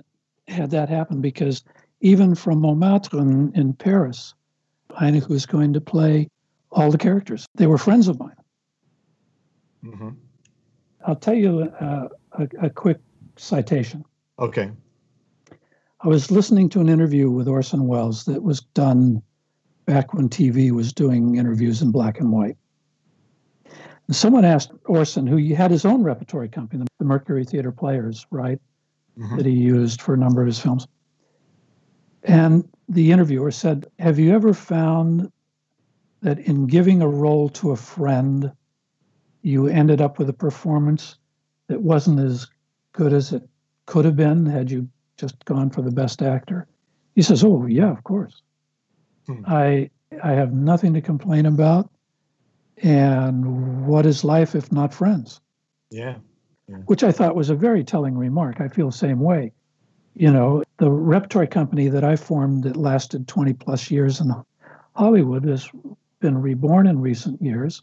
[0.48, 1.64] had that happen because
[2.02, 4.34] even from Montmartre in, in Paris,
[4.96, 6.30] I knew who was going to play
[6.72, 7.46] all the characters.
[7.56, 8.36] They were friends of mine.
[9.84, 10.10] Mm-hmm.
[11.06, 13.00] I'll tell you uh, a, a quick
[13.38, 14.04] citation.
[14.38, 14.72] Okay.
[16.02, 19.22] I was listening to an interview with Orson Welles that was done
[19.86, 22.58] back when TV was doing interviews in black and white.
[24.08, 28.60] And someone asked Orson, who had his own repertory company, the Mercury Theater Players, right,
[29.18, 29.38] mm-hmm.
[29.38, 30.88] that he used for a number of his films.
[32.24, 35.32] And the interviewer said, Have you ever found
[36.22, 38.52] that in giving a role to a friend,
[39.42, 41.16] you ended up with a performance
[41.68, 42.48] that wasn't as
[42.92, 43.48] good as it
[43.86, 44.88] could have been had you
[45.18, 46.68] just gone for the best actor?
[47.16, 48.42] He says, Oh, yeah, of course.
[49.28, 49.44] Hmm.
[49.48, 49.90] I
[50.24, 51.90] I have nothing to complain about.
[52.82, 55.42] And what is life if not friends?
[55.92, 56.16] Yeah.
[56.86, 58.62] Which I thought was a very telling remark.
[58.62, 59.52] I feel the same way.
[60.16, 64.34] You know, the repertory company that I formed that lasted 20 plus years in
[64.96, 65.70] Hollywood has
[66.20, 67.82] been reborn in recent years.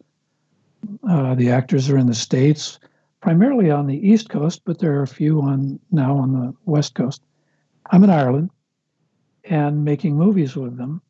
[1.08, 2.78] Uh, the actors are in the States,
[3.20, 6.94] primarily on the East Coast, but there are a few on now on the West
[6.94, 7.22] Coast.
[7.90, 8.50] I'm in Ireland
[9.44, 11.00] and making movies with them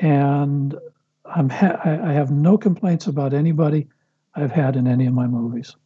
[0.00, 0.74] and
[1.24, 3.88] I'm ha- I have no complaints about anybody
[4.34, 5.76] I've had in any of my movies.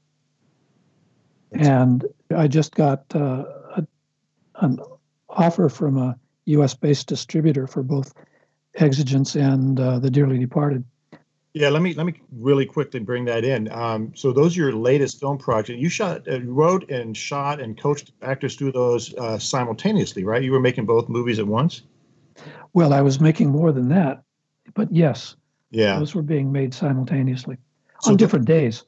[1.55, 2.05] And
[2.35, 3.45] I just got uh,
[3.77, 3.87] a,
[4.57, 4.79] an
[5.29, 6.17] offer from a
[6.47, 6.75] U.S.
[6.75, 8.15] based distributor for both
[8.79, 10.85] Exigence and uh, The Dearly Departed.
[11.53, 13.71] Yeah, let me let me really quickly bring that in.
[13.71, 15.81] Um, so those are your latest film projects.
[15.81, 20.43] You shot, uh, wrote, and shot and coached actors through those uh, simultaneously, right?
[20.43, 21.83] You were making both movies at once.
[22.73, 24.25] Well, I was making more than that,
[24.75, 25.37] but yes,
[25.71, 27.57] yeah, those were being made simultaneously
[28.01, 28.83] so on different days.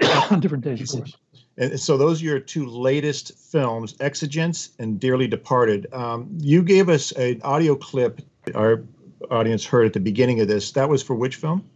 [0.30, 1.16] on different days, of course.
[1.58, 5.92] And so those are your two latest films, Exigence and Dearly Departed.
[5.92, 8.20] Um, you gave us an audio clip
[8.54, 8.84] our
[9.30, 10.72] audience heard at the beginning of this.
[10.72, 11.68] That was for which film?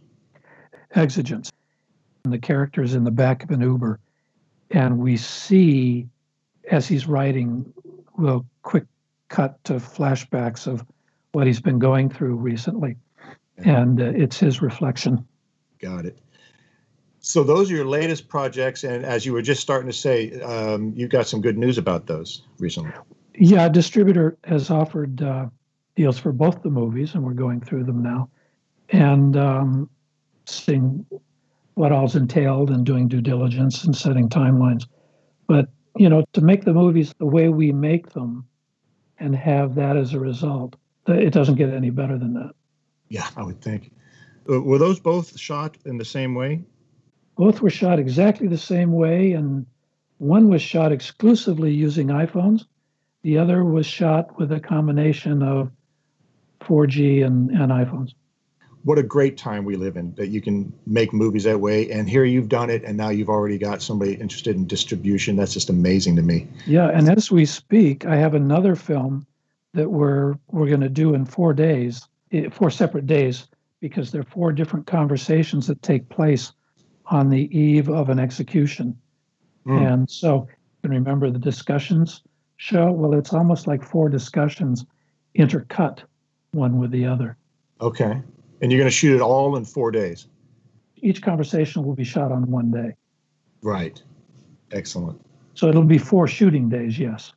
[0.95, 1.51] Exigence.
[2.23, 3.99] And the character's in the back of an Uber,
[4.71, 6.07] and we see
[6.71, 7.73] as he's writing,
[8.17, 8.85] well, quick
[9.27, 10.85] cut to flashbacks of
[11.33, 12.95] what he's been going through recently.
[13.57, 15.27] And uh, it's his reflection.
[15.79, 16.17] Got it.
[17.25, 20.91] So those are your latest projects, and as you were just starting to say, um,
[20.93, 22.91] you got some good news about those recently.
[23.33, 25.45] Yeah, distributor has offered uh,
[25.95, 28.29] deals for both the movies, and we're going through them now,
[28.89, 29.89] and um,
[30.45, 31.05] seeing
[31.75, 34.85] what all's entailed and doing due diligence and setting timelines.
[35.47, 38.45] But you know, to make the movies the way we make them,
[39.17, 40.75] and have that as a result,
[41.07, 42.51] it doesn't get any better than that.
[43.07, 43.93] Yeah, I would think.
[44.49, 46.65] Uh, were those both shot in the same way?
[47.35, 49.65] Both were shot exactly the same way, and
[50.17, 52.65] one was shot exclusively using iPhones.
[53.23, 55.71] The other was shot with a combination of
[56.61, 58.13] 4G and, and iPhones.
[58.83, 61.89] What a great time we live in that you can make movies that way.
[61.89, 65.37] And here you've done it, and now you've already got somebody interested in distribution.
[65.37, 66.47] That's just amazing to me.
[66.67, 69.25] Yeah, and as we speak, I have another film
[69.73, 73.47] that we're we're going to do in four days, eh, four separate days,
[73.79, 76.51] because there are four different conversations that take place
[77.07, 78.97] on the eve of an execution.
[79.65, 79.93] Mm.
[79.93, 82.21] And so, you can remember the discussions
[82.57, 82.91] show.
[82.91, 84.85] Well, it's almost like four discussions
[85.37, 85.99] intercut
[86.51, 87.37] one with the other.
[87.81, 88.21] Okay,
[88.61, 90.27] and you're going to shoot it all in four days.
[90.97, 92.95] Each conversation will be shot on one day.
[93.61, 94.01] Right.
[94.71, 95.19] Excellent.
[95.53, 96.97] So it'll be four shooting days.
[96.97, 97.33] Yes.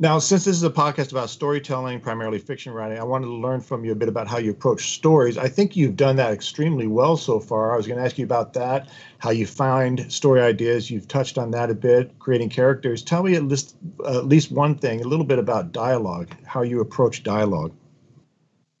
[0.00, 3.60] Now, since this is a podcast about storytelling, primarily fiction writing, I wanted to learn
[3.60, 5.36] from you a bit about how you approach stories.
[5.36, 7.74] I think you've done that extremely well so far.
[7.74, 10.88] I was going to ask you about that, how you find story ideas.
[10.88, 13.02] You've touched on that a bit, creating characters.
[13.02, 13.74] Tell me at least,
[14.06, 17.72] at least one thing, a little bit about dialogue, how you approach dialogue.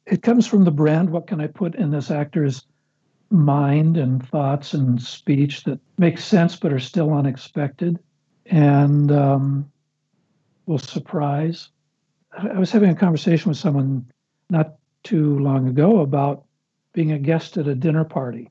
[0.06, 1.10] It comes from the brand.
[1.10, 2.64] What can I put in this actor's
[3.30, 7.98] mind and thoughts and speech that make sense but are still unexpected?
[8.46, 9.72] And, um,
[10.68, 11.70] will surprise.
[12.36, 14.06] I was having a conversation with someone
[14.50, 16.44] not too long ago about
[16.92, 18.50] being a guest at a dinner party.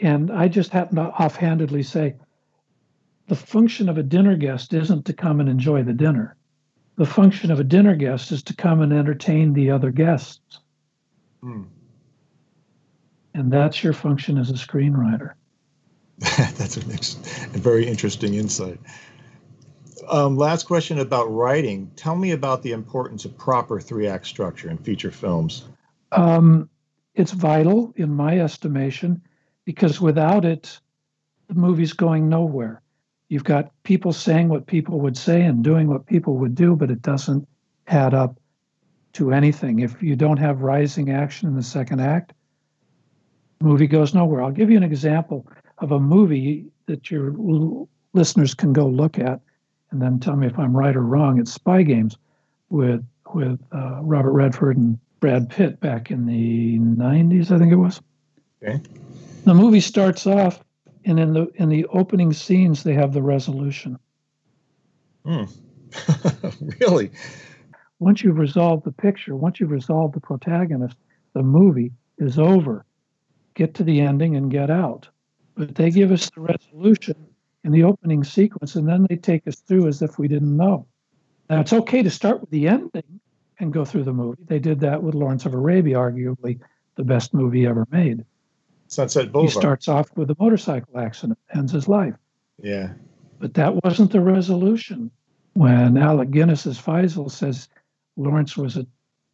[0.00, 2.14] And I just happened to offhandedly say,
[3.26, 6.36] the function of a dinner guest isn't to come and enjoy the dinner.
[6.96, 10.60] The function of a dinner guest is to come and entertain the other guests.
[11.42, 11.64] Hmm.
[13.34, 15.32] And that's your function as a screenwriter.
[16.18, 18.78] that's a, a very interesting insight.
[20.08, 21.90] Um, last question about writing.
[21.96, 25.64] Tell me about the importance of proper three act structure in feature films.
[26.12, 26.68] Um,
[27.14, 29.22] it's vital, in my estimation,
[29.64, 30.80] because without it,
[31.48, 32.82] the movie's going nowhere.
[33.28, 36.90] You've got people saying what people would say and doing what people would do, but
[36.90, 37.46] it doesn't
[37.86, 38.38] add up
[39.14, 39.80] to anything.
[39.80, 42.32] If you don't have rising action in the second act,
[43.58, 44.42] the movie goes nowhere.
[44.42, 45.46] I'll give you an example
[45.78, 47.34] of a movie that your
[48.12, 49.40] listeners can go look at
[49.94, 51.38] and then tell me if I'm right or wrong.
[51.38, 52.18] It's Spy Games
[52.68, 53.02] with
[53.32, 58.00] with uh, Robert Redford and Brad Pitt back in the 90s, I think it was.
[58.62, 58.82] Okay.
[59.44, 60.62] The movie starts off,
[61.04, 63.98] and in the in the opening scenes, they have the resolution.
[65.24, 65.44] Hmm.
[66.80, 67.12] really?
[68.00, 70.96] Once you've resolved the picture, once you've resolved the protagonist,
[71.34, 72.84] the movie is over.
[73.54, 75.08] Get to the ending and get out.
[75.54, 77.14] But they give us the resolution
[77.64, 80.86] in the opening sequence, and then they take us through as if we didn't know.
[81.48, 83.20] Now, it's okay to start with the ending
[83.58, 84.42] and go through the movie.
[84.46, 86.60] They did that with Lawrence of Arabia, arguably
[86.96, 88.24] the best movie ever made.
[88.88, 89.52] Sunset Boulevard.
[89.52, 92.14] He starts off with a motorcycle accident, ends his life.
[92.62, 92.92] Yeah.
[93.38, 95.10] But that wasn't the resolution.
[95.54, 97.68] When Alec Guinness's Faisal says
[98.16, 98.86] Lawrence was a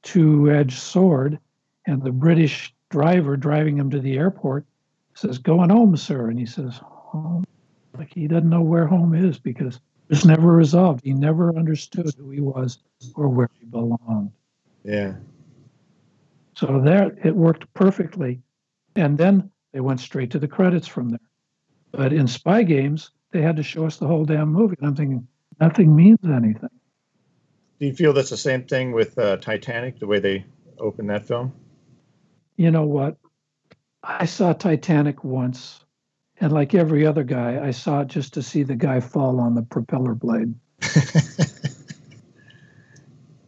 [0.02, 1.38] two edged sword,
[1.86, 4.66] and the British driver driving him to the airport
[5.14, 6.28] says, Going home, sir.
[6.28, 7.44] And he says, Home.
[7.96, 11.04] Like he doesn't know where home is because it's never resolved.
[11.04, 12.78] He never understood who he was
[13.14, 14.32] or where he belonged.
[14.84, 15.14] Yeah.
[16.54, 18.42] So there it worked perfectly.
[18.96, 21.20] And then they went straight to the credits from there.
[21.92, 24.76] But in spy games, they had to show us the whole damn movie.
[24.78, 25.26] And I'm thinking,
[25.60, 26.70] nothing means anything.
[27.78, 30.44] Do you feel that's the same thing with uh, Titanic, the way they
[30.78, 31.52] opened that film?
[32.56, 33.16] You know what?
[34.02, 35.80] I saw Titanic once
[36.40, 39.54] and like every other guy, I saw it just to see the guy fall on
[39.54, 40.54] the propeller blade.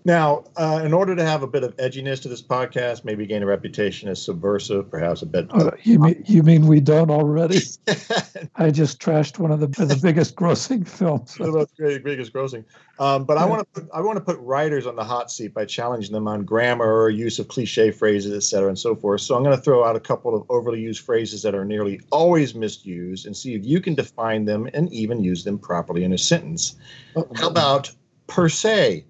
[0.04, 3.42] Now, uh, in order to have a bit of edginess to this podcast, maybe gain
[3.42, 5.46] a reputation as subversive, perhaps a bit.
[5.52, 7.60] Uh, you mean you mean we don't already?
[8.56, 11.34] I just trashed one of the the biggest grossing films.
[11.34, 12.64] the biggest grossing.
[12.98, 15.66] Um, but I want to I want to put writers on the hot seat by
[15.66, 19.20] challenging them on grammar or use of cliche phrases, et cetera, and so forth.
[19.20, 22.00] So I'm going to throw out a couple of overly used phrases that are nearly
[22.10, 26.12] always misused, and see if you can define them and even use them properly in
[26.12, 26.74] a sentence.
[27.14, 27.92] Oh, How about
[28.26, 29.04] per se?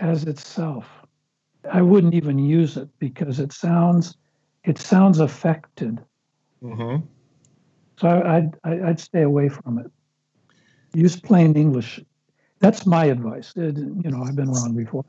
[0.00, 0.86] As itself.
[1.70, 4.16] I wouldn't even use it because it sounds
[4.64, 6.00] it sounds affected.
[6.62, 7.04] Mm-hmm.
[7.98, 9.90] So I, I'd I'd stay away from it.
[10.94, 12.00] Use plain English.
[12.60, 13.52] That's my advice.
[13.56, 15.04] It, you know, I've been wrong before.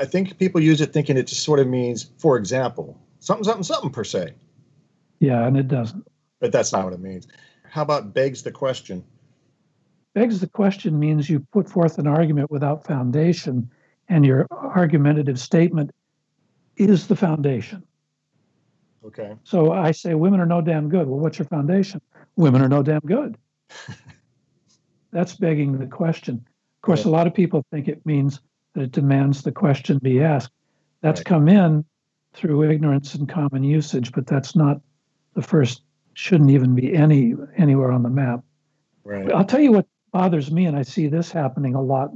[0.00, 3.62] I think people use it thinking it just sort of means, for example, something, something,
[3.62, 4.34] something per se.
[5.20, 6.06] Yeah, and it doesn't.
[6.40, 7.26] But that's not what it means.
[7.64, 9.04] How about begs the question?
[10.14, 13.70] Begs the question means you put forth an argument without foundation
[14.08, 15.90] and your argumentative statement
[16.76, 17.82] is the foundation.
[19.04, 19.36] Okay.
[19.44, 21.06] So I say women are no damn good.
[21.08, 22.00] Well, what's your foundation?
[22.36, 23.36] Women are no damn good.
[25.12, 26.44] That's begging the question.
[26.76, 27.10] Of course, yeah.
[27.10, 28.40] a lot of people think it means
[28.74, 30.52] that it demands the question be asked.
[31.00, 31.26] That's right.
[31.26, 31.84] come in
[32.34, 34.80] through ignorance and common usage, but that's not
[35.34, 35.82] the first.
[36.14, 38.40] Shouldn't even be any anywhere on the map.
[39.04, 39.32] Right.
[39.32, 42.10] I'll tell you what bothers me, and I see this happening a lot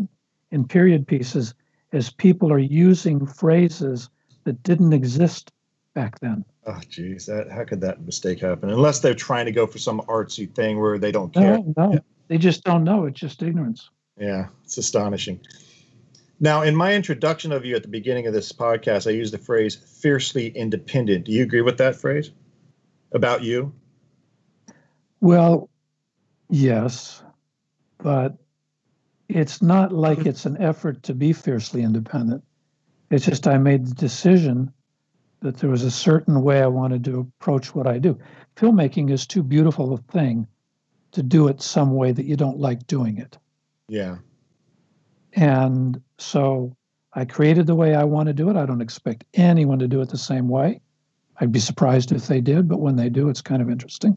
[0.51, 1.55] in period pieces
[1.93, 4.09] as people are using phrases
[4.44, 5.52] that didn't exist
[5.94, 6.44] back then.
[6.66, 8.70] Oh, geez, that how could that mistake happen?
[8.70, 11.59] Unless they're trying to go for some artsy thing where they don't care.
[11.59, 11.98] No, no, yeah.
[12.28, 13.06] they just don't know.
[13.06, 13.90] It's just ignorance.
[14.19, 15.40] Yeah, it's astonishing.
[16.40, 19.39] Now, in my introduction of you at the beginning of this podcast, I used the
[19.39, 22.31] phrase "fiercely independent." Do you agree with that phrase
[23.12, 23.73] about you?
[25.20, 25.69] Well,
[26.48, 27.23] yes,
[27.98, 28.36] but
[29.34, 32.42] it's not like it's an effort to be fiercely independent.
[33.10, 34.72] It's just I made the decision
[35.40, 38.18] that there was a certain way I wanted to approach what I do.
[38.56, 40.46] Filmmaking is too beautiful a thing
[41.12, 43.36] to do it some way that you don't like doing it.
[43.88, 44.18] Yeah.
[45.34, 46.76] And so
[47.14, 48.56] I created the way I want to do it.
[48.56, 50.80] I don't expect anyone to do it the same way.
[51.40, 54.16] I'd be surprised if they did, but when they do, it's kind of interesting.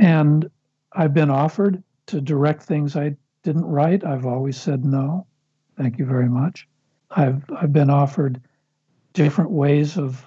[0.00, 0.50] And
[0.92, 4.04] I've been offered to direct things I didn't write.
[4.04, 5.26] I've always said no.
[5.76, 6.66] Thank you very much.
[7.10, 8.40] I've I've been offered
[9.12, 10.26] different ways of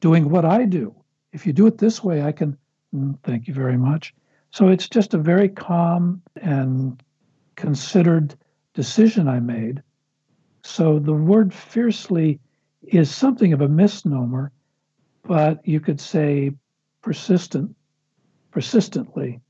[0.00, 0.94] doing what I do.
[1.32, 2.58] If you do it this way, I can
[2.94, 4.14] mm, thank you very much.
[4.50, 7.02] So it's just a very calm and
[7.56, 8.34] considered
[8.74, 9.82] decision I made.
[10.62, 12.40] So the word fiercely
[12.82, 14.52] is something of a misnomer,
[15.22, 16.52] but you could say
[17.02, 17.74] persistent,
[18.50, 19.40] persistently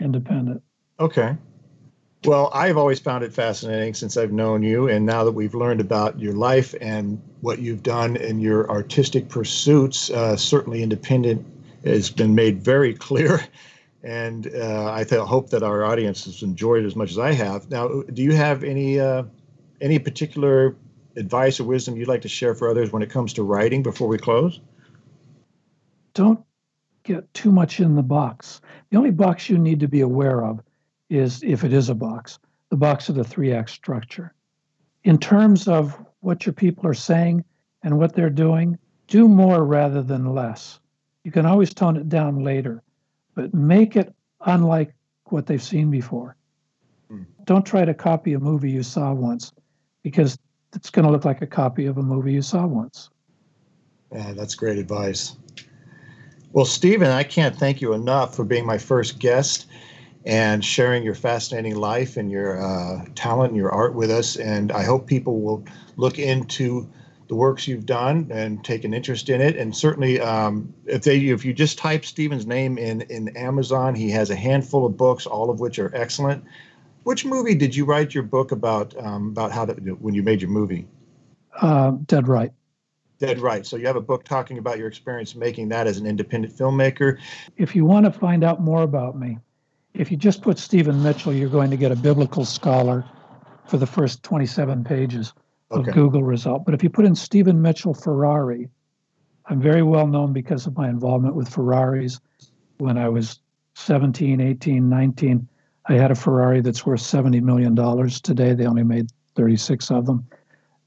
[0.00, 0.62] independent.
[0.98, 1.36] Okay.
[2.24, 4.88] Well, I've always found it fascinating since I've known you.
[4.88, 9.28] And now that we've learned about your life and what you've done in your artistic
[9.28, 11.46] pursuits, uh, certainly independent
[11.84, 13.44] has been made very clear.
[14.02, 17.32] And uh, I th- hope that our audience has enjoyed it as much as I
[17.32, 17.68] have.
[17.72, 19.24] Now, do you have any uh,
[19.80, 20.76] any particular
[21.16, 24.06] advice or wisdom you'd like to share for others when it comes to writing before
[24.06, 24.60] we close?
[26.14, 26.38] Don't
[27.02, 28.60] get too much in the box.
[28.90, 30.60] The only box you need to be aware of
[31.08, 32.38] is, if it is a box,
[32.70, 34.34] the box of the three act structure.
[35.04, 37.44] In terms of what your people are saying
[37.82, 40.80] and what they're doing, do more rather than less.
[41.24, 42.82] You can always tone it down later,
[43.34, 44.14] but make it
[44.44, 44.94] unlike
[45.26, 46.36] what they've seen before.
[47.08, 47.22] Hmm.
[47.44, 49.52] Don't try to copy a movie you saw once
[50.02, 50.38] because
[50.74, 53.10] it's going to look like a copy of a movie you saw once.
[54.12, 55.36] Yeah, that's great advice.
[56.52, 59.66] Well, Stephen, I can't thank you enough for being my first guest
[60.26, 64.36] and sharing your fascinating life and your uh, talent and your art with us.
[64.36, 65.64] And I hope people will
[65.96, 66.90] look into
[67.28, 69.56] the works you've done and take an interest in it.
[69.56, 74.10] And certainly, um, if they if you just type Stephen's name in in Amazon, he
[74.10, 76.44] has a handful of books, all of which are excellent.
[77.04, 78.96] Which movie did you write your book about?
[78.98, 80.86] Um, about how to when you made your movie?
[81.60, 82.52] Uh, Dead Right.
[83.18, 83.64] Dead Right.
[83.64, 87.18] So you have a book talking about your experience making that as an independent filmmaker.
[87.56, 89.38] If you want to find out more about me,
[89.98, 93.04] if you just put Stephen Mitchell, you're going to get a biblical scholar
[93.66, 95.32] for the first 27 pages
[95.70, 95.92] of okay.
[95.92, 96.64] Google result.
[96.64, 98.68] But if you put in Stephen Mitchell Ferrari,
[99.46, 102.20] I'm very well known because of my involvement with Ferraris.
[102.78, 103.40] When I was
[103.74, 105.48] 17, 18, 19,
[105.88, 107.74] I had a Ferrari that's worth $70 million.
[108.22, 110.26] Today, they only made 36 of them.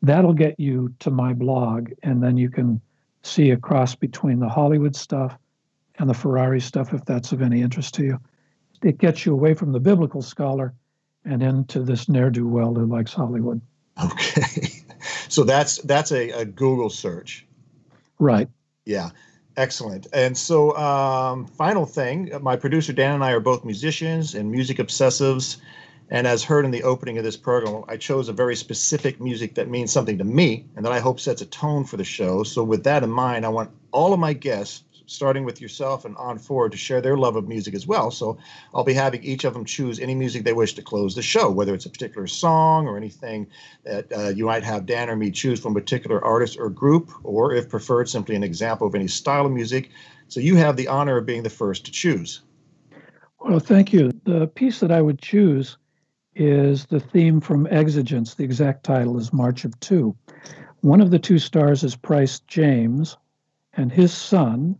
[0.01, 2.79] That'll get you to my blog, and then you can
[3.23, 5.37] see a cross between the Hollywood stuff
[5.97, 8.19] and the Ferrari stuff if that's of any interest to you
[8.83, 10.73] it gets you away from the biblical scholar
[11.25, 13.61] and into this ne'er do well who likes Hollywood.
[14.03, 14.69] Okay,
[15.27, 17.45] so that's that's a, a Google search,
[18.19, 18.47] right?
[18.85, 19.09] Yeah,
[19.57, 20.07] excellent.
[20.13, 24.77] And so, um, final thing, my producer Dan and I are both musicians and music
[24.77, 25.57] obsessives.
[26.11, 29.53] And as heard in the opening of this program, I chose a very specific music
[29.55, 32.41] that means something to me and that I hope sets a tone for the show.
[32.41, 36.15] So, with that in mind, I want all of my guests starting with yourself and
[36.17, 38.11] on forward to share their love of music as well.
[38.11, 38.37] So
[38.73, 41.49] I'll be having each of them choose any music they wish to close the show,
[41.49, 43.47] whether it's a particular song or anything
[43.83, 47.11] that uh, you might have Dan or me choose from a particular artist or group,
[47.23, 49.89] or if preferred, simply an example of any style of music.
[50.27, 52.41] So you have the honor of being the first to choose.
[53.39, 54.11] Well, thank you.
[54.25, 55.77] The piece that I would choose
[56.35, 58.35] is the theme from Exigence.
[58.35, 60.15] The exact title is March of Two.
[60.81, 63.17] One of the two stars is Price James,
[63.73, 64.77] and his son,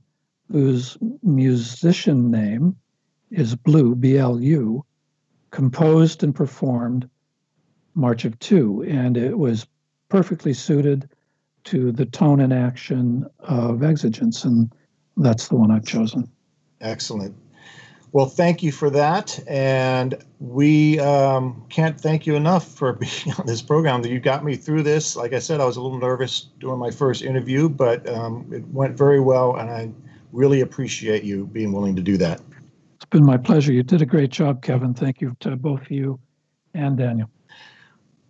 [0.52, 2.76] whose musician name
[3.32, 4.84] is Blue, B L U,
[5.52, 7.10] composed and performed
[7.96, 9.68] March of Two, and it was
[10.10, 11.10] perfectly suited
[11.66, 14.74] to the tone and action of Exigence, and
[15.18, 16.30] that's the one I've chosen.
[16.82, 17.36] Excellent.
[18.12, 22.94] Well, thank you for that, and we um, can't thank you enough for
[23.26, 24.02] being on this program.
[24.02, 25.16] That you got me through this.
[25.16, 28.66] Like I said, I was a little nervous doing my first interview, but um, it
[28.70, 29.92] went very well, and I
[30.32, 32.42] really appreciate you being willing to do that.
[32.96, 33.72] It's been my pleasure.
[33.72, 34.94] You did a great job, Kevin.
[34.94, 36.20] Thank you to both you
[36.74, 37.30] and Daniel.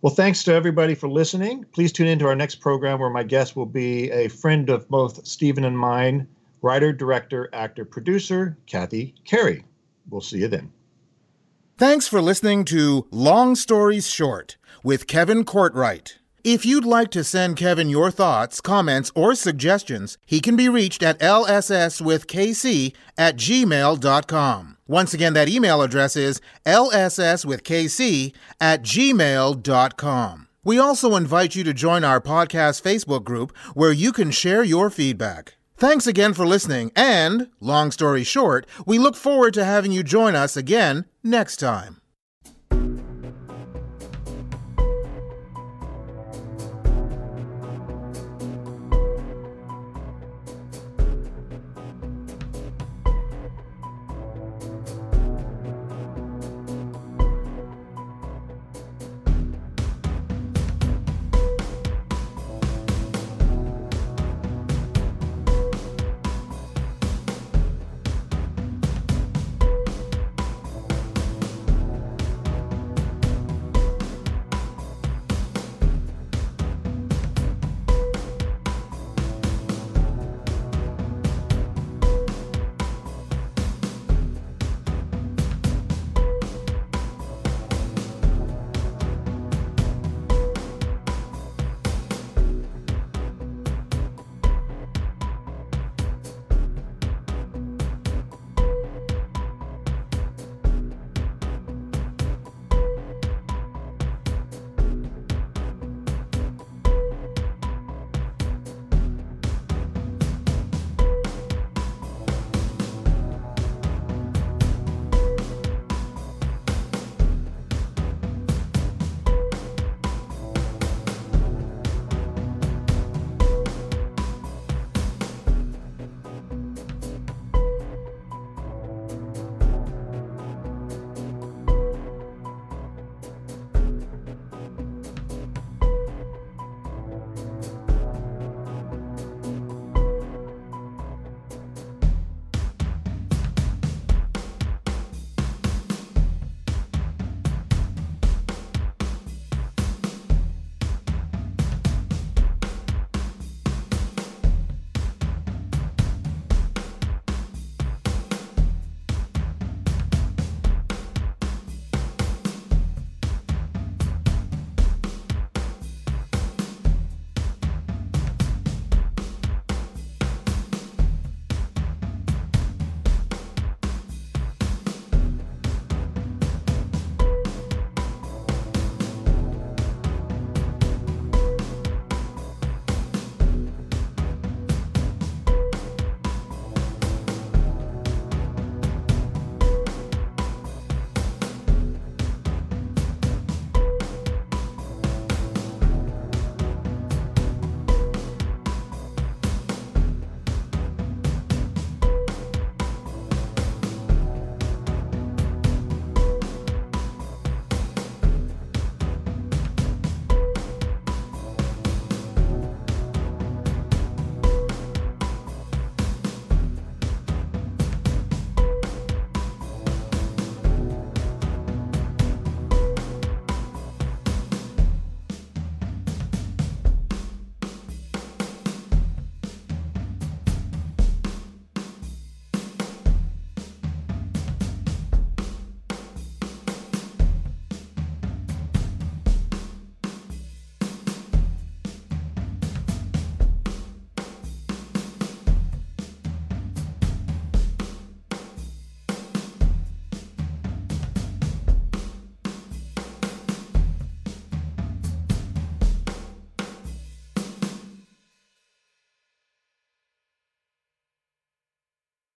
[0.02, 1.64] Well, thanks to everybody for listening.
[1.72, 5.26] Please tune into our next program where my guest will be a friend of both
[5.26, 6.26] Stephen and mine,
[6.62, 9.64] writer, director, actor, producer, Kathy Carey.
[10.08, 10.72] We'll see you then.
[11.76, 16.19] Thanks for listening to Long Stories Short with Kevin Courtwright.
[16.42, 21.02] If you'd like to send Kevin your thoughts, comments, or suggestions, he can be reached
[21.02, 24.76] at lsswithkc at gmail.com.
[24.86, 30.48] Once again, that email address is lsswithkc at gmail.com.
[30.64, 34.88] We also invite you to join our podcast Facebook group where you can share your
[34.88, 35.56] feedback.
[35.76, 40.34] Thanks again for listening, and, long story short, we look forward to having you join
[40.34, 41.99] us again next time.